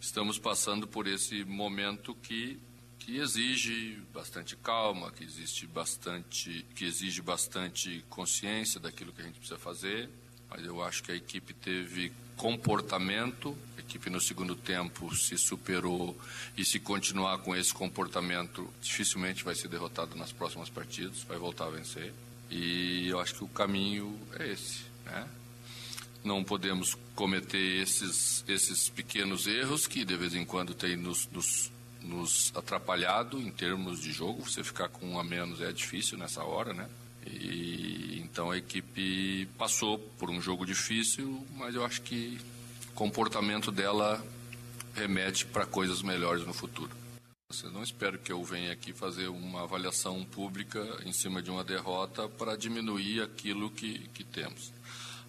estamos 0.00 0.38
passando 0.38 0.86
por 0.86 1.06
esse 1.06 1.44
momento 1.44 2.14
que, 2.14 2.58
que 2.98 3.18
exige 3.18 4.00
bastante 4.12 4.56
calma, 4.56 5.10
que, 5.12 5.24
existe 5.24 5.66
bastante, 5.66 6.64
que 6.74 6.84
exige 6.84 7.20
bastante 7.20 8.04
consciência 8.08 8.80
daquilo 8.80 9.12
que 9.12 9.20
a 9.20 9.24
gente 9.24 9.38
precisa 9.38 9.58
fazer. 9.58 10.08
Mas 10.50 10.64
eu 10.64 10.82
acho 10.82 11.02
que 11.02 11.12
a 11.12 11.14
equipe 11.14 11.52
teve 11.52 12.12
comportamento, 12.36 13.56
a 13.76 13.80
equipe 13.80 14.08
no 14.08 14.20
segundo 14.20 14.54
tempo 14.54 15.14
se 15.14 15.36
superou 15.36 16.18
e 16.56 16.64
se 16.64 16.78
continuar 16.78 17.38
com 17.38 17.54
esse 17.54 17.74
comportamento, 17.74 18.72
dificilmente 18.80 19.44
vai 19.44 19.54
ser 19.54 19.68
derrotado 19.68 20.16
nas 20.16 20.32
próximas 20.32 20.70
partidas, 20.70 21.24
vai 21.24 21.36
voltar 21.36 21.66
a 21.66 21.70
vencer. 21.70 22.14
E 22.50 23.08
eu 23.08 23.20
acho 23.20 23.34
que 23.34 23.44
o 23.44 23.48
caminho 23.48 24.18
é 24.38 24.52
esse, 24.52 24.84
né? 25.04 25.28
Não 26.24 26.42
podemos 26.42 26.96
cometer 27.14 27.82
esses, 27.82 28.44
esses 28.48 28.88
pequenos 28.88 29.46
erros 29.46 29.86
que 29.86 30.04
de 30.04 30.16
vez 30.16 30.34
em 30.34 30.44
quando 30.44 30.74
tem 30.74 30.96
nos, 30.96 31.28
nos, 31.30 31.70
nos 32.02 32.52
atrapalhado 32.56 33.40
em 33.40 33.50
termos 33.50 34.00
de 34.00 34.12
jogo. 34.12 34.42
Você 34.42 34.64
ficar 34.64 34.88
com 34.88 35.06
um 35.06 35.18
a 35.18 35.24
menos 35.24 35.60
é 35.60 35.72
difícil 35.72 36.18
nessa 36.18 36.42
hora, 36.42 36.72
né? 36.72 36.88
E 37.26 38.20
então 38.20 38.50
a 38.50 38.56
equipe 38.56 39.46
passou 39.58 39.98
por 40.18 40.30
um 40.30 40.40
jogo 40.40 40.64
difícil, 40.64 41.44
mas 41.56 41.74
eu 41.74 41.84
acho 41.84 42.02
que 42.02 42.38
o 42.90 42.92
comportamento 42.92 43.72
dela 43.72 44.24
remete 44.94 45.46
para 45.46 45.66
coisas 45.66 46.02
melhores 46.02 46.46
no 46.46 46.54
futuro. 46.54 46.90
Eu 47.64 47.70
não 47.72 47.82
espero 47.82 48.18
que 48.18 48.30
eu 48.30 48.44
venha 48.44 48.72
aqui 48.72 48.92
fazer 48.92 49.28
uma 49.28 49.62
avaliação 49.62 50.22
pública 50.24 50.86
em 51.04 51.12
cima 51.12 51.40
de 51.40 51.50
uma 51.50 51.64
derrota 51.64 52.28
para 52.28 52.56
diminuir 52.56 53.22
aquilo 53.22 53.70
que, 53.70 54.00
que 54.14 54.22
temos. 54.22 54.70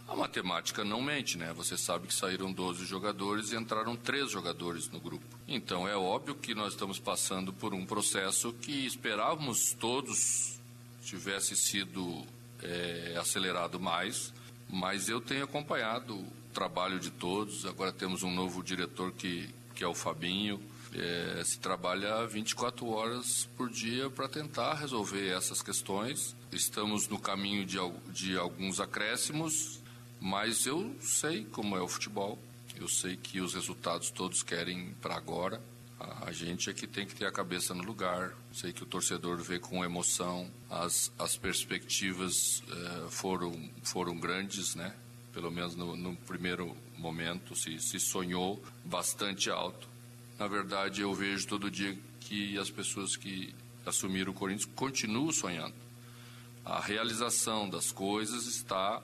A 0.06 0.16
matemática 0.16 0.84
não 0.84 1.02
mente, 1.02 1.38
né? 1.38 1.54
Você 1.54 1.78
sabe 1.78 2.08
que 2.08 2.14
saíram 2.14 2.52
12 2.52 2.86
jogadores 2.86 3.52
e 3.52 3.56
entraram 3.56 3.96
3 3.96 4.30
jogadores 4.30 4.90
no 4.90 5.00
grupo. 5.00 5.26
Então 5.48 5.88
é 5.88 5.96
óbvio 5.96 6.36
que 6.36 6.54
nós 6.54 6.74
estamos 6.74 7.00
passando 7.00 7.54
por 7.54 7.74
um 7.74 7.86
processo 7.86 8.52
que 8.52 8.86
esperávamos 8.86 9.74
todos 9.74 10.59
tivesse 11.04 11.56
sido 11.56 12.26
é, 12.62 13.16
acelerado 13.20 13.80
mais, 13.80 14.34
mas 14.70 15.10
eu 15.10 15.20
tenho 15.20 15.44
acompanhado 15.44 16.16
o 16.16 16.28
trabalho 16.54 17.00
de 17.00 17.12
todos. 17.12 17.66
Agora 17.66 17.92
temos 17.92 18.24
um 18.24 18.32
novo 18.32 18.64
diretor 18.64 19.12
que, 19.12 19.50
que 19.76 19.84
é 19.84 19.88
o 19.88 19.96
Fabinho 19.96 20.60
é, 20.94 21.44
se 21.46 21.60
trabalha 21.60 22.26
24 22.26 22.88
horas 22.88 23.48
por 23.56 23.70
dia 23.70 24.10
para 24.10 24.28
tentar 24.28 24.74
resolver 24.76 25.30
essas 25.30 25.62
questões. 25.62 26.36
Estamos 26.52 27.08
no 27.08 27.20
caminho 27.20 27.66
de, 27.66 27.78
de 28.12 28.38
alguns 28.38 28.80
acréscimos, 28.80 29.80
mas 30.20 30.66
eu 30.66 30.96
sei 31.02 31.46
como 31.46 31.78
é 31.78 31.82
o 31.82 31.88
futebol. 31.88 32.40
Eu 32.76 32.88
sei 32.88 33.18
que 33.18 33.42
os 33.42 33.54
resultados 33.54 34.10
todos 34.10 34.42
querem 34.42 34.94
para 35.02 35.16
agora. 35.16 35.62
A 36.00 36.32
gente 36.32 36.70
é 36.70 36.74
que 36.74 36.88
tem 36.88 37.06
que 37.06 37.14
ter 37.14 37.26
a 37.26 37.32
cabeça 37.32 37.74
no 37.74 37.84
lugar. 37.84 38.34
Sei 38.54 38.72
que 38.72 38.84
o 38.84 38.86
torcedor 38.86 39.38
vê 39.38 39.60
com 39.60 39.84
emoção. 39.84 40.50
As, 40.70 41.12
as 41.20 41.36
perspectivas 41.36 42.64
eh, 42.70 43.08
foram, 43.10 43.70
foram 43.84 44.18
grandes, 44.18 44.76
né? 44.76 44.96
Pelo 45.34 45.52
menos 45.52 45.76
no, 45.76 45.98
no 45.98 46.16
primeiro 46.16 46.76
momento 46.98 47.54
se, 47.56 47.80
se 47.80 48.00
sonhou 48.00 48.64
bastante 48.86 49.50
alto. 49.50 49.90
Na 50.38 50.48
verdade, 50.48 51.02
eu 51.02 51.14
vejo 51.14 51.48
todo 51.48 51.70
dia 51.70 51.98
que 52.22 52.58
as 52.58 52.70
pessoas 52.70 53.18
que 53.18 53.54
assumiram 53.86 54.32
o 54.32 54.36
Corinthians 54.36 54.70
continuam 54.74 55.32
sonhando. 55.34 55.76
A 56.64 56.80
realização 56.80 57.70
das 57.70 57.92
coisas 57.92 58.46
está 58.46 59.02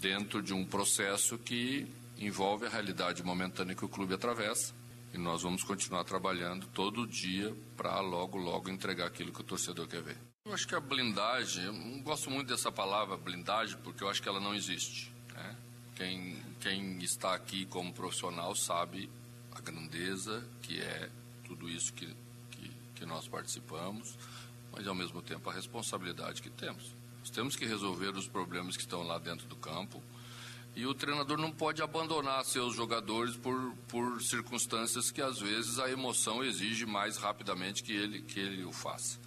dentro 0.00 0.42
de 0.42 0.54
um 0.54 0.64
processo 0.64 1.36
que 1.36 1.86
envolve 2.18 2.64
a 2.64 2.70
realidade 2.70 3.22
momentânea 3.22 3.74
que 3.74 3.84
o 3.84 3.88
clube 3.88 4.14
atravessa. 4.14 4.79
E 5.12 5.18
nós 5.18 5.42
vamos 5.42 5.62
continuar 5.64 6.04
trabalhando 6.04 6.66
todo 6.68 7.06
dia 7.06 7.54
para 7.76 8.00
logo, 8.00 8.38
logo 8.38 8.70
entregar 8.70 9.06
aquilo 9.06 9.32
que 9.32 9.40
o 9.40 9.44
torcedor 9.44 9.88
quer 9.88 10.02
ver. 10.02 10.16
Eu 10.44 10.54
acho 10.54 10.66
que 10.66 10.74
a 10.74 10.80
blindagem, 10.80 11.64
eu 11.64 11.72
não 11.72 12.02
gosto 12.02 12.30
muito 12.30 12.48
dessa 12.48 12.70
palavra 12.70 13.16
blindagem, 13.16 13.76
porque 13.82 14.02
eu 14.02 14.08
acho 14.08 14.22
que 14.22 14.28
ela 14.28 14.40
não 14.40 14.54
existe. 14.54 15.12
Né? 15.34 15.56
Quem, 15.96 16.42
quem 16.60 16.98
está 17.02 17.34
aqui 17.34 17.66
como 17.66 17.92
profissional 17.92 18.54
sabe 18.54 19.10
a 19.52 19.60
grandeza 19.60 20.44
que 20.62 20.80
é 20.80 21.10
tudo 21.44 21.68
isso 21.68 21.92
que, 21.92 22.06
que, 22.50 22.70
que 22.94 23.04
nós 23.04 23.26
participamos, 23.26 24.16
mas 24.72 24.86
ao 24.86 24.94
mesmo 24.94 25.20
tempo 25.20 25.50
a 25.50 25.52
responsabilidade 25.52 26.40
que 26.40 26.50
temos. 26.50 26.94
Nós 27.20 27.30
temos 27.30 27.56
que 27.56 27.66
resolver 27.66 28.16
os 28.16 28.26
problemas 28.26 28.76
que 28.76 28.82
estão 28.82 29.02
lá 29.02 29.18
dentro 29.18 29.46
do 29.46 29.56
campo. 29.56 30.02
E 30.74 30.86
o 30.86 30.94
treinador 30.94 31.36
não 31.36 31.50
pode 31.50 31.82
abandonar 31.82 32.44
seus 32.44 32.74
jogadores 32.74 33.36
por, 33.36 33.74
por 33.88 34.22
circunstâncias 34.22 35.10
que 35.10 35.20
às 35.20 35.38
vezes 35.40 35.78
a 35.78 35.90
emoção 35.90 36.44
exige 36.44 36.86
mais 36.86 37.16
rapidamente 37.16 37.82
que 37.82 37.92
ele, 37.92 38.22
que 38.22 38.38
ele 38.38 38.64
o 38.64 38.72
faça. 38.72 39.18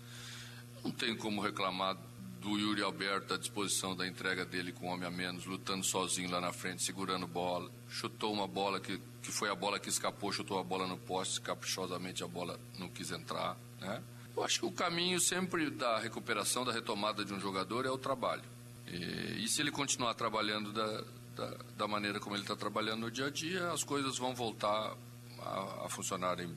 Não 0.83 0.91
tem 0.91 1.15
como 1.15 1.41
reclamar 1.41 1.97
do 2.43 2.57
Yuri 2.57 2.81
Alberto 2.81 3.33
à 3.33 3.37
disposição 3.37 3.95
da 3.95 4.05
entrega 4.05 4.45
dele 4.45 4.73
com 4.73 4.87
homem 4.87 5.07
a 5.07 5.11
menos, 5.11 5.45
lutando 5.45 5.83
sozinho 5.83 6.29
lá 6.29 6.41
na 6.41 6.51
frente, 6.51 6.83
segurando 6.83 7.25
bola. 7.25 7.71
Chutou 7.89 8.33
uma 8.33 8.47
bola 8.47 8.81
que, 8.81 8.99
que 9.21 9.31
foi 9.31 9.49
a 9.49 9.55
bola 9.55 9.79
que 9.79 9.87
escapou, 9.87 10.31
chutou 10.31 10.59
a 10.59 10.63
bola 10.63 10.85
no 10.85 10.97
poste, 10.97 11.39
caprichosamente 11.39 12.23
a 12.23 12.27
bola 12.27 12.59
não 12.77 12.89
quis 12.89 13.11
entrar. 13.11 13.57
Né? 13.79 14.03
Eu 14.35 14.43
acho 14.43 14.59
que 14.59 14.65
o 14.65 14.71
caminho 14.71 15.19
sempre 15.21 15.69
da 15.69 15.99
recuperação, 15.99 16.65
da 16.65 16.73
retomada 16.73 17.23
de 17.23 17.33
um 17.33 17.39
jogador 17.39 17.85
é 17.85 17.89
o 17.89 17.97
trabalho. 17.97 18.43
E, 18.87 19.43
e 19.43 19.47
se 19.47 19.61
ele 19.61 19.71
continuar 19.71 20.13
trabalhando 20.13 20.73
da, 20.73 21.03
da, 21.35 21.57
da 21.77 21.87
maneira 21.87 22.19
como 22.19 22.35
ele 22.35 22.43
está 22.43 22.55
trabalhando 22.55 23.01
no 23.01 23.11
dia 23.11 23.27
a 23.27 23.29
dia, 23.29 23.71
as 23.71 23.83
coisas 23.83 24.17
vão 24.17 24.35
voltar 24.35 24.95
a, 25.39 25.85
a 25.85 25.89
funcionarem, 25.89 26.55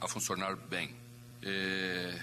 a 0.00 0.08
funcionar 0.08 0.56
bem. 0.56 0.94
É, 1.42 2.20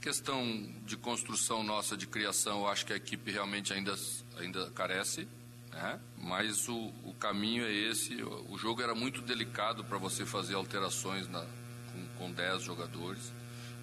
questão 0.00 0.42
de 0.84 0.96
construção 0.96 1.62
nossa, 1.62 1.96
de 1.96 2.06
criação, 2.06 2.60
eu 2.60 2.68
acho 2.68 2.86
que 2.86 2.92
a 2.92 2.96
equipe 2.96 3.30
realmente 3.30 3.72
ainda, 3.72 3.94
ainda 4.36 4.70
carece, 4.70 5.26
né? 5.70 6.00
mas 6.16 6.68
o, 6.68 6.92
o 7.04 7.14
caminho 7.18 7.64
é 7.64 7.72
esse. 7.72 8.22
O 8.22 8.56
jogo 8.58 8.82
era 8.82 8.94
muito 8.94 9.22
delicado 9.22 9.84
para 9.84 9.98
você 9.98 10.24
fazer 10.26 10.54
alterações 10.54 11.28
na, 11.28 11.44
com, 11.92 12.06
com 12.18 12.32
10 12.32 12.62
jogadores. 12.62 13.32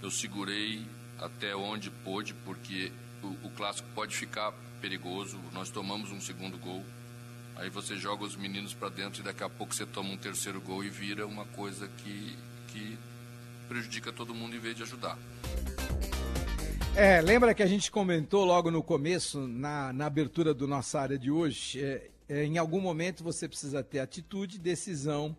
Eu 0.01 0.11
segurei 0.11 0.85
até 1.19 1.55
onde 1.55 1.89
pôde, 1.89 2.33
porque 2.45 2.91
o, 3.23 3.47
o 3.47 3.49
clássico 3.51 3.87
pode 3.95 4.15
ficar 4.15 4.51
perigoso. 4.81 5.39
Nós 5.51 5.69
tomamos 5.69 6.11
um 6.11 6.21
segundo 6.21 6.57
gol, 6.57 6.83
aí 7.55 7.69
você 7.69 7.95
joga 7.95 8.23
os 8.23 8.35
meninos 8.35 8.73
para 8.73 8.89
dentro 8.89 9.21
e 9.21 9.23
daqui 9.23 9.43
a 9.43 9.49
pouco 9.49 9.73
você 9.73 9.85
toma 9.85 10.09
um 10.09 10.17
terceiro 10.17 10.61
gol 10.61 10.83
e 10.83 10.89
vira 10.89 11.25
uma 11.25 11.45
coisa 11.45 11.87
que, 11.87 12.37
que 12.67 12.97
prejudica 13.67 14.11
todo 14.11 14.33
mundo 14.33 14.55
em 14.55 14.59
vez 14.59 14.75
de 14.75 14.83
ajudar. 14.83 15.17
É, 16.95 17.21
lembra 17.21 17.53
que 17.53 17.61
a 17.61 17.67
gente 17.67 17.91
comentou 17.91 18.45
logo 18.45 18.71
no 18.71 18.81
começo, 18.81 19.47
na, 19.47 19.91
na 19.91 20.05
abertura 20.05 20.53
do 20.53 20.65
nossa 20.65 20.99
área 20.99 21.17
de 21.17 21.29
hoje, 21.29 21.83
é, 21.83 22.09
é, 22.29 22.43
em 22.45 22.57
algum 22.57 22.79
momento 22.79 23.23
você 23.23 23.47
precisa 23.47 23.83
ter 23.83 23.99
atitude, 23.99 24.57
decisão 24.57 25.35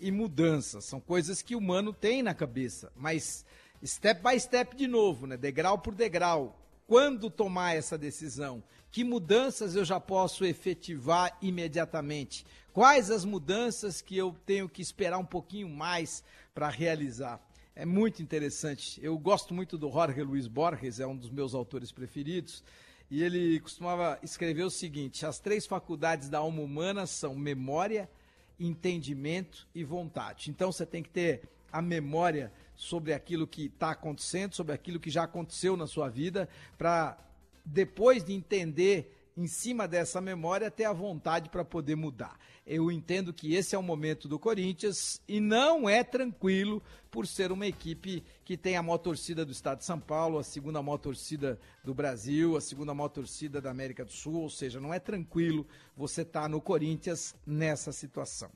e 0.00 0.10
mudança. 0.10 0.80
São 0.80 1.00
coisas 1.00 1.42
que 1.42 1.54
o 1.54 1.58
humano 1.58 1.92
tem 1.92 2.22
na 2.22 2.34
cabeça, 2.34 2.90
mas 2.96 3.44
step 3.84 4.20
by 4.22 4.38
step 4.38 4.76
de 4.76 4.86
novo, 4.86 5.26
né? 5.26 5.36
degrau 5.36 5.78
por 5.78 5.94
degrau. 5.94 6.60
Quando 6.86 7.30
tomar 7.30 7.76
essa 7.76 7.96
decisão? 7.98 8.62
Que 8.96 9.04
mudanças 9.04 9.76
eu 9.76 9.84
já 9.84 10.00
posso 10.00 10.42
efetivar 10.42 11.36
imediatamente? 11.42 12.46
Quais 12.72 13.10
as 13.10 13.26
mudanças 13.26 14.00
que 14.00 14.16
eu 14.16 14.34
tenho 14.46 14.70
que 14.70 14.80
esperar 14.80 15.18
um 15.18 15.24
pouquinho 15.26 15.68
mais 15.68 16.24
para 16.54 16.70
realizar? 16.70 17.38
É 17.74 17.84
muito 17.84 18.22
interessante. 18.22 18.98
Eu 19.04 19.18
gosto 19.18 19.52
muito 19.52 19.76
do 19.76 19.92
Jorge 19.92 20.22
Luiz 20.22 20.46
Borges, 20.46 20.98
é 20.98 21.06
um 21.06 21.14
dos 21.14 21.28
meus 21.28 21.54
autores 21.54 21.92
preferidos. 21.92 22.64
E 23.10 23.22
ele 23.22 23.60
costumava 23.60 24.18
escrever 24.22 24.62
o 24.62 24.70
seguinte: 24.70 25.26
as 25.26 25.38
três 25.38 25.66
faculdades 25.66 26.30
da 26.30 26.38
alma 26.38 26.62
humana 26.62 27.04
são 27.04 27.34
memória, 27.34 28.08
entendimento 28.58 29.68
e 29.74 29.84
vontade. 29.84 30.48
Então 30.48 30.72
você 30.72 30.86
tem 30.86 31.02
que 31.02 31.10
ter 31.10 31.42
a 31.70 31.82
memória 31.82 32.50
sobre 32.74 33.12
aquilo 33.12 33.46
que 33.46 33.66
está 33.66 33.90
acontecendo, 33.90 34.54
sobre 34.54 34.72
aquilo 34.72 34.98
que 34.98 35.10
já 35.10 35.24
aconteceu 35.24 35.76
na 35.76 35.86
sua 35.86 36.08
vida, 36.08 36.48
para 36.78 37.25
depois 37.66 38.22
de 38.22 38.32
entender 38.32 39.12
em 39.36 39.46
cima 39.46 39.86
dessa 39.86 40.20
memória, 40.20 40.70
ter 40.70 40.84
a 40.84 40.92
vontade 40.92 41.50
para 41.50 41.64
poder 41.64 41.94
mudar. 41.94 42.38
Eu 42.66 42.90
entendo 42.90 43.34
que 43.34 43.54
esse 43.54 43.74
é 43.74 43.78
o 43.78 43.82
momento 43.82 44.26
do 44.26 44.38
Corinthians 44.38 45.20
e 45.28 45.40
não 45.40 45.88
é 45.88 46.02
tranquilo 46.02 46.82
por 47.10 47.26
ser 47.26 47.52
uma 47.52 47.66
equipe 47.66 48.24
que 48.44 48.56
tem 48.56 48.76
a 48.76 48.82
maior 48.82 48.98
torcida 48.98 49.44
do 49.44 49.52
estado 49.52 49.78
de 49.78 49.84
São 49.84 50.00
Paulo, 50.00 50.38
a 50.38 50.42
segunda 50.42 50.82
maior 50.82 50.96
torcida 50.96 51.60
do 51.84 51.94
Brasil, 51.94 52.56
a 52.56 52.60
segunda 52.62 52.94
maior 52.94 53.10
torcida 53.10 53.60
da 53.60 53.70
América 53.70 54.04
do 54.04 54.12
Sul, 54.12 54.42
ou 54.42 54.50
seja, 54.50 54.80
não 54.80 54.92
é 54.92 54.98
tranquilo 54.98 55.66
você 55.94 56.22
estar 56.22 56.42
tá 56.42 56.48
no 56.48 56.60
Corinthians 56.60 57.34
nessa 57.46 57.92
situação. 57.92 58.50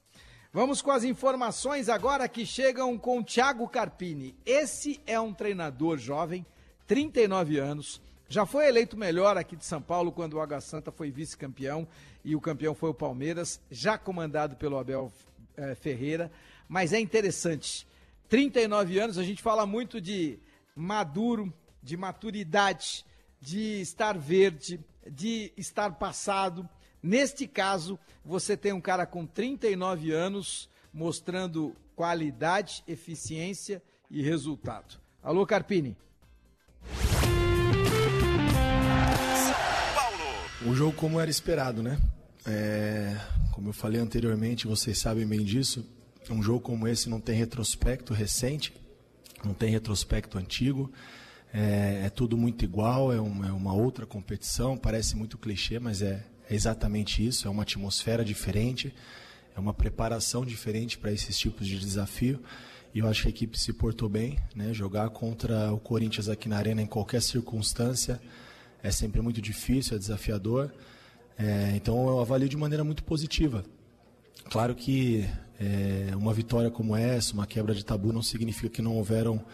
Vamos 0.53 0.83
com 0.83 0.91
as 0.91 1.05
informações 1.05 1.89
agora 1.89 2.29
que 2.29 2.45
chegam 2.45 2.99
com 2.99 3.23
Thiago 3.23 3.69
Carpini. 3.69 4.35
Esse 4.45 5.01
é 5.07 5.21
um 5.21 5.33
treinador 5.33 5.97
jovem, 5.97 6.45
39 6.89 7.59
anos, 7.59 8.03
já 8.31 8.47
foi 8.47 8.69
eleito 8.69 8.97
melhor 8.97 9.37
aqui 9.37 9.57
de 9.57 9.65
São 9.65 9.83
Paulo 9.83 10.13
quando 10.13 10.35
o 10.35 10.41
Água 10.41 10.61
Santa 10.61 10.93
foi 10.93 11.11
vice-campeão 11.11 11.87
e 12.25 12.37
o 12.37 12.41
campeão 12.41 12.77
foi 12.77 12.91
o 12.91 12.95
Palmeiras, 12.95 13.61
já 13.69 13.99
comandado 13.99 14.55
pelo 14.55 14.79
Abel 14.79 15.13
eh, 15.57 15.75
Ferreira. 15.75 16.31
Mas 16.69 16.93
é 16.93 17.01
interessante, 17.01 17.85
39 18.29 19.01
anos, 19.01 19.19
a 19.19 19.25
gente 19.25 19.43
fala 19.43 19.67
muito 19.67 20.01
de 20.01 20.39
maduro, 20.77 21.53
de 21.83 21.97
maturidade, 21.97 23.05
de 23.41 23.81
estar 23.81 24.17
verde, 24.17 24.79
de 25.11 25.53
estar 25.57 25.97
passado. 25.97 26.69
Neste 27.03 27.49
caso, 27.49 27.99
você 28.25 28.57
tem 28.57 28.73
um 28.73 28.81
cara 28.81 29.07
com 29.07 29.27
39 29.27 30.13
anos 30.13 30.71
mostrando 30.93 31.75
qualidade, 31.97 32.85
eficiência 32.87 33.83
e 34.09 34.23
resultado. 34.23 35.01
Alô, 35.21 35.45
Carpini. 35.45 35.97
Um 40.63 40.75
jogo 40.75 40.93
como 40.93 41.19
era 41.19 41.31
esperado, 41.31 41.83
né? 41.83 41.99
É, 42.47 43.17
como 43.53 43.71
eu 43.71 43.73
falei 43.73 43.99
anteriormente, 43.99 44.67
vocês 44.67 44.99
sabem 44.99 45.27
bem 45.27 45.43
disso. 45.43 45.89
Um 46.29 46.43
jogo 46.43 46.61
como 46.61 46.87
esse 46.87 47.09
não 47.09 47.19
tem 47.19 47.35
retrospecto 47.35 48.13
recente, 48.13 48.71
não 49.43 49.55
tem 49.55 49.71
retrospecto 49.71 50.37
antigo. 50.37 50.93
É, 51.53 52.03
é 52.05 52.11
tudo 52.11 52.37
muito 52.37 52.63
igual, 52.63 53.11
é 53.11 53.19
uma, 53.19 53.49
é 53.49 53.53
uma, 53.53 53.73
outra 53.73 54.05
competição. 54.05 54.77
Parece 54.77 55.17
muito 55.17 55.39
clichê, 55.39 55.79
mas 55.79 56.03
é, 56.03 56.27
é 56.49 56.55
exatamente 56.55 57.27
isso. 57.27 57.49
É 57.49 57.51
uma 57.51 57.63
atmosfera 57.63 58.23
diferente, 58.23 58.95
é 59.57 59.59
uma 59.59 59.73
preparação 59.73 60.45
diferente 60.45 60.99
para 60.99 61.11
esses 61.11 61.39
tipos 61.39 61.67
de 61.67 61.79
desafio. 61.79 62.39
E 62.95 62.99
eu 62.99 63.09
acho 63.09 63.23
que 63.23 63.29
a 63.29 63.31
equipe 63.31 63.59
se 63.59 63.73
portou 63.73 64.11
bem, 64.11 64.39
né? 64.55 64.75
Jogar 64.75 65.09
contra 65.09 65.73
o 65.73 65.79
Corinthians 65.79 66.29
aqui 66.29 66.51
na 66.51 66.59
arena 66.59 66.83
em 66.83 66.87
qualquer 66.87 67.23
circunstância 67.23 68.21
é 68.83 68.91
sempre 68.91 69.21
muito 69.21 69.41
difícil, 69.41 69.97
é 69.97 69.99
desafiador. 69.99 70.73
É, 71.39 71.73
então 71.75 72.09
eu 72.09 72.21
avalio 72.21 72.49
de 72.49 72.57
maneira 72.57 72.85
muito 72.85 73.03
positiva. 73.05 73.65
Claro 74.51 74.75
que 74.75 75.29
é, 75.59 76.15
uma 76.17 76.33
vitória 76.33 76.71
como 76.71 76.97
essa, 76.97 77.35
uma 77.35 77.47
quebra 77.47 77.75
de 77.75 77.85
tabu, 77.85 78.13
não 78.13 78.23
significa 78.23 78.69
que 78.69 78.83
não 78.83 78.97
houveram 78.97 79.45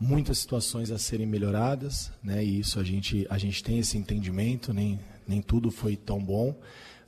muitas 0.00 0.38
situações 0.38 0.90
a 0.90 0.98
serem 0.98 1.26
melhoradas, 1.26 2.12
né? 2.22 2.44
E 2.44 2.60
isso 2.60 2.78
a 2.78 2.84
gente 2.84 3.26
a 3.28 3.36
gente 3.36 3.62
tem 3.62 3.78
esse 3.78 3.98
entendimento, 3.98 4.72
nem 4.72 4.98
nem 5.26 5.42
tudo 5.42 5.70
foi 5.70 5.96
tão 5.96 6.22
bom, 6.22 6.56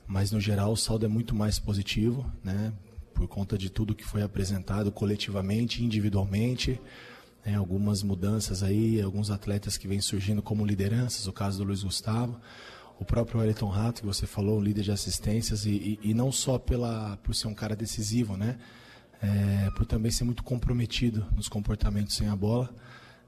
mas 0.05 0.31
no 0.31 0.39
geral 0.39 0.73
o 0.73 0.77
saldo 0.77 1.05
é 1.05 1.09
muito 1.09 1.33
mais 1.33 1.57
positivo, 1.57 2.29
né? 2.43 2.73
Por 3.13 3.27
conta 3.27 3.57
de 3.57 3.69
tudo 3.69 3.95
que 3.95 4.03
foi 4.03 4.21
apresentado 4.21 4.91
coletivamente, 4.91 5.83
individualmente 5.83 6.79
né, 7.45 7.55
algumas 7.55 8.03
mudanças 8.03 8.63
aí, 8.63 9.01
alguns 9.01 9.29
atletas 9.29 9.77
que 9.77 9.87
vêm 9.87 10.01
surgindo 10.01 10.41
como 10.41 10.65
lideranças, 10.65 11.27
o 11.27 11.33
caso 11.33 11.57
do 11.59 11.63
Luiz 11.63 11.83
Gustavo, 11.83 12.39
o 12.99 13.05
próprio 13.05 13.39
Wellington 13.39 13.69
Rato, 13.69 14.01
que 14.01 14.07
você 14.07 14.27
falou, 14.27 14.61
líder 14.61 14.83
de 14.83 14.91
assistências, 14.91 15.65
e, 15.65 15.71
e, 16.03 16.09
e, 16.09 16.13
não 16.13 16.31
só 16.31 16.59
pela, 16.59 17.17
por 17.17 17.33
ser 17.33 17.47
um 17.47 17.53
cara 17.53 17.75
decisivo, 17.75 18.37
né, 18.37 18.59
é, 19.21 19.69
por 19.71 19.85
também 19.85 20.11
ser 20.11 20.23
muito 20.23 20.43
comprometido 20.43 21.25
nos 21.35 21.47
comportamentos 21.47 22.15
sem 22.15 22.27
a 22.27 22.35
bola. 22.35 22.73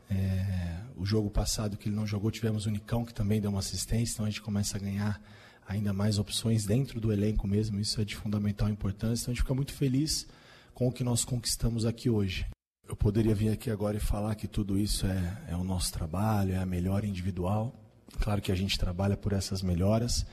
É, 0.10 0.80
o 0.96 1.06
jogo 1.06 1.30
passado 1.30 1.76
que 1.76 1.90
ele 1.90 1.96
não 1.96 2.06
jogou, 2.06 2.30
tivemos 2.30 2.66
o 2.66 2.70
Nicão, 2.70 3.04
que 3.04 3.14
também 3.14 3.42
deu 3.42 3.50
uma 3.50 3.60
assistência, 3.60 4.14
então 4.14 4.26
a 4.26 4.30
gente 4.30 4.42
começa 4.42 4.78
a 4.78 4.80
ganhar 4.80 5.20
ainda 5.68 5.94
mais 5.94 6.20
opções 6.20 6.66
dentro 6.66 7.00
do 7.00 7.12
elenco 7.12 7.48
mesmo, 7.48 7.80
isso 7.80 8.00
é 8.00 8.06
de 8.06 8.16
fundamental 8.16 8.70
importância, 8.70 9.24
então 9.24 9.32
a 9.32 9.34
gente 9.34 9.44
fica 9.44 9.56
muito 9.56 9.74
feliz 9.74 10.28
com 10.74 10.88
o 10.88 10.92
que 10.92 11.04
nós 11.04 11.24
conquistamos 11.24 11.86
aqui 11.86 12.10
hoje. 12.10 12.46
Eu 12.88 12.98
poderia 12.98 13.34
vir 13.34 13.50
aqui 13.50 13.72
agora 13.72 13.96
e 13.96 14.00
falar 14.00 14.36
que 14.36 14.48
tudo 14.48 14.78
isso 14.78 15.08
é, 15.08 15.44
é 15.48 15.56
o 15.56 15.64
nosso 15.64 15.92
trabalho, 15.94 16.54
é 16.54 16.58
a 16.58 16.66
melhora 16.66 17.08
individual. 17.08 17.74
Claro 18.20 18.42
que 18.42 18.52
a 18.52 18.56
gente 18.56 18.78
trabalha 18.78 19.16
por 19.16 19.32
essas 19.32 19.62
melhoras, 19.62 20.26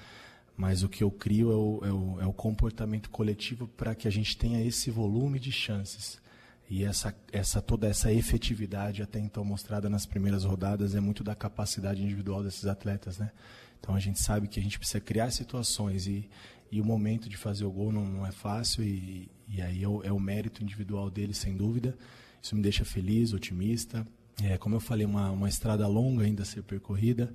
mas 0.57 0.83
o 0.83 0.89
que 0.89 1.03
eu 1.03 1.11
crio 1.11 1.53
é 1.53 1.55
o, 1.55 1.81
é 1.85 1.93
o, 1.93 2.21
é 2.23 2.27
o 2.27 2.33
comportamento 2.33 3.09
coletivo 3.09 3.69
para 3.69 3.95
que 3.95 4.09
a 4.09 4.11
gente 4.11 4.37
tenha 4.37 4.63
esse 4.63 4.91
volume 4.91 5.39
de 5.39 5.53
chances. 5.53 6.21
E 6.69 6.85
essa, 6.85 7.15
essa 7.33 7.63
toda 7.63 7.87
essa 7.87 8.13
efetividade 8.13 9.03
até 9.03 9.19
então 9.19 9.45
mostrada 9.45 9.89
nas 9.89 10.05
primeiras 10.05 10.45
rodadas 10.45 10.95
é 10.95 11.01
muito 11.01 11.23
da 11.23 11.35
capacidade 11.35 12.03
individual 12.03 12.43
desses 12.43 12.67
atletas, 12.67 13.19
né? 13.19 13.31
Então 13.79 13.95
a 13.95 14.01
gente 14.01 14.21
sabe 14.21 14.49
que 14.49 14.61
a 14.61 14.63
gente 14.63 14.79
precisa 14.79 15.01
criar 15.01 15.31
situações 15.31 16.07
e, 16.07 16.29
e 16.71 16.81
o 16.81 16.85
momento 16.85 17.29
de 17.29 17.37
fazer 17.37 17.65
o 17.65 17.71
gol 17.71 17.91
não, 17.93 18.05
não 18.05 18.27
é 18.27 18.33
fácil 18.33 18.85
e, 18.85 19.31
e 19.49 19.63
aí 19.63 19.83
é 19.83 19.89
o, 19.89 20.03
é 20.05 20.13
o 20.13 20.21
mérito 20.21 20.63
individual 20.63 21.11
deles, 21.11 21.39
sem 21.39 21.57
dúvida. 21.57 21.97
Isso 22.43 22.57
me 22.57 22.63
deixa 22.63 22.85
feliz, 22.85 23.33
otimista. 23.33 24.07
É, 24.43 24.57
como 24.57 24.75
eu 24.75 24.81
falei, 24.81 25.05
uma, 25.05 25.31
uma 25.31 25.49
estrada 25.49 25.87
longa 25.87 26.25
ainda 26.25 26.43
a 26.43 26.47
ser 26.47 26.63
percorrida. 26.63 27.33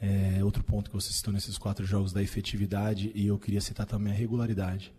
É, 0.00 0.44
outro 0.44 0.62
ponto 0.62 0.90
que 0.90 0.96
você 0.96 1.12
citou 1.12 1.32
nesses 1.32 1.56
quatro 1.56 1.84
jogos 1.86 2.12
da 2.12 2.22
efetividade 2.22 3.10
e 3.14 3.26
eu 3.26 3.38
queria 3.38 3.60
citar 3.60 3.86
também 3.86 4.12
a 4.12 4.16
regularidade. 4.16 4.92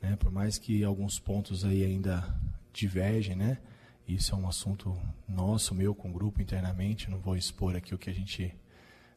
Né? 0.00 0.16
Por 0.16 0.30
mais 0.30 0.58
que 0.58 0.84
alguns 0.84 1.18
pontos 1.18 1.64
aí 1.64 1.84
ainda 1.84 2.34
divergem, 2.72 3.34
né? 3.34 3.58
Isso 4.06 4.32
é 4.32 4.38
um 4.38 4.46
assunto 4.46 4.96
nosso, 5.28 5.74
meu, 5.74 5.94
com 5.94 6.10
o 6.10 6.12
grupo 6.12 6.40
internamente. 6.40 7.10
Não 7.10 7.18
vou 7.18 7.36
expor 7.36 7.74
aqui 7.74 7.92
o 7.92 7.98
que 7.98 8.08
a 8.08 8.14
gente 8.14 8.54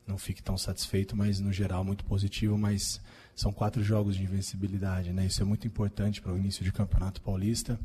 não 0.08 0.18
fique 0.18 0.42
tão 0.42 0.58
satisfeito, 0.58 1.16
mas 1.16 1.40
no 1.40 1.54
geral 1.54 1.84
muito 1.84 2.04
positivo. 2.04 2.58
Mas 2.58 3.00
são 3.36 3.54
quatro 3.54 3.84
jogos 3.84 4.16
de 4.16 4.24
invencibilidade, 4.24 5.14
né? 5.14 5.28
Isso 5.28 5.44
é 5.44 5.46
muito 5.46 5.68
importante 5.68 6.22
para 6.22 6.34
o 6.34 6.38
início 6.38 6.64
de 6.64 6.72
campeonato 6.72 7.22
paulista. 7.22 7.80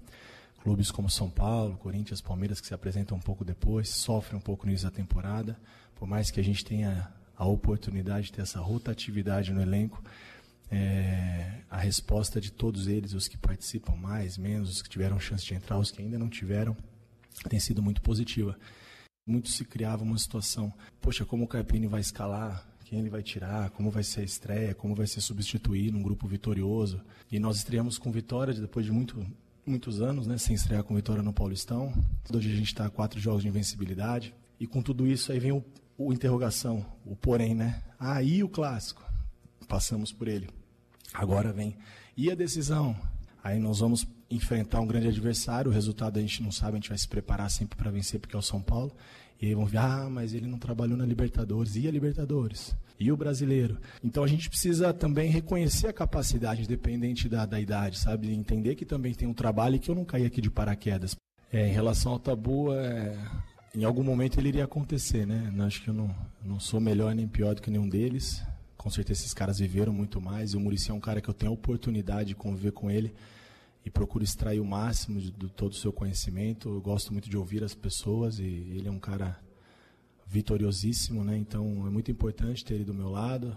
Clubes 0.65 0.91
como 0.91 1.11
São 1.11 1.29
Paulo, 1.29 1.77
Corinthians, 1.77 2.23
Palmeiras, 2.23 2.59
que 2.59 2.67
se 2.67 2.73
apresentam 2.73 3.19
um 3.19 3.21
pouco 3.21 3.45
depois, 3.45 3.91
sofrem 3.91 4.39
um 4.39 4.41
pouco 4.41 4.65
no 4.65 4.73
início 4.73 4.89
da 4.89 4.97
temporada. 4.97 5.61
Por 5.95 6.09
mais 6.09 6.31
que 6.31 6.41
a 6.41 6.43
gente 6.43 6.65
tenha 6.65 7.13
a 7.37 7.45
oportunidade 7.45 8.27
de 8.27 8.33
ter 8.33 8.41
essa 8.41 8.61
rotatividade 8.61 9.53
no 9.53 9.61
elenco, 9.61 10.03
é, 10.71 11.61
a 11.71 11.77
resposta 11.77 12.41
de 12.41 12.51
todos 12.51 12.87
eles, 12.89 13.13
os 13.13 13.29
que 13.29 13.37
participam 13.37 13.95
mais, 13.95 14.39
menos, 14.39 14.71
os 14.71 14.81
que 14.81 14.89
tiveram 14.89 15.21
chance 15.21 15.45
de 15.45 15.53
entrar, 15.53 15.79
os 15.79 15.91
que 15.91 16.01
ainda 16.01 16.19
não 16.19 16.31
tiveram, 16.31 16.75
tem 17.47 17.61
sido 17.61 17.83
muito 17.83 18.01
positiva. 18.01 18.59
Muito 19.27 19.51
se 19.51 19.67
criava 19.67 20.03
uma 20.03 20.17
situação, 20.17 20.73
poxa, 20.99 21.27
como 21.27 21.45
o 21.45 21.49
Carpini 21.49 21.87
vai 21.87 22.01
escalar, 22.01 22.67
quem 22.87 23.01
ele 23.01 23.11
vai 23.11 23.23
tirar, 23.23 23.69
como 23.69 23.91
vai 23.91 24.03
ser 24.03 24.23
a 24.23 24.25
estreia, 24.25 24.75
como 24.75 24.95
vai 24.95 25.07
ser 25.07 25.21
substituir 25.21 25.93
num 25.93 26.03
grupo 26.03 26.27
vitorioso. 26.27 27.03
E 27.31 27.39
nós 27.39 27.59
estreamos 27.59 27.99
com 27.99 28.11
vitória 28.11 28.55
depois 28.55 28.87
de 28.87 28.93
muito, 28.93 29.27
muitos 29.67 30.01
anos, 30.01 30.27
né, 30.27 30.37
sem 30.37 30.55
estrear 30.55 30.85
com 30.85 30.95
vitória 30.95 31.23
no 31.23 31.33
Paulistão. 31.33 31.93
Hoje 32.33 32.53
a 32.53 32.57
gente 32.57 32.67
está 32.67 32.87
a 32.87 32.91
quatro 32.91 33.19
jogos 33.19 33.43
de 33.43 33.49
invencibilidade. 33.49 34.35
E 34.61 34.67
com 34.67 34.83
tudo 34.83 35.07
isso 35.07 35.33
aí 35.33 35.39
vem 35.39 35.53
o, 35.53 35.65
o 35.97 36.13
interrogação, 36.13 36.85
o 37.05 37.17
porém, 37.17 37.55
né? 37.55 37.83
Aí 37.99 38.41
ah, 38.41 38.45
o 38.45 38.49
clássico. 38.49 39.03
Passamos 39.67 40.13
por 40.13 40.29
ele. 40.29 40.49
Agora 41.13 41.53
vem. 41.53 41.77
E 42.17 42.31
a 42.31 42.35
decisão? 42.35 42.97
Aí 43.43 43.59
nós 43.59 43.81
vamos 43.81 44.07
enfrentar 44.31 44.81
um 44.81 44.87
grande 44.87 45.09
adversário, 45.09 45.71
o 45.71 45.75
resultado 45.75 46.19
a 46.19 46.21
gente 46.21 46.43
não 46.43 46.51
sabe, 46.51 46.73
a 46.73 46.81
gente 46.81 46.89
vai 46.89 46.99
se 46.99 47.09
preparar 47.09 47.51
sempre 47.51 47.77
para 47.77 47.91
vencer, 47.91 48.19
porque 48.19 48.35
é 48.35 48.39
o 48.39 48.43
São 48.43 48.61
Paulo. 48.61 48.95
E 49.41 49.47
aí 49.47 49.55
vão 49.55 49.67
ver, 49.67 49.79
ah, 49.79 50.09
mas 50.11 50.33
ele 50.35 50.47
não 50.47 50.59
trabalhou 50.59 50.97
na 50.97 51.05
Libertadores. 51.05 51.77
E 51.77 51.87
a 51.89 51.91
Libertadores? 51.91 52.75
E 52.99 53.11
o 53.11 53.17
brasileiro? 53.17 53.79
Então 54.03 54.23
a 54.23 54.27
gente 54.27 54.49
precisa 54.49 54.93
também 54.93 55.31
reconhecer 55.31 55.89
a 55.89 55.93
capacidade, 55.93 56.63
independente 56.63 57.29
da, 57.29 57.45
da 57.45 57.61
idade, 57.61 57.99
sabe? 57.99 58.33
Entender 58.33 58.75
que 58.77 58.85
também 58.85 59.13
tem 59.13 59.27
um 59.27 59.35
trabalho 59.35 59.77
e 59.77 59.79
que 59.79 59.91
eu 59.91 59.95
não 59.95 60.05
caí 60.05 60.25
aqui 60.25 60.41
de 60.41 60.51
paraquedas. 60.51 61.17
É, 61.53 61.69
em 61.69 61.73
relação 61.73 62.13
ao 62.13 62.19
tabu, 62.19 62.73
é, 62.73 63.17
em 63.75 63.85
algum 63.85 64.03
momento 64.03 64.39
ele 64.39 64.49
iria 64.49 64.65
acontecer, 64.65 65.27
né? 65.27 65.53
Eu 65.57 65.65
acho 65.65 65.83
que 65.83 65.89
eu 65.89 65.95
não, 65.95 66.15
não 66.45 66.61
sou 66.61 66.81
melhor 66.81 67.15
nem 67.15 67.27
pior 67.27 67.55
do 67.55 67.63
que 67.63 67.71
nenhum 67.71 67.89
deles. 67.89 68.43
Com 68.77 68.91
certeza 68.91 69.23
esses 69.23 69.35
caras 69.35 69.59
viveram 69.59 69.93
muito 69.93 70.21
mais. 70.21 70.53
E 70.53 70.57
o 70.57 70.61
Murici 70.61 70.91
é 70.91 70.95
um 70.95 71.01
cara 71.01 71.21
que 71.21 71.29
eu 71.29 71.35
tenho 71.35 71.51
a 71.51 71.55
oportunidade 71.55 72.29
de 72.29 72.35
conviver 72.35 72.73
com 72.73 72.91
ele 72.91 73.13
e 73.85 73.91
procuro 73.91 74.25
extrair 74.25 74.61
o 74.61 74.65
máximo 74.65 75.21
de, 75.21 75.31
de, 75.31 75.49
todo 75.49 75.73
o 75.73 75.77
seu 75.77 75.93
conhecimento. 75.93 76.69
Eu 76.69 76.81
gosto 76.81 77.13
muito 77.13 77.29
de 77.29 77.37
ouvir 77.37 77.65
as 77.65 77.75
pessoas 77.75 78.39
e 78.39 78.45
ele 78.45 78.89
é 78.89 78.91
um 78.91 78.99
cara 78.99 79.39
vitoriosíssimo, 80.35 81.23
né? 81.23 81.37
Então 81.37 81.87
é 81.87 81.91
muito 81.91 82.11
importante 82.11 82.65
ter 82.65 82.75
ele 82.75 82.85
do 82.85 82.93
meu 82.93 83.09
lado. 83.09 83.57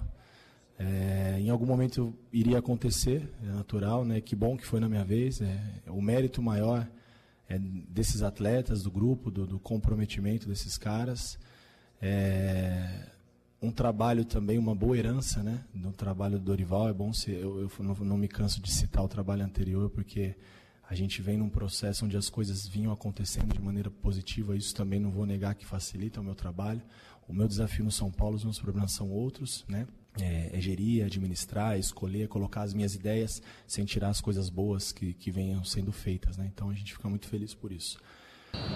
É, 0.77 1.37
em 1.39 1.49
algum 1.49 1.65
momento 1.65 2.13
iria 2.31 2.59
acontecer, 2.59 3.27
é 3.43 3.47
natural, 3.47 4.05
né? 4.05 4.21
Que 4.21 4.35
bom 4.35 4.55
que 4.55 4.65
foi 4.65 4.79
na 4.79 4.87
minha 4.87 5.03
vez. 5.03 5.41
É, 5.41 5.59
o 5.87 5.99
mérito 5.99 6.39
maior 6.39 6.87
é 7.49 7.57
desses 7.57 8.21
atletas, 8.21 8.83
do 8.83 8.91
grupo, 8.91 9.31
do, 9.31 9.47
do 9.47 9.59
comprometimento 9.59 10.47
desses 10.47 10.77
caras. 10.77 11.39
É, 11.99 13.07
um 13.59 13.71
trabalho 13.71 14.23
também, 14.23 14.59
uma 14.59 14.75
boa 14.75 14.95
herança, 14.95 15.41
né? 15.41 15.63
Do 15.73 15.91
trabalho 15.91 16.37
do 16.37 16.45
Dorival. 16.45 16.89
É 16.89 16.93
bom 16.93 17.11
ser, 17.11 17.41
eu, 17.41 17.59
eu 17.59 17.71
não, 17.83 17.95
não, 17.95 18.17
me 18.17 18.27
canso 18.27 18.61
de 18.61 18.71
citar 18.71 19.03
o 19.03 19.07
trabalho 19.07 19.43
anterior, 19.43 19.89
porque 19.89 20.35
a 20.89 20.95
gente 20.95 21.21
vem 21.21 21.37
num 21.37 21.49
processo 21.49 22.05
onde 22.05 22.15
as 22.15 22.29
coisas 22.29 22.65
vinham 22.65 22.93
acontecendo 22.93 23.53
de 23.53 23.61
maneira 23.61 23.91
positiva. 23.91 24.55
Isso 24.55 24.73
também 24.73 24.99
não 24.99 25.11
vou 25.11 25.25
negar 25.25 25.53
que 25.53 25.65
facilita 25.65 26.21
o 26.21 26.23
meu 26.23 26.33
trabalho. 26.33 26.81
O 27.27 27.33
meu 27.33 27.47
desafio 27.47 27.83
no 27.83 27.91
São 27.91 28.09
Paulo, 28.09 28.37
os 28.37 28.43
meus 28.45 28.57
problemas 28.57 28.93
são 28.93 29.09
outros, 29.09 29.65
né? 29.67 29.85
É, 30.19 30.57
é 30.57 30.61
gerir, 30.61 31.05
administrar, 31.05 31.77
escolher, 31.77 32.27
colocar 32.27 32.61
as 32.61 32.73
minhas 32.73 32.95
ideias 32.95 33.41
sem 33.67 33.85
tirar 33.85 34.09
as 34.09 34.21
coisas 34.21 34.49
boas 34.49 34.91
que, 34.91 35.13
que 35.13 35.29
venham 35.29 35.63
sendo 35.63 35.91
feitas, 35.91 36.37
né? 36.37 36.49
Então 36.53 36.69
a 36.69 36.73
gente 36.73 36.93
fica 36.93 37.09
muito 37.09 37.27
feliz 37.27 37.53
por 37.53 37.71
isso. 37.71 37.99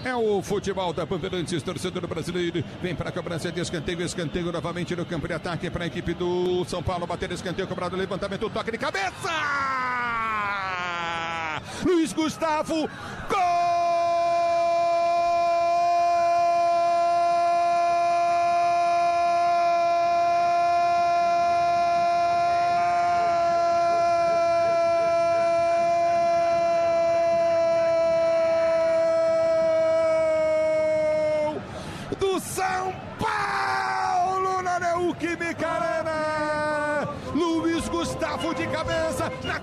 É 0.04 0.14
o 0.14 0.42
futebol 0.42 0.92
da 0.92 1.06
Bandeirantes, 1.06 1.62
torcedor 1.62 2.06
brasileiro. 2.06 2.62
Vem 2.82 2.94
para 2.94 3.08
a 3.08 3.12
cobrança 3.12 3.50
de 3.50 3.60
escanteio, 3.60 4.02
escanteio 4.02 4.52
novamente 4.52 4.94
no 4.94 5.06
campo 5.06 5.26
de 5.26 5.34
ataque 5.34 5.70
para 5.70 5.84
a 5.84 5.86
equipe 5.86 6.12
do 6.12 6.62
São 6.66 6.82
Paulo. 6.82 7.06
Bater 7.06 7.32
escanteio, 7.32 7.66
cobrado 7.66 7.96
levantamento, 7.96 8.50
toque 8.50 8.70
de 8.70 8.78
cabeça! 8.78 10.01
Luiz 11.84 12.12
Gustavo, 12.12 12.88
gol! 13.28 13.62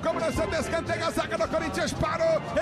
cobrança 0.02 0.47
de 0.47 0.56
escanteio, 0.56 1.06
a 1.06 1.12
zaga 1.12 1.28
do 1.28 1.28
Corinthians 1.28 1.28
parou. 1.28 1.28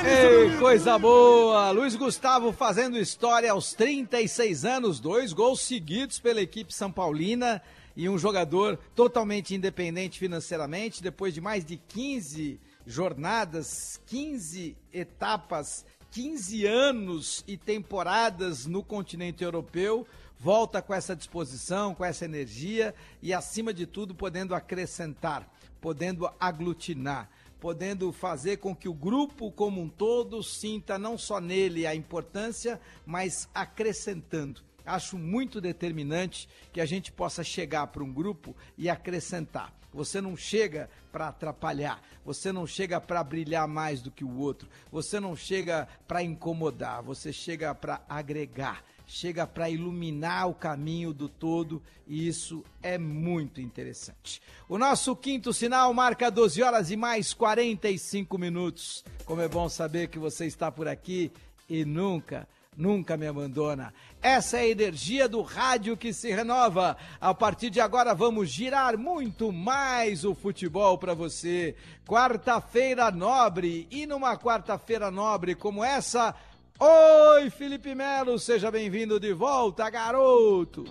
Ei, 0.10 0.58
coisa 0.58 0.98
boa! 0.98 1.70
Luiz 1.72 1.94
Gustavo 1.94 2.54
fazendo 2.54 2.98
história 2.98 3.52
aos 3.52 3.74
36 3.74 4.64
anos, 4.64 5.02
dois 5.02 5.34
gols 5.34 5.60
seguidos 5.60 6.18
pela 6.18 6.40
equipe 6.40 6.74
São 6.74 6.90
Paulina 6.90 7.62
e 7.94 8.08
um 8.08 8.18
jogador 8.18 8.80
totalmente 8.96 9.54
independente 9.54 10.18
financeiramente, 10.18 11.04
depois 11.04 11.34
de 11.34 11.42
mais 11.42 11.66
de 11.66 11.76
15 11.76 12.58
jornadas, 12.86 14.00
15 14.06 14.78
etapas, 14.94 15.86
15 16.12 16.66
anos 16.66 17.44
e 17.46 17.58
temporadas 17.58 18.66
no 18.66 18.82
continente 18.82 19.44
europeu 19.44 20.08
volta 20.40 20.82
com 20.82 20.94
essa 20.94 21.18
disposição, 21.18 21.94
com 21.94 22.06
essa 22.06 22.24
energia 22.24 22.96
e, 23.22 23.34
acima 23.34 23.74
de 23.74 23.86
tudo, 23.86 24.16
podendo 24.16 24.56
acrescentar, 24.56 25.46
podendo 25.82 26.32
aglutinar 26.40 27.30
podendo 27.60 28.12
fazer 28.12 28.58
com 28.58 28.76
que 28.76 28.88
o 28.88 28.94
grupo 28.94 29.52
como 29.52 29.82
um 29.82 29.90
todo 29.90 30.44
sinta 30.44 30.98
não 30.98 31.18
só 31.18 31.40
nele 31.40 31.88
a 31.88 31.96
importância, 31.96 32.80
mas 33.06 33.50
acrescentando. 33.54 34.62
Acho 34.86 35.18
muito 35.18 35.60
determinante 35.60 36.48
que 36.72 36.80
a 36.80 36.86
gente 36.86 37.12
possa 37.12 37.44
chegar 37.44 37.88
para 37.88 38.04
um 38.04 38.14
grupo 38.14 38.56
e 38.78 38.90
acrescentar. 38.90 39.74
Você 39.94 40.22
não 40.22 40.38
chega 40.38 40.90
para 41.12 41.30
atrapalhar, 41.30 42.02
você 42.24 42.52
não 42.52 42.68
chega 42.68 43.02
para 43.02 43.24
brilhar 43.24 43.68
mais 43.68 44.02
do 44.02 44.12
que 44.12 44.24
o 44.24 44.38
outro, 44.38 44.70
você 44.92 45.20
não 45.20 45.36
chega 45.36 45.88
para 46.08 46.22
incomodar, 46.22 47.02
você 47.02 47.34
chega 47.34 47.74
para 47.74 48.02
agregar 48.08 48.84
chega 49.08 49.48
para 49.48 49.70
iluminar 49.70 50.50
o 50.50 50.54
caminho 50.54 51.14
do 51.14 51.30
todo 51.30 51.82
e 52.06 52.28
isso 52.28 52.64
é 52.84 52.98
muito 52.98 53.62
interessante. 53.62 54.42
O 54.68 54.78
nosso 54.78 55.16
quinto 55.16 55.54
sinal 55.54 55.94
marca 55.94 56.30
12 56.30 56.62
horas 56.62 56.92
e 56.92 56.98
mais 56.98 57.34
45 57.34 58.38
minutos. 58.38 59.04
Como 59.26 59.42
é 59.42 59.48
bom 59.48 59.70
saber 59.70 60.10
que 60.10 60.20
você 60.20 60.46
está 60.46 60.70
por 60.70 60.88
aqui 60.88 61.32
e 61.70 61.86
nunca 61.86 62.48
nunca 62.78 63.18
me 63.18 63.26
abandona. 63.26 63.92
Essa 64.22 64.58
é 64.58 64.62
a 64.62 64.68
energia 64.68 65.28
do 65.28 65.42
rádio 65.42 65.98
que 65.98 66.14
se 66.14 66.32
renova. 66.32 66.96
A 67.20 67.34
partir 67.34 67.72
de 67.72 67.82
agora 67.82 68.14
vamos 68.14 68.50
girar 68.50 68.98
muito 68.98 69.52
mais 69.52 70.24
o 70.24 70.36
futebol 70.36 70.98
para 70.98 71.16
você. 71.16 71.76
Quarta-feira 72.06 73.10
nobre 73.10 73.88
e 73.90 74.06
numa 74.06 74.38
quarta-feira 74.38 75.10
nobre 75.10 75.56
como 75.56 75.84
essa, 75.84 76.36
Oi, 76.80 77.50
Felipe 77.50 77.96
Melo, 77.96 78.38
seja 78.38 78.70
bem-vindo 78.70 79.20
de 79.20 79.34
volta, 79.34 79.90
garoto. 79.90 80.86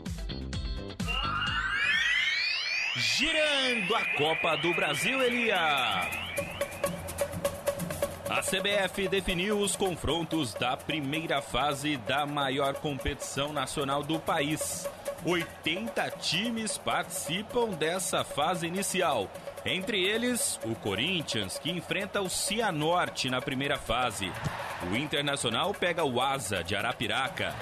Girando 2.97 3.95
a 3.95 4.05
Copa 4.17 4.57
do 4.57 4.75
Brasil, 4.75 5.23
Elia. 5.23 5.57
A 8.29 8.43
CBF 8.43 9.07
definiu 9.07 9.61
os 9.61 9.77
confrontos 9.77 10.55
da 10.55 10.77
primeira 10.77 11.41
fase 11.41 11.97
da 11.99 12.27
maior 12.27 12.75
competição 12.75 13.53
nacional 13.53 14.03
do 14.03 14.19
país. 14.19 14.89
80 15.25 16.11
times 16.19 16.77
participam 16.77 17.69
dessa 17.69 18.25
fase 18.25 18.67
inicial. 18.67 19.31
Entre 19.67 20.01
eles, 20.05 20.61
o 20.65 20.77
Corinthians, 20.77 21.59
que 21.59 21.69
enfrenta 21.73 22.21
o 22.21 22.31
Cianorte 22.31 23.29
na 23.29 23.41
primeira 23.41 23.77
fase. 23.77 24.31
O 24.89 24.95
Internacional 24.95 25.75
pega 25.75 26.05
o 26.05 26.21
Asa 26.21 26.63
de 26.63 26.77
Arapiraca. 26.77 27.53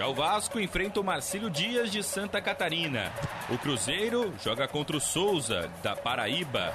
Já 0.00 0.06
o 0.06 0.14
Vasco 0.14 0.58
enfrenta 0.58 0.98
o 0.98 1.04
Marcílio 1.04 1.50
Dias 1.50 1.92
de 1.92 2.02
Santa 2.02 2.40
Catarina. 2.40 3.12
O 3.50 3.58
Cruzeiro 3.58 4.32
joga 4.42 4.66
contra 4.66 4.96
o 4.96 5.00
Souza, 5.00 5.70
da 5.82 5.94
Paraíba. 5.94 6.72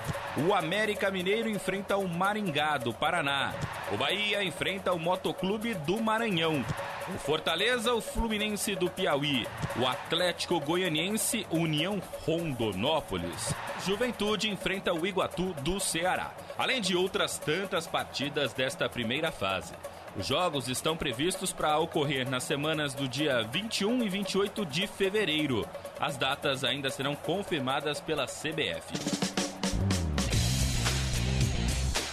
O 0.48 0.54
América 0.54 1.10
Mineiro 1.10 1.50
enfrenta 1.50 1.98
o 1.98 2.08
Maringá, 2.08 2.78
do 2.78 2.94
Paraná. 2.94 3.52
O 3.92 3.98
Bahia 3.98 4.44
enfrenta 4.44 4.94
o 4.94 5.00
Motoclube 5.00 5.74
do 5.74 6.00
Maranhão. 6.00 6.64
O 7.10 7.18
Fortaleza, 7.18 7.96
o 7.96 8.00
Fluminense 8.00 8.76
do 8.76 8.92
Piauí. 8.92 9.48
O 9.76 9.88
Atlético 9.88 10.60
Goianiense, 10.60 11.48
União 11.50 12.00
Rondonópolis. 12.28 13.56
Juventude 13.84 14.52
enfrenta 14.52 14.94
o 14.94 15.04
Iguatu 15.04 15.52
do 15.64 15.80
Ceará. 15.80 16.32
Além 16.60 16.80
de 16.80 16.96
outras 16.96 17.40
tantas 17.40 17.88
partidas 17.88 18.54
desta 18.54 18.88
primeira 18.88 19.32
fase. 19.32 19.74
Os 20.18 20.28
jogos 20.28 20.70
estão 20.70 20.96
previstos 20.96 21.52
para 21.52 21.78
ocorrer 21.78 22.30
nas 22.30 22.44
semanas 22.44 22.94
do 22.94 23.06
dia 23.06 23.44
21 23.44 24.04
e 24.04 24.10
28 24.10 24.66
de 24.66 24.88
fevereiro. 24.88 25.68
As 26.00 26.16
datas 26.16 26.64
ainda 26.64 26.90
serão 26.90 27.16
confirmadas 27.16 28.00
pela 28.00 28.26
CBF. 28.26 28.94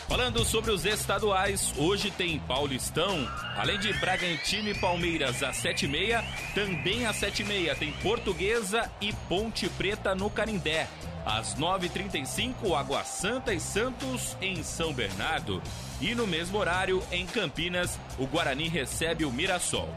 Falando 0.09 0.44
sobre 0.44 0.72
os 0.72 0.84
estaduais, 0.84 1.72
hoje 1.78 2.11
tem 2.11 2.38
Paulistão, 2.40 3.26
além 3.57 3.78
de 3.78 3.92
Bragantino 3.94 4.68
e 4.68 4.74
Palmeiras 4.74 5.42
às 5.42 5.57
7h30, 5.62 6.22
também 6.55 7.07
às 7.07 7.16
7h30 7.18 7.78
tem 7.78 7.92
Portuguesa 7.92 8.90
e 9.00 9.12
Ponte 9.28 9.68
Preta 9.70 10.14
no 10.14 10.28
Canindé. 10.28 10.86
Às 11.24 11.54
9h35, 11.54 12.76
Água 12.76 13.04
Santa 13.04 13.54
e 13.54 13.60
Santos 13.60 14.36
em 14.40 14.62
São 14.62 14.92
Bernardo. 14.92 15.62
E 16.00 16.14
no 16.14 16.26
mesmo 16.26 16.58
horário, 16.58 17.02
em 17.12 17.24
Campinas, 17.26 17.98
o 18.18 18.26
Guarani 18.26 18.68
recebe 18.68 19.24
o 19.24 19.30
Mirassol. 19.30 19.88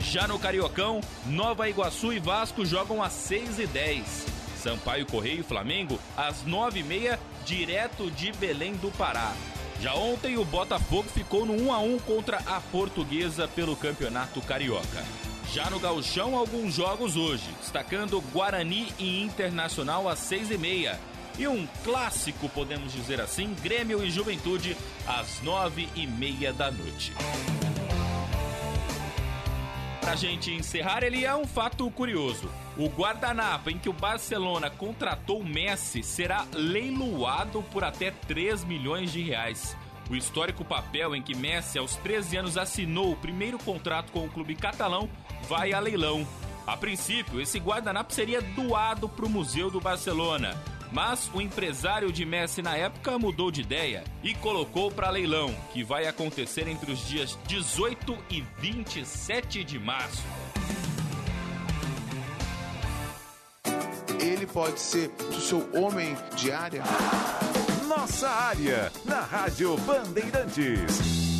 Já 0.00 0.26
no 0.26 0.38
Cariocão, 0.38 1.00
Nova 1.24 1.68
Iguaçu 1.68 2.12
e 2.12 2.18
Vasco 2.18 2.66
jogam 2.66 3.02
às 3.02 3.12
6h10. 3.12 4.02
Sampaio 4.60 5.06
Correio 5.06 5.40
e 5.40 5.44
Flamengo 5.44 5.98
às 6.16 6.44
9h30, 6.44 7.18
direto 7.46 8.10
de 8.10 8.32
Belém 8.32 8.74
do 8.74 8.90
Pará. 8.90 9.32
Já 9.80 9.94
ontem, 9.94 10.36
o 10.36 10.44
Botafogo 10.44 11.08
ficou 11.08 11.46
no 11.46 11.54
1 11.54 11.72
a 11.72 11.78
1 11.78 11.98
contra 12.00 12.38
a 12.44 12.60
Portuguesa 12.60 13.48
pelo 13.48 13.74
Campeonato 13.74 14.42
Carioca. 14.42 15.02
Já 15.52 15.68
no 15.68 15.80
Gauchão, 15.80 16.36
alguns 16.36 16.74
jogos 16.74 17.16
hoje, 17.16 17.50
destacando 17.58 18.20
Guarani 18.32 18.86
e 19.00 19.20
Internacional 19.20 20.08
às 20.08 20.20
6h30. 20.20 20.96
E 21.40 21.48
um 21.48 21.66
clássico, 21.82 22.48
podemos 22.50 22.92
dizer 22.92 23.20
assim, 23.20 23.52
Grêmio 23.60 24.04
e 24.04 24.10
Juventude 24.12 24.76
às 25.08 25.40
9h30 25.42 26.52
da 26.52 26.70
noite. 26.70 27.12
Pra 30.00 30.14
gente 30.14 30.52
encerrar, 30.52 31.02
ele 31.02 31.24
é 31.24 31.34
um 31.34 31.46
fato 31.46 31.90
curioso. 31.90 32.48
O 32.76 32.86
guardanapo 32.88 33.70
em 33.70 33.78
que 33.78 33.88
o 33.88 33.92
Barcelona 33.92 34.70
contratou 34.70 35.42
Messi 35.42 36.04
será 36.04 36.46
leiloado 36.52 37.60
por 37.72 37.82
até 37.82 38.12
3 38.12 38.62
milhões 38.62 39.10
de 39.10 39.20
reais. 39.20 39.76
O 40.08 40.16
histórico 40.16 40.64
papel 40.64 41.14
em 41.14 41.22
que 41.22 41.36
Messi, 41.36 41.78
aos 41.78 41.96
13 41.96 42.36
anos, 42.36 42.56
assinou 42.56 43.12
o 43.12 43.16
primeiro 43.16 43.58
contrato 43.58 44.10
com 44.12 44.24
o 44.24 44.30
clube 44.30 44.56
catalão 44.56 45.08
vai 45.48 45.72
a 45.72 45.80
leilão. 45.80 46.26
A 46.66 46.76
princípio, 46.76 47.40
esse 47.40 47.58
guardanapo 47.58 48.12
seria 48.12 48.40
doado 48.40 49.08
para 49.08 49.26
o 49.26 49.28
Museu 49.28 49.70
do 49.70 49.80
Barcelona. 49.80 50.56
Mas 50.92 51.30
o 51.32 51.40
empresário 51.40 52.12
de 52.12 52.24
Messi 52.24 52.62
na 52.62 52.76
época 52.76 53.18
mudou 53.18 53.50
de 53.50 53.60
ideia 53.60 54.04
e 54.22 54.34
colocou 54.34 54.90
para 54.90 55.10
leilão, 55.10 55.54
que 55.72 55.84
vai 55.84 56.06
acontecer 56.06 56.66
entre 56.66 56.90
os 56.90 57.06
dias 57.06 57.38
18 57.46 58.18
e 58.28 58.40
27 58.58 59.62
de 59.62 59.78
março. 59.78 60.22
Ele 64.20 64.46
pode 64.46 64.80
ser 64.80 65.10
o 65.30 65.40
seu 65.40 65.68
homem 65.74 66.16
de 66.36 66.52
área. 66.52 66.82
Nossa 67.88 68.28
área, 68.28 68.92
na 69.04 69.20
Rádio 69.20 69.76
Bandeirantes. 69.78 71.39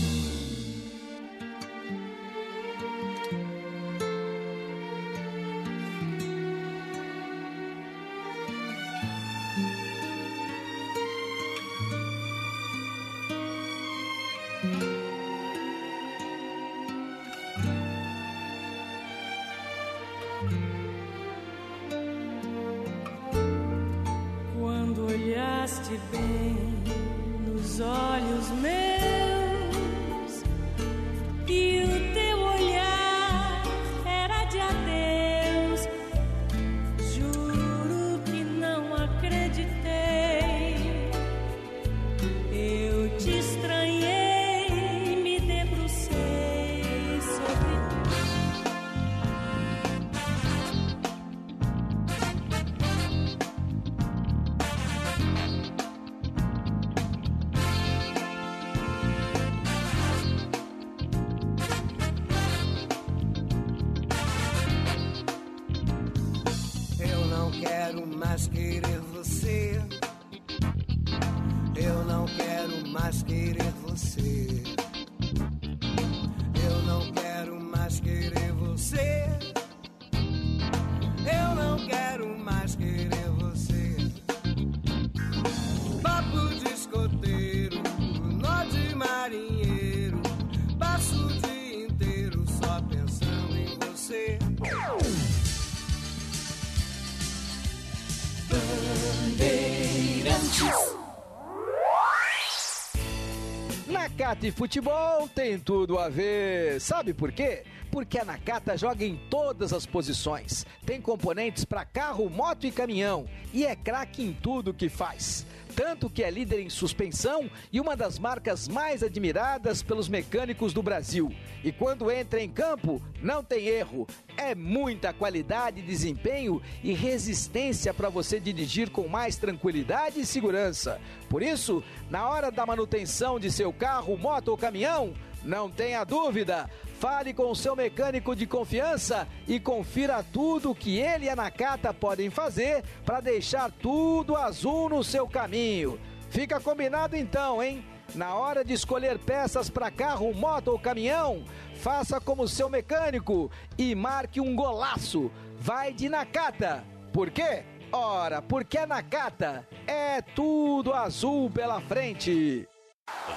Nakata 104.41 104.47
e 104.47 104.51
futebol 104.51 105.29
tem 105.29 105.59
tudo 105.59 105.99
a 105.99 106.09
ver. 106.09 106.81
Sabe 106.81 107.13
por 107.13 107.31
quê? 107.31 107.63
Porque 107.91 108.19
a 108.19 108.25
Nakata 108.25 108.77
joga 108.77 109.05
em 109.05 109.17
todas 109.29 109.73
as 109.73 109.85
posições. 109.85 110.65
Tem 110.87 111.01
componentes 111.01 111.65
para 111.65 111.85
carro, 111.85 112.31
moto 112.31 112.67
e 112.67 112.71
caminhão. 112.71 113.27
E 113.53 113.67
é 113.67 113.77
craque 113.77 114.23
em 114.23 114.33
tudo 114.33 114.73
que 114.73 114.89
faz. 114.89 115.47
Tanto 115.83 116.11
que 116.11 116.23
é 116.23 116.31
líder 116.31 116.61
em 116.61 116.69
suspensão 116.69 117.51
e 117.73 117.81
uma 117.81 117.97
das 117.97 118.19
marcas 118.19 118.69
mais 118.69 119.03
admiradas 119.03 119.83
pelos 119.83 120.11
mecânicos 120.11 120.75
do 120.75 120.83
Brasil. 120.83 121.35
E 121.65 121.73
quando 121.73 122.11
entra 122.11 122.39
em 122.39 122.51
campo, 122.51 123.01
não 123.23 123.43
tem 123.43 123.67
erro. 123.67 124.07
É 124.37 124.55
muita 124.55 125.15
qualidade, 125.15 125.81
desempenho 125.81 126.61
e 126.85 126.93
resistência 126.93 127.95
para 127.95 128.11
você 128.11 128.39
dirigir 128.39 128.91
com 128.91 129.09
mais 129.09 129.37
tranquilidade 129.37 130.21
e 130.21 130.27
segurança. 130.27 131.01
Por 131.31 131.43
isso, 131.43 131.83
na 132.11 132.29
hora 132.29 132.51
da 132.51 132.67
manutenção 132.67 133.41
de 133.41 133.51
seu 133.51 133.73
carro, 133.73 134.19
moto 134.19 134.49
ou 134.49 134.59
caminhão, 134.59 135.15
não 135.43 135.71
tenha 135.71 136.05
dúvida. 136.05 136.69
Fale 137.01 137.33
com 137.33 137.51
o 137.51 137.57
seu 137.57 137.75
mecânico 137.75 138.37
de 138.37 138.47
confiança 138.47 139.27
e 139.49 139.59
confira 139.59 140.23
tudo 140.23 140.75
que 140.75 140.99
ele 140.99 141.25
e 141.25 141.29
a 141.31 141.35
Nakata 141.35 141.95
podem 141.95 142.29
fazer 142.29 142.85
para 143.07 143.21
deixar 143.21 143.71
tudo 143.71 144.37
azul 144.37 144.91
no 144.91 145.03
seu 145.03 145.27
caminho. 145.27 145.99
Fica 146.29 146.61
combinado 146.61 147.17
então, 147.17 147.63
hein? 147.63 147.83
Na 148.15 148.35
hora 148.35 148.63
de 148.63 148.75
escolher 148.75 149.19
peças 149.19 149.71
para 149.71 149.91
carro, 149.91 150.35
moto 150.35 150.69
ou 150.69 150.79
caminhão, 150.79 151.43
faça 151.77 152.21
como 152.21 152.47
seu 152.47 152.69
mecânico 152.69 153.51
e 153.79 153.95
marque 153.95 154.39
um 154.39 154.55
golaço. 154.55 155.31
Vai 155.59 155.95
de 155.95 156.07
Nakata. 156.07 156.85
Por 157.15 157.31
quê? 157.31 157.65
Ora, 157.91 158.43
porque 158.43 158.77
a 158.77 158.87
Nakata 158.87 159.67
é 159.87 160.21
tudo 160.21 160.93
azul 160.93 161.49
pela 161.49 161.81
frente. 161.81 162.69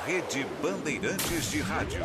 Rede 0.06 0.46
Bandeirantes 0.62 1.50
de 1.50 1.62
Rádio. 1.62 2.02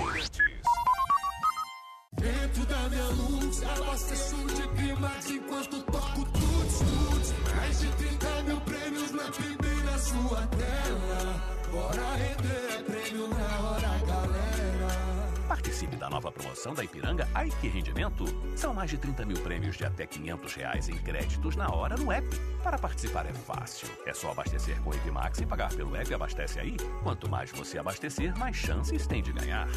Perto 2.58 2.66
da 2.66 2.88
minha 2.88 3.08
luz. 3.08 3.62
Abasteço 3.62 4.36
de 4.36 4.68
climax 4.68 5.30
enquanto 5.30 5.82
toco 5.82 6.24
tudo, 6.24 6.78
tudo. 6.78 7.56
Mais 7.56 7.80
de 7.80 7.88
30 7.88 8.42
mil 8.42 8.60
prêmios 8.62 9.10
na 9.12 9.24
na 9.24 9.98
sua 9.98 10.46
tela. 10.46 11.58
Bora 11.70 12.14
render 12.16 12.84
prêmio 12.84 13.28
na 13.28 13.60
hora, 13.60 13.98
galera. 14.06 15.38
Participe 15.46 15.96
da 15.96 16.10
nova 16.10 16.30
promoção 16.30 16.74
da 16.74 16.84
Ipiranga 16.84 17.28
Ai 17.34 17.50
Que 17.60 17.68
Rendimento. 17.68 18.24
São 18.56 18.74
mais 18.74 18.90
de 18.90 18.98
30 18.98 19.24
mil 19.24 19.40
prêmios 19.40 19.76
de 19.76 19.84
até 19.84 20.06
500 20.06 20.54
reais 20.54 20.88
em 20.88 20.96
créditos 20.96 21.56
na 21.56 21.72
hora 21.72 21.96
no 21.96 22.12
app. 22.12 22.28
Para 22.62 22.78
participar 22.78 23.26
é 23.26 23.32
fácil. 23.32 23.88
É 24.06 24.12
só 24.12 24.30
abastecer 24.30 24.80
com 24.82 24.90
o 24.90 24.94
Ipimax 24.94 25.40
e 25.40 25.46
pagar 25.46 25.72
pelo 25.74 25.94
app 25.96 26.12
Abastece 26.12 26.58
Aí. 26.58 26.76
Quanto 27.02 27.28
mais 27.28 27.50
você 27.50 27.78
abastecer, 27.78 28.36
mais 28.38 28.56
chances 28.56 29.06
tem 29.06 29.22
de 29.22 29.32
ganhar. 29.32 29.68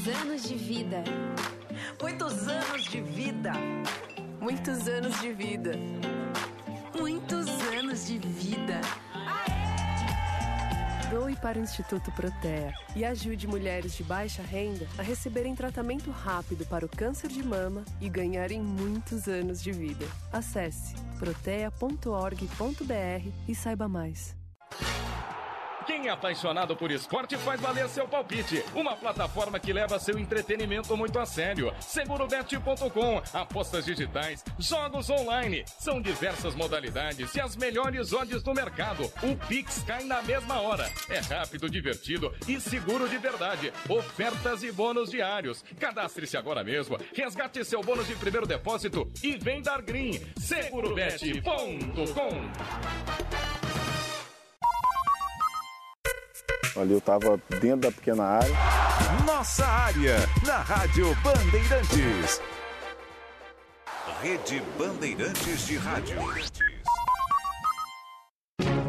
Muitos 0.00 0.22
anos 0.22 0.48
de 0.48 0.54
vida. 0.54 1.04
Muitos 2.00 2.48
anos 2.48 2.84
de 2.84 3.02
vida. 3.02 3.52
Muitos 4.40 4.88
anos 4.88 5.20
de 5.20 5.32
vida. 5.34 5.72
Muitos 6.98 7.46
anos 7.76 8.06
de 8.06 8.18
vida. 8.18 8.80
Doe 11.10 11.36
para 11.36 11.58
o 11.58 11.62
Instituto 11.62 12.10
Protea 12.12 12.72
e 12.96 13.04
ajude 13.04 13.46
mulheres 13.46 13.94
de 13.94 14.02
baixa 14.02 14.42
renda 14.42 14.86
a 14.96 15.02
receberem 15.02 15.54
tratamento 15.54 16.10
rápido 16.10 16.64
para 16.64 16.86
o 16.86 16.88
câncer 16.88 17.28
de 17.28 17.42
mama 17.42 17.84
e 18.00 18.08
ganharem 18.08 18.62
muitos 18.62 19.28
anos 19.28 19.62
de 19.62 19.70
vida. 19.70 20.06
Acesse 20.32 20.94
protea.org.br 21.18 23.28
e 23.46 23.54
saiba 23.54 23.86
mais. 23.86 24.34
Quem 25.90 26.06
é 26.06 26.10
apaixonado 26.10 26.76
por 26.76 26.92
esporte 26.92 27.36
faz 27.36 27.60
valer 27.60 27.88
seu 27.88 28.06
palpite. 28.06 28.64
Uma 28.76 28.96
plataforma 28.96 29.58
que 29.58 29.72
leva 29.72 29.98
seu 29.98 30.16
entretenimento 30.16 30.96
muito 30.96 31.18
a 31.18 31.26
sério. 31.26 31.74
Segurobet.com. 31.80 33.20
Apostas 33.34 33.86
digitais, 33.86 34.44
jogos 34.56 35.10
online. 35.10 35.64
São 35.80 36.00
diversas 36.00 36.54
modalidades 36.54 37.34
e 37.34 37.40
as 37.40 37.56
melhores 37.56 38.12
odds 38.12 38.40
do 38.40 38.54
mercado. 38.54 39.02
O 39.20 39.34
Pix 39.48 39.82
cai 39.82 40.04
na 40.04 40.22
mesma 40.22 40.60
hora. 40.60 40.88
É 41.08 41.18
rápido, 41.18 41.68
divertido 41.68 42.32
e 42.46 42.60
seguro 42.60 43.08
de 43.08 43.18
verdade. 43.18 43.72
Ofertas 43.88 44.62
e 44.62 44.70
bônus 44.70 45.10
diários. 45.10 45.64
Cadastre-se 45.80 46.36
agora 46.36 46.62
mesmo. 46.62 46.98
Resgate 47.12 47.64
seu 47.64 47.80
bônus 47.80 48.06
de 48.06 48.14
primeiro 48.14 48.46
depósito 48.46 49.10
e 49.24 49.36
vem 49.36 49.60
dar 49.60 49.82
green. 49.82 50.24
Segurobet.com. 50.38 51.40
Ali 56.76 56.92
eu 56.92 57.00
tava 57.00 57.40
dentro 57.60 57.88
da 57.88 57.92
pequena 57.92 58.24
área. 58.24 58.54
Nossa 59.26 59.66
área, 59.66 60.16
na 60.46 60.58
Rádio 60.58 61.14
Bandeirantes. 61.16 62.40
Rede 64.22 64.62
Bandeirantes 64.78 65.66
de 65.66 65.76
Rádio. 65.76 66.16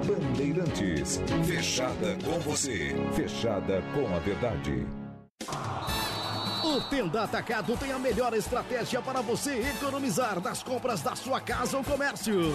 Bandeirantes, 0.06 1.22
fechada 1.46 2.18
com 2.24 2.40
você, 2.40 2.94
fechada 3.16 3.82
com 3.94 4.14
a 4.14 4.20
verdade. 4.20 5.01
Tenda 6.92 7.24
Atacado 7.24 7.76
tem 7.78 7.94
a 7.94 7.98
melhor 7.98 8.34
estratégia 8.34 9.02
para 9.02 9.22
você 9.22 9.62
economizar 9.62 10.42
nas 10.42 10.62
compras 10.62 11.02
da 11.02 11.16
sua 11.16 11.40
casa 11.40 11.78
ou 11.78 11.84
comércio. 11.86 12.54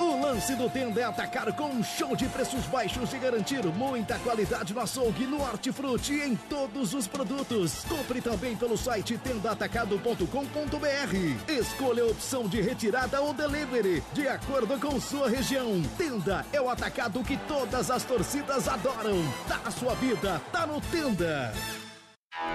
O 0.00 0.20
lance 0.20 0.56
do 0.56 0.68
Tenda 0.68 1.00
é 1.00 1.04
atacar 1.04 1.52
com 1.52 1.66
um 1.66 1.84
show 1.84 2.16
de 2.16 2.26
preços 2.26 2.66
baixos 2.66 3.14
e 3.14 3.18
garantir 3.18 3.64
muita 3.66 4.18
qualidade 4.18 4.74
no 4.74 4.80
açougue, 4.80 5.24
no 5.24 5.40
hortifruti 5.40 6.14
e 6.14 6.22
em 6.22 6.34
todos 6.34 6.94
os 6.94 7.06
produtos. 7.06 7.84
Compre 7.84 8.20
também 8.20 8.56
pelo 8.56 8.76
site 8.76 9.16
tendaatacado.com.br. 9.18 11.48
Escolha 11.48 12.02
a 12.02 12.08
opção 12.08 12.48
de 12.48 12.60
retirada 12.60 13.20
ou 13.20 13.32
delivery, 13.32 14.02
de 14.12 14.26
acordo 14.26 14.80
com 14.80 15.00
sua 15.00 15.28
região. 15.28 15.80
Tenda 15.96 16.44
é 16.52 16.60
o 16.60 16.68
atacado 16.68 17.22
que 17.22 17.36
todas 17.46 17.88
as 17.88 18.02
torcidas 18.02 18.66
adoram. 18.66 19.22
Tá 19.46 19.60
na 19.64 19.70
sua 19.70 19.94
vida, 19.94 20.42
tá 20.50 20.66
no 20.66 20.80
Tenda. 20.80 21.54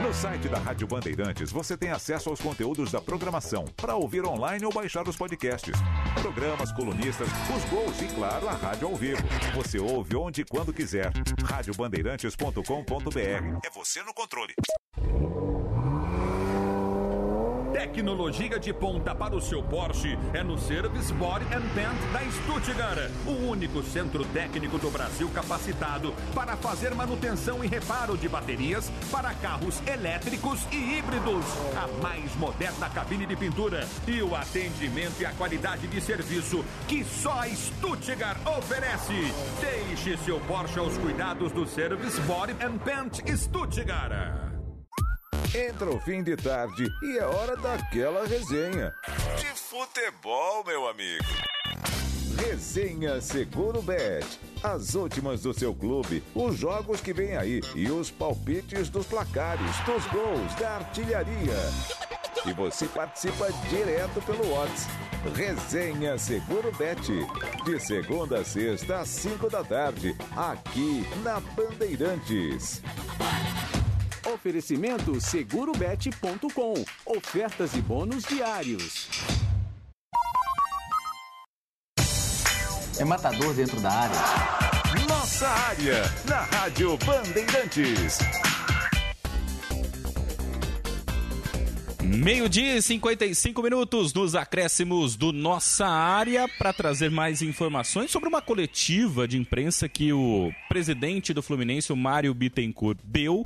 No 0.01 0.13
site 0.13 0.47
da 0.47 0.59
Rádio 0.59 0.88
Bandeirantes 0.88 1.51
você 1.51 1.75
tem 1.75 1.91
acesso 1.91 2.29
aos 2.29 2.39
conteúdos 2.39 2.91
da 2.91 3.01
programação 3.01 3.65
para 3.75 3.95
ouvir 3.95 4.23
online 4.25 4.63
ou 4.65 4.71
baixar 4.71 5.07
os 5.07 5.17
podcasts. 5.17 5.75
Programas, 6.21 6.71
colunistas, 6.71 7.27
os 7.55 7.65
gols 7.69 7.99
e, 8.01 8.07
claro, 8.13 8.47
a 8.47 8.53
rádio 8.53 8.88
ao 8.88 8.95
vivo. 8.95 9.23
Você 9.55 9.79
ouve 9.79 10.15
onde 10.15 10.41
e 10.41 10.45
quando 10.45 10.71
quiser. 10.71 11.11
Radiobandeirantes.com.br. 11.43 13.65
É 13.65 13.69
você 13.71 14.03
no 14.03 14.13
controle. 14.13 14.53
Tecnologia 17.74 18.59
de 18.59 18.74
ponta 18.74 19.15
para 19.15 19.34
o 19.34 19.39
seu 19.39 19.63
Porsche 19.63 20.17
é 20.34 20.43
no 20.43 20.57
Service 20.57 21.13
Body 21.13 21.45
and 21.45 21.63
Paint 21.74 22.11
da 22.11 22.19
Stuttgart. 22.32 23.09
O 23.26 23.47
único 23.49 23.82
centro 23.82 24.26
técnico 24.26 24.78
do 24.78 24.91
Brasil 24.91 25.30
capacitado 25.30 26.13
para 26.36 26.57
fazer 26.57 26.93
manutenção 26.93 27.63
e 27.63 27.67
reparo 27.67 28.17
de 28.17 28.28
baterias 28.28 28.91
para 29.09 29.34
carros 29.36 29.82
elétricos 29.88 30.67
e 30.69 30.97
híbridos. 30.97 31.45
A 31.78 31.88
mais 32.01 32.36
moderna 32.36 32.89
cabine 32.89 33.26
de 33.26 33.38
pintura 33.38 33.88
e 34.05 34.22
o 34.22 34.36
atendimento 34.36 35.22
e 35.22 35.26
a 35.26 35.32
qualidade 35.32 35.88
de 35.88 36.01
serviço 36.01 36.65
que 36.89 37.05
só 37.05 37.43
Stuttgart 37.47 38.38
oferece. 38.45 39.34
Deixe 39.61 40.17
seu 40.17 40.41
Porsche 40.41 40.78
aos 40.78 40.97
cuidados 40.97 41.53
do 41.53 41.65
Service 41.65 42.19
Body 42.22 42.53
and 42.61 42.78
Paint 42.80 43.22
Stuttgart. 43.38 44.50
Entra 45.53 45.89
o 45.89 45.99
fim 45.99 46.23
de 46.23 46.37
tarde 46.37 46.87
e 47.01 47.17
é 47.17 47.25
hora 47.25 47.57
daquela 47.57 48.25
resenha. 48.25 48.93
De 49.37 49.47
futebol, 49.47 50.63
meu 50.65 50.87
amigo. 50.87 51.25
Resenha 52.37 53.19
Seguro 53.19 53.81
Bet. 53.81 54.25
As 54.63 54.95
últimas 54.95 55.41
do 55.41 55.53
seu 55.53 55.75
clube, 55.75 56.23
os 56.33 56.57
jogos 56.57 57.01
que 57.01 57.11
vem 57.11 57.35
aí 57.35 57.61
e 57.75 57.89
os 57.91 58.09
palpites 58.09 58.89
dos 58.89 59.05
placares, 59.05 59.77
dos 59.85 60.05
gols, 60.07 60.55
da 60.55 60.77
artilharia. 60.77 61.57
E 62.45 62.53
você 62.53 62.85
participa 62.87 63.51
direto 63.69 64.21
pelo 64.21 64.49
WhatsApp. 64.51 65.11
Resenha 65.35 66.17
Seguro 66.17 66.71
Bet. 66.77 67.01
De 67.65 67.79
segunda 67.79 68.39
a 68.39 68.45
sexta 68.45 69.01
às 69.01 69.09
5 69.09 69.49
da 69.49 69.63
tarde, 69.63 70.15
aqui 70.35 71.05
na 71.23 71.39
Bandeirantes. 71.39 72.81
Oferecimento 74.34 75.19
segurobet.com. 75.19 76.73
Ofertas 77.05 77.73
e 77.75 77.82
bônus 77.82 78.23
diários. 78.23 79.09
É 82.97 83.03
matador 83.03 83.53
dentro 83.53 83.79
da 83.82 83.91
área. 83.91 84.15
Nossa 85.09 85.47
área, 85.47 86.03
na 86.25 86.41
Rádio 86.43 86.97
Bandeirantes. 86.99 88.19
Meio-dia 92.01 92.77
e 92.77 92.82
55 92.82 93.61
minutos 93.61 94.13
nos 94.13 94.34
acréscimos 94.34 95.15
do 95.15 95.34
Nossa 95.34 95.88
Área 95.88 96.47
para 96.57 96.71
trazer 96.71 97.11
mais 97.11 97.41
informações 97.41 98.11
sobre 98.11 98.29
uma 98.29 98.41
coletiva 98.41 99.27
de 99.27 99.38
imprensa 99.38 99.89
que 99.89 100.13
o 100.13 100.51
presidente 100.69 101.34
do 101.34 101.43
Fluminense, 101.43 101.91
o 101.91 101.97
Mário 101.97 102.34
Bittencourt, 102.34 102.99
deu 103.03 103.45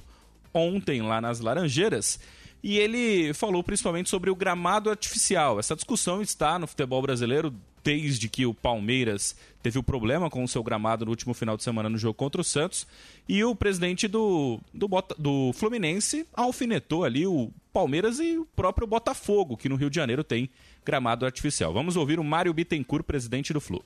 ontem 0.55 1.01
lá 1.01 1.19
nas 1.19 1.39
Laranjeiras. 1.39 2.19
E 2.63 2.79
ele 2.79 3.31
falou 3.33 3.63
principalmente 3.63 4.09
sobre 4.09 4.31
o 4.31 4.35
gramado 4.35 4.89
artificial. 4.89 5.59
Essa 5.59 5.75
discussão 5.75 6.21
está 6.21 6.57
no 6.57 6.65
futebol 6.65 6.99
brasileiro 7.01 7.53
desde 7.83 8.27
que 8.27 8.47
o 8.47 8.53
Palmeiras 8.55 9.35
teve 9.61 9.77
o 9.77 9.83
problema 9.83 10.27
com 10.31 10.43
o 10.43 10.47
seu 10.47 10.63
gramado 10.63 11.05
no 11.05 11.11
último 11.11 11.35
final 11.35 11.55
de 11.55 11.61
semana 11.61 11.87
no 11.87 11.99
jogo 11.99 12.15
contra 12.15 12.41
o 12.41 12.43
Santos. 12.43 12.87
E 13.29 13.43
o 13.43 13.55
presidente 13.55 14.07
do, 14.07 14.59
do, 14.73 14.87
do 15.19 15.53
Fluminense 15.53 16.25
alfinetou 16.33 17.03
ali 17.03 17.27
o 17.27 17.51
Palmeiras 17.71 18.19
e 18.19 18.39
o 18.39 18.45
próprio 18.55 18.87
Botafogo, 18.87 19.55
que 19.55 19.69
no 19.69 19.75
Rio 19.75 19.91
de 19.91 19.97
Janeiro 19.97 20.23
tem 20.23 20.49
gramado 20.83 21.23
artificial. 21.23 21.71
Vamos 21.71 21.95
ouvir 21.95 22.19
o 22.19 22.23
Mário 22.23 22.51
Bittencourt, 22.51 23.05
presidente 23.05 23.53
do 23.53 23.61
Flu. 23.61 23.83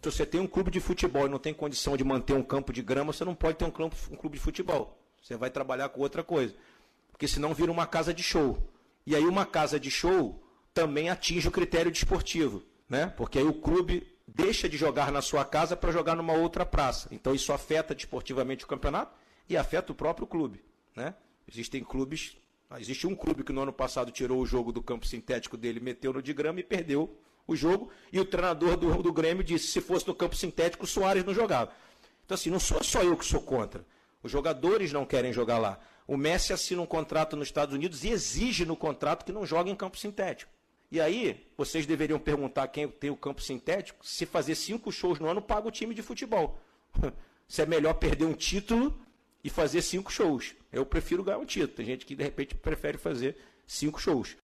Se 0.00 0.10
você 0.10 0.24
tem 0.24 0.40
um 0.40 0.46
clube 0.46 0.70
de 0.70 0.80
futebol 0.80 1.26
e 1.26 1.28
não 1.28 1.38
tem 1.38 1.52
condição 1.52 1.98
de 1.98 2.04
manter 2.04 2.32
um 2.32 2.42
campo 2.42 2.72
de 2.72 2.80
grama, 2.80 3.12
você 3.12 3.24
não 3.26 3.34
pode 3.34 3.58
ter 3.58 3.66
um 3.66 3.70
clube 3.70 4.38
de 4.38 4.42
futebol. 4.42 5.05
Você 5.26 5.36
vai 5.36 5.50
trabalhar 5.50 5.88
com 5.88 6.00
outra 6.00 6.22
coisa. 6.22 6.54
Porque 7.10 7.26
senão 7.26 7.52
vira 7.52 7.72
uma 7.72 7.84
casa 7.84 8.14
de 8.14 8.22
show. 8.22 8.56
E 9.04 9.16
aí 9.16 9.24
uma 9.24 9.44
casa 9.44 9.80
de 9.80 9.90
show 9.90 10.40
também 10.72 11.10
atinge 11.10 11.48
o 11.48 11.50
critério 11.50 11.90
desportivo, 11.90 12.62
né? 12.88 13.08
Porque 13.16 13.40
aí 13.40 13.44
o 13.44 13.54
clube 13.54 14.06
deixa 14.24 14.68
de 14.68 14.76
jogar 14.76 15.10
na 15.10 15.20
sua 15.20 15.44
casa 15.44 15.76
para 15.76 15.90
jogar 15.90 16.14
numa 16.14 16.32
outra 16.32 16.64
praça. 16.64 17.08
Então 17.10 17.34
isso 17.34 17.52
afeta 17.52 17.92
desportivamente 17.92 18.64
o 18.64 18.68
campeonato 18.68 19.16
e 19.48 19.56
afeta 19.56 19.90
o 19.90 19.96
próprio 19.96 20.28
clube, 20.28 20.62
né? 20.94 21.12
Existem 21.50 21.82
clubes, 21.82 22.36
ah, 22.70 22.80
existe 22.80 23.04
um 23.04 23.16
clube 23.16 23.42
que 23.42 23.52
no 23.52 23.62
ano 23.62 23.72
passado 23.72 24.12
tirou 24.12 24.40
o 24.40 24.46
jogo 24.46 24.70
do 24.70 24.82
campo 24.82 25.08
sintético 25.08 25.56
dele, 25.56 25.80
meteu 25.80 26.12
no 26.12 26.22
de 26.22 26.32
grama 26.32 26.60
e 26.60 26.62
perdeu 26.62 27.18
o 27.48 27.56
jogo. 27.56 27.90
E 28.12 28.20
o 28.20 28.24
treinador 28.24 28.76
do, 28.76 29.02
do 29.02 29.12
Grêmio 29.12 29.42
disse: 29.42 29.66
se 29.68 29.80
fosse 29.80 30.06
no 30.06 30.14
campo 30.14 30.36
sintético, 30.36 30.84
o 30.84 30.88
Soares 30.88 31.24
não 31.24 31.34
jogava. 31.34 31.72
Então, 32.24 32.36
assim, 32.36 32.50
não 32.50 32.60
sou 32.60 32.82
só 32.84 33.02
eu 33.02 33.16
que 33.16 33.24
sou 33.24 33.40
contra. 33.40 33.84
Os 34.26 34.32
jogadores 34.32 34.92
não 34.92 35.06
querem 35.06 35.32
jogar 35.32 35.58
lá. 35.58 35.78
O 36.04 36.16
Messi 36.16 36.52
assina 36.52 36.82
um 36.82 36.86
contrato 36.86 37.36
nos 37.36 37.46
Estados 37.46 37.72
Unidos 37.72 38.02
e 38.02 38.08
exige 38.08 38.66
no 38.66 38.76
contrato 38.76 39.24
que 39.24 39.30
não 39.30 39.46
jogue 39.46 39.70
em 39.70 39.76
campo 39.76 39.96
sintético. 39.96 40.50
E 40.90 41.00
aí, 41.00 41.46
vocês 41.56 41.86
deveriam 41.86 42.18
perguntar 42.18 42.66
quem 42.66 42.88
tem 42.88 43.08
o 43.08 43.16
campo 43.16 43.40
sintético, 43.40 44.04
se 44.04 44.26
fazer 44.26 44.56
cinco 44.56 44.90
shows 44.90 45.20
no 45.20 45.28
ano, 45.28 45.40
paga 45.40 45.68
o 45.68 45.70
time 45.70 45.94
de 45.94 46.02
futebol. 46.02 46.58
se 47.46 47.62
é 47.62 47.66
melhor 47.66 47.94
perder 47.94 48.24
um 48.24 48.32
título 48.32 48.98
e 49.44 49.48
fazer 49.48 49.80
cinco 49.80 50.12
shows. 50.12 50.56
Eu 50.72 50.84
prefiro 50.84 51.22
ganhar 51.22 51.38
um 51.38 51.46
título. 51.46 51.76
Tem 51.76 51.86
gente 51.86 52.04
que, 52.04 52.16
de 52.16 52.24
repente, 52.24 52.56
prefere 52.56 52.98
fazer 52.98 53.36
cinco 53.64 54.00
shows. 54.00 54.36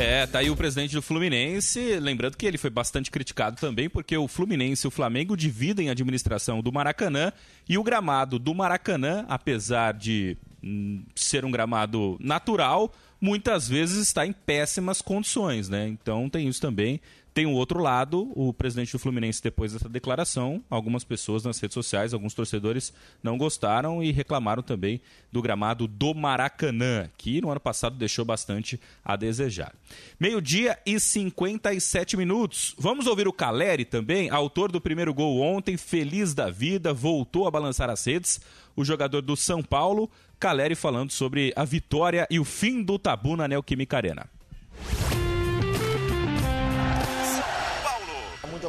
É, 0.00 0.28
tá 0.28 0.38
aí 0.38 0.48
o 0.48 0.54
presidente 0.54 0.94
do 0.94 1.02
Fluminense, 1.02 1.98
lembrando 1.98 2.36
que 2.36 2.46
ele 2.46 2.56
foi 2.56 2.70
bastante 2.70 3.10
criticado 3.10 3.56
também, 3.56 3.90
porque 3.90 4.16
o 4.16 4.28
Fluminense 4.28 4.86
e 4.86 4.88
o 4.88 4.92
Flamengo 4.92 5.36
dividem 5.36 5.88
a 5.88 5.92
administração 5.92 6.62
do 6.62 6.72
Maracanã 6.72 7.32
e 7.68 7.76
o 7.76 7.82
gramado 7.82 8.38
do 8.38 8.54
Maracanã, 8.54 9.26
apesar 9.28 9.92
de 9.94 10.36
hum, 10.62 11.02
ser 11.16 11.44
um 11.44 11.50
gramado 11.50 12.16
natural, 12.20 12.94
muitas 13.20 13.68
vezes 13.68 13.98
está 14.06 14.24
em 14.24 14.32
péssimas 14.32 15.02
condições, 15.02 15.68
né? 15.68 15.88
Então 15.88 16.28
tem 16.28 16.46
isso 16.46 16.60
também. 16.60 17.00
Tem 17.38 17.46
o 17.46 17.52
outro 17.52 17.80
lado, 17.80 18.32
o 18.34 18.52
presidente 18.52 18.90
do 18.90 18.98
Fluminense, 18.98 19.40
depois 19.40 19.72
dessa 19.72 19.88
declaração, 19.88 20.60
algumas 20.68 21.04
pessoas 21.04 21.44
nas 21.44 21.60
redes 21.60 21.74
sociais, 21.74 22.12
alguns 22.12 22.34
torcedores 22.34 22.92
não 23.22 23.38
gostaram 23.38 24.02
e 24.02 24.10
reclamaram 24.10 24.60
também 24.60 25.00
do 25.30 25.40
gramado 25.40 25.86
do 25.86 26.12
Maracanã, 26.14 27.08
que 27.16 27.40
no 27.40 27.48
ano 27.48 27.60
passado 27.60 27.96
deixou 27.96 28.24
bastante 28.24 28.80
a 29.04 29.14
desejar. 29.14 29.72
Meio-dia 30.18 30.80
e 30.84 30.98
57 30.98 32.16
minutos. 32.16 32.74
Vamos 32.76 33.06
ouvir 33.06 33.28
o 33.28 33.32
Caleri 33.32 33.84
também, 33.84 34.28
autor 34.30 34.72
do 34.72 34.80
primeiro 34.80 35.14
gol 35.14 35.40
ontem, 35.40 35.76
feliz 35.76 36.34
da 36.34 36.50
vida, 36.50 36.92
voltou 36.92 37.46
a 37.46 37.52
balançar 37.52 37.88
as 37.88 38.04
redes. 38.04 38.40
O 38.74 38.84
jogador 38.84 39.22
do 39.22 39.36
São 39.36 39.62
Paulo, 39.62 40.10
Caleri, 40.40 40.74
falando 40.74 41.12
sobre 41.12 41.52
a 41.54 41.64
vitória 41.64 42.26
e 42.28 42.40
o 42.40 42.44
fim 42.44 42.82
do 42.82 42.98
tabu 42.98 43.36
na 43.36 43.46
Neoquímica 43.46 43.96
Arena. 43.96 44.37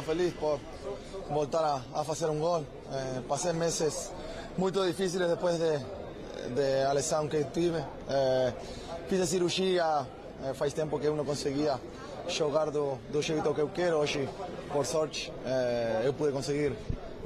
Muito 0.00 0.02
feliz 0.02 0.32
por 0.34 0.58
voltar 1.30 1.64
a, 1.64 1.98
a 1.98 2.00
hacer 2.00 2.30
un 2.30 2.40
gol. 2.40 2.64
Eh, 2.92 3.22
pasé 3.28 3.52
meses 3.52 4.10
muy 4.56 4.72
difíciles 4.72 5.28
después 5.28 5.58
de, 5.58 5.78
de 6.54 6.84
a 6.84 6.94
lesão 6.94 7.28
que 7.28 7.44
tive. 7.52 7.84
Eh, 8.08 8.52
fiz 9.08 9.20
a 9.20 9.26
cirurgia, 9.26 10.06
eh, 10.44 10.54
faz 10.54 10.72
tempo 10.72 10.98
que 10.98 11.06
eu 11.06 11.14
não 11.14 11.24
conseguia 11.24 11.78
jogar 12.28 12.70
do, 12.70 12.98
do 13.12 13.20
jeito 13.22 13.54
que 13.54 13.60
eu 13.60 13.68
quero. 13.68 13.98
Hoje, 13.98 14.28
por 14.72 14.86
sorte, 14.86 15.32
eh, 15.44 16.02
eu 16.04 16.14
pude 16.14 16.32
conseguir 16.32 16.72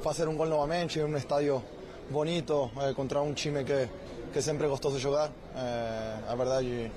fazer 0.01 0.27
um 0.27 0.35
gol 0.35 0.47
novamente 0.47 0.99
em 0.99 1.03
um 1.03 1.17
estádio 1.17 1.63
bonito 2.09 2.69
eh, 2.81 2.93
contra 2.93 3.21
um 3.21 3.33
time 3.33 3.63
que, 3.63 3.89
que 4.33 4.41
sempre 4.41 4.67
gostou 4.67 4.91
de 4.91 4.99
jogar. 4.99 5.31
Eh, 5.55 6.19
a 6.27 6.35
verdade, 6.35 6.91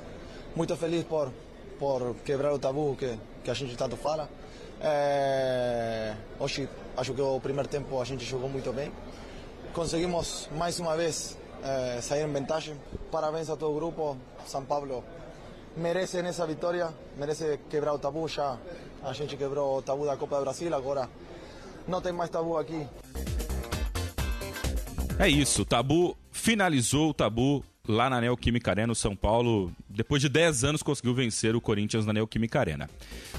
muito 0.57 0.77
feliz 0.77 1.05
por, 1.05 1.31
por 1.79 2.17
quebrar 2.25 2.53
o 2.53 2.59
tabu 2.59 2.97
que, 2.97 3.17
que 3.45 3.51
a 3.51 3.55
gente 3.55 3.77
tanto 3.77 3.97
fala. 3.97 4.29
É, 4.81 6.15
hoje 6.39 6.69
acho 6.97 7.13
que 7.13 7.21
o 7.21 7.41
primeiro 7.41 7.69
tempo 7.69 8.01
a 8.01 8.05
gente 8.05 8.25
jogou 8.25 8.49
muito 8.49 8.73
bem. 8.73 8.93
Conseguimos 9.73 10.49
mais 10.57 10.79
uma 10.79 10.97
vez 10.97 11.37
é, 11.63 12.01
sair 12.01 12.25
em 12.25 12.33
vantagem. 12.33 12.77
Parabéns 13.11 13.51
a 13.51 13.57
todo 13.57 13.73
o 13.73 13.75
grupo. 13.75 14.17
São 14.47 14.65
Paulo 14.65 15.05
merece 15.77 16.23
nessa 16.23 16.47
vitória, 16.47 16.93
merece 17.17 17.59
quebrar 17.69 17.95
o 17.95 17.99
tabu. 17.99 18.27
Já 18.29 18.57
a 19.03 19.13
gente 19.13 19.37
quebrou 19.37 19.79
o 19.79 19.83
tabu 19.83 20.05
da 20.07 20.17
Copa 20.17 20.37
do 20.37 20.43
Brasil, 20.43 20.75
agora 20.75 21.09
não 21.87 22.01
tem 22.01 22.13
mais 22.13 22.31
tabu 22.31 22.57
aqui. 22.57 22.87
É 25.19 25.29
isso, 25.29 25.65
tabu 25.65 26.17
finalizou 26.31 27.11
o 27.11 27.15
tabu 27.15 27.65
lá 27.89 28.11
na 28.11 28.21
Neoquímica 28.21 28.71
Arena, 28.71 28.93
o 28.93 28.95
São 28.95 29.17
Paulo, 29.17 29.73
depois 29.89 30.21
de 30.21 30.29
10 30.29 30.63
anos, 30.63 30.83
conseguiu 30.83 31.15
vencer 31.15 31.57
o 31.57 31.61
Corinthians 31.61 32.05
na 32.05 32.13
Neoquímica 32.13 32.61
Arena. 32.61 32.89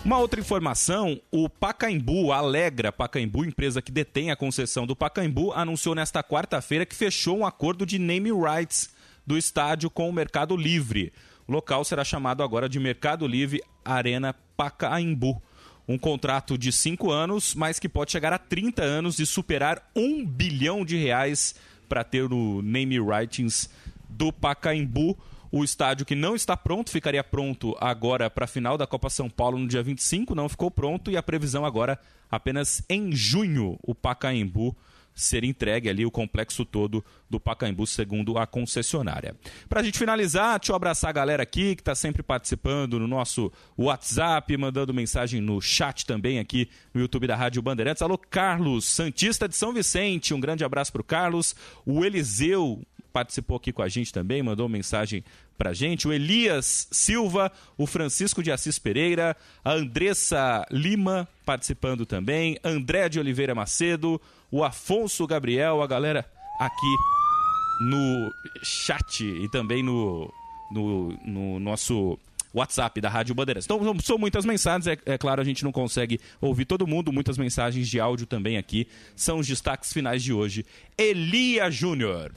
Uma 0.03 0.17
outra 0.17 0.39
informação, 0.39 1.21
o 1.31 1.47
Pacaembu, 1.47 2.31
a 2.31 2.37
Alegra 2.37 2.91
Pacaembu, 2.91 3.45
empresa 3.45 3.81
que 3.81 3.91
detém 3.91 4.31
a 4.31 4.35
concessão 4.35 4.87
do 4.87 4.95
Pacaembu, 4.95 5.53
anunciou 5.53 5.93
nesta 5.93 6.23
quarta-feira 6.23 6.85
que 6.85 6.95
fechou 6.95 7.37
um 7.37 7.45
acordo 7.45 7.85
de 7.85 7.99
name 7.99 8.31
rights 8.31 8.89
do 9.25 9.37
estádio 9.37 9.89
com 9.89 10.09
o 10.09 10.13
Mercado 10.13 10.57
Livre. 10.57 11.13
O 11.47 11.51
local 11.51 11.85
será 11.85 12.03
chamado 12.03 12.41
agora 12.41 12.67
de 12.67 12.79
Mercado 12.79 13.27
Livre 13.27 13.61
Arena 13.85 14.33
Pacaembu. 14.57 15.41
Um 15.87 15.97
contrato 15.97 16.57
de 16.57 16.71
5 16.71 17.11
anos, 17.11 17.53
mas 17.55 17.79
que 17.79 17.89
pode 17.89 18.11
chegar 18.11 18.33
a 18.33 18.37
30 18.37 18.83
anos 18.83 19.19
e 19.19 19.25
superar 19.25 19.89
1 19.95 20.25
bilhão 20.25 20.83
de 20.83 20.95
reais 20.95 21.55
para 21.87 22.03
ter 22.03 22.31
o 22.31 22.61
name 22.61 22.99
rights 22.99 23.69
do 24.09 24.33
Pacaembu. 24.33 25.17
O 25.51 25.63
estádio 25.63 26.05
que 26.05 26.13
não 26.13 26.35
está 26.35 26.55
pronto, 26.55 26.91
ficaria 26.91 27.23
pronto 27.23 27.75
agora 27.79 28.29
para 28.29 28.45
a 28.45 28.47
final 28.47 28.77
da 28.77 28.85
Copa 28.85 29.09
São 29.09 29.29
Paulo 29.29 29.57
no 29.57 29.67
dia 29.67 29.81
25, 29.81 30.35
não 30.35 30.47
ficou 30.47 30.69
pronto 30.69 31.09
e 31.09 31.17
a 31.17 31.23
previsão 31.23 31.65
agora 31.65 31.99
apenas 32.29 32.83
em 32.87 33.11
junho 33.11 33.77
o 33.81 33.95
Pacaembu 33.95 34.75
ser 35.19 35.43
entregue 35.43 35.89
ali 35.89 36.05
o 36.05 36.11
complexo 36.11 36.63
todo 36.63 37.03
do 37.29 37.39
Pacaembu, 37.39 37.85
segundo 37.85 38.37
a 38.37 38.47
concessionária. 38.47 39.35
Para 39.67 39.81
a 39.81 39.83
gente 39.83 39.97
finalizar, 39.97 40.57
deixa 40.59 40.71
eu 40.71 40.75
abraçar 40.75 41.09
a 41.09 41.13
galera 41.13 41.43
aqui 41.43 41.75
que 41.75 41.81
está 41.81 41.93
sempre 41.93 42.23
participando 42.23 42.99
no 42.99 43.07
nosso 43.07 43.51
WhatsApp, 43.77 44.55
mandando 44.55 44.93
mensagem 44.93 45.41
no 45.41 45.61
chat 45.61 46.05
também 46.05 46.39
aqui 46.39 46.69
no 46.93 47.01
YouTube 47.01 47.27
da 47.27 47.35
Rádio 47.35 47.61
Bandeirantes. 47.61 48.01
Alô, 48.01 48.17
Carlos, 48.17 48.85
Santista 48.85 49.47
de 49.47 49.55
São 49.55 49.73
Vicente, 49.73 50.33
um 50.33 50.39
grande 50.39 50.63
abraço 50.63 50.91
para 50.91 51.01
o 51.01 51.05
Carlos. 51.05 51.55
O 51.85 52.05
Eliseu 52.05 52.81
participou 53.19 53.57
aqui 53.57 53.73
com 53.73 53.81
a 53.81 53.89
gente 53.89 54.13
também, 54.13 54.41
mandou 54.41 54.69
mensagem 54.69 55.25
pra 55.57 55.73
gente, 55.73 56.07
o 56.07 56.13
Elias 56.13 56.87
Silva, 56.89 57.51
o 57.77 57.85
Francisco 57.85 58.41
de 58.41 58.49
Assis 58.49 58.79
Pereira, 58.79 59.35
a 59.63 59.73
Andressa 59.73 60.65
Lima 60.71 61.27
participando 61.45 62.05
também, 62.05 62.57
André 62.63 63.09
de 63.09 63.19
Oliveira 63.19 63.53
Macedo, 63.53 64.21
o 64.49 64.63
Afonso 64.63 65.27
Gabriel, 65.27 65.81
a 65.81 65.87
galera 65.87 66.25
aqui 66.61 66.95
no 67.81 68.31
chat 68.63 69.21
e 69.21 69.49
também 69.49 69.83
no, 69.83 70.33
no, 70.71 71.09
no 71.25 71.59
nosso 71.59 72.17
WhatsApp 72.53 73.01
da 73.01 73.09
Rádio 73.09 73.35
Bandeirantes. 73.35 73.65
Então, 73.65 73.99
são 73.99 74.17
muitas 74.17 74.45
mensagens, 74.45 74.87
é, 74.87 74.97
é, 75.05 75.17
claro, 75.17 75.41
a 75.41 75.43
gente 75.45 75.65
não 75.65 75.73
consegue 75.73 76.21
ouvir 76.39 76.63
todo 76.63 76.87
mundo, 76.87 77.11
muitas 77.11 77.37
mensagens 77.37 77.89
de 77.89 77.99
áudio 77.99 78.25
também 78.25 78.57
aqui. 78.57 78.87
São 79.13 79.39
os 79.39 79.47
destaques 79.47 79.91
finais 79.91 80.23
de 80.23 80.31
hoje. 80.31 80.65
Elia 80.97 81.69
Júnior. 81.69 82.31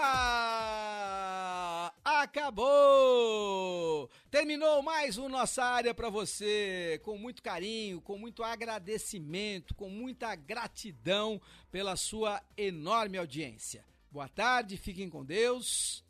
Ah, 0.00 1.92
acabou! 2.22 4.08
Terminou 4.30 4.82
mais 4.82 5.18
um 5.18 5.28
Nossa 5.28 5.64
Área 5.64 5.92
para 5.92 6.08
você, 6.08 7.00
com 7.02 7.18
muito 7.18 7.42
carinho, 7.42 8.00
com 8.00 8.16
muito 8.16 8.44
agradecimento, 8.44 9.74
com 9.74 9.90
muita 9.90 10.34
gratidão 10.34 11.40
pela 11.70 11.96
sua 11.96 12.40
enorme 12.56 13.18
audiência. 13.18 13.84
Boa 14.10 14.28
tarde, 14.28 14.76
fiquem 14.76 15.10
com 15.10 15.24
Deus 15.24 16.04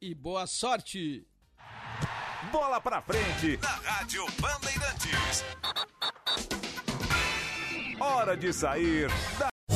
e 0.00 0.14
boa 0.14 0.46
sorte! 0.46 1.26
Bola 2.50 2.80
pra 2.80 3.02
frente 3.02 3.58
na 3.58 3.68
Rádio 3.68 4.24
Bandeirantes. 4.40 5.44
Hora 8.00 8.36
de 8.36 8.52
sair 8.52 9.08
da 9.38 9.49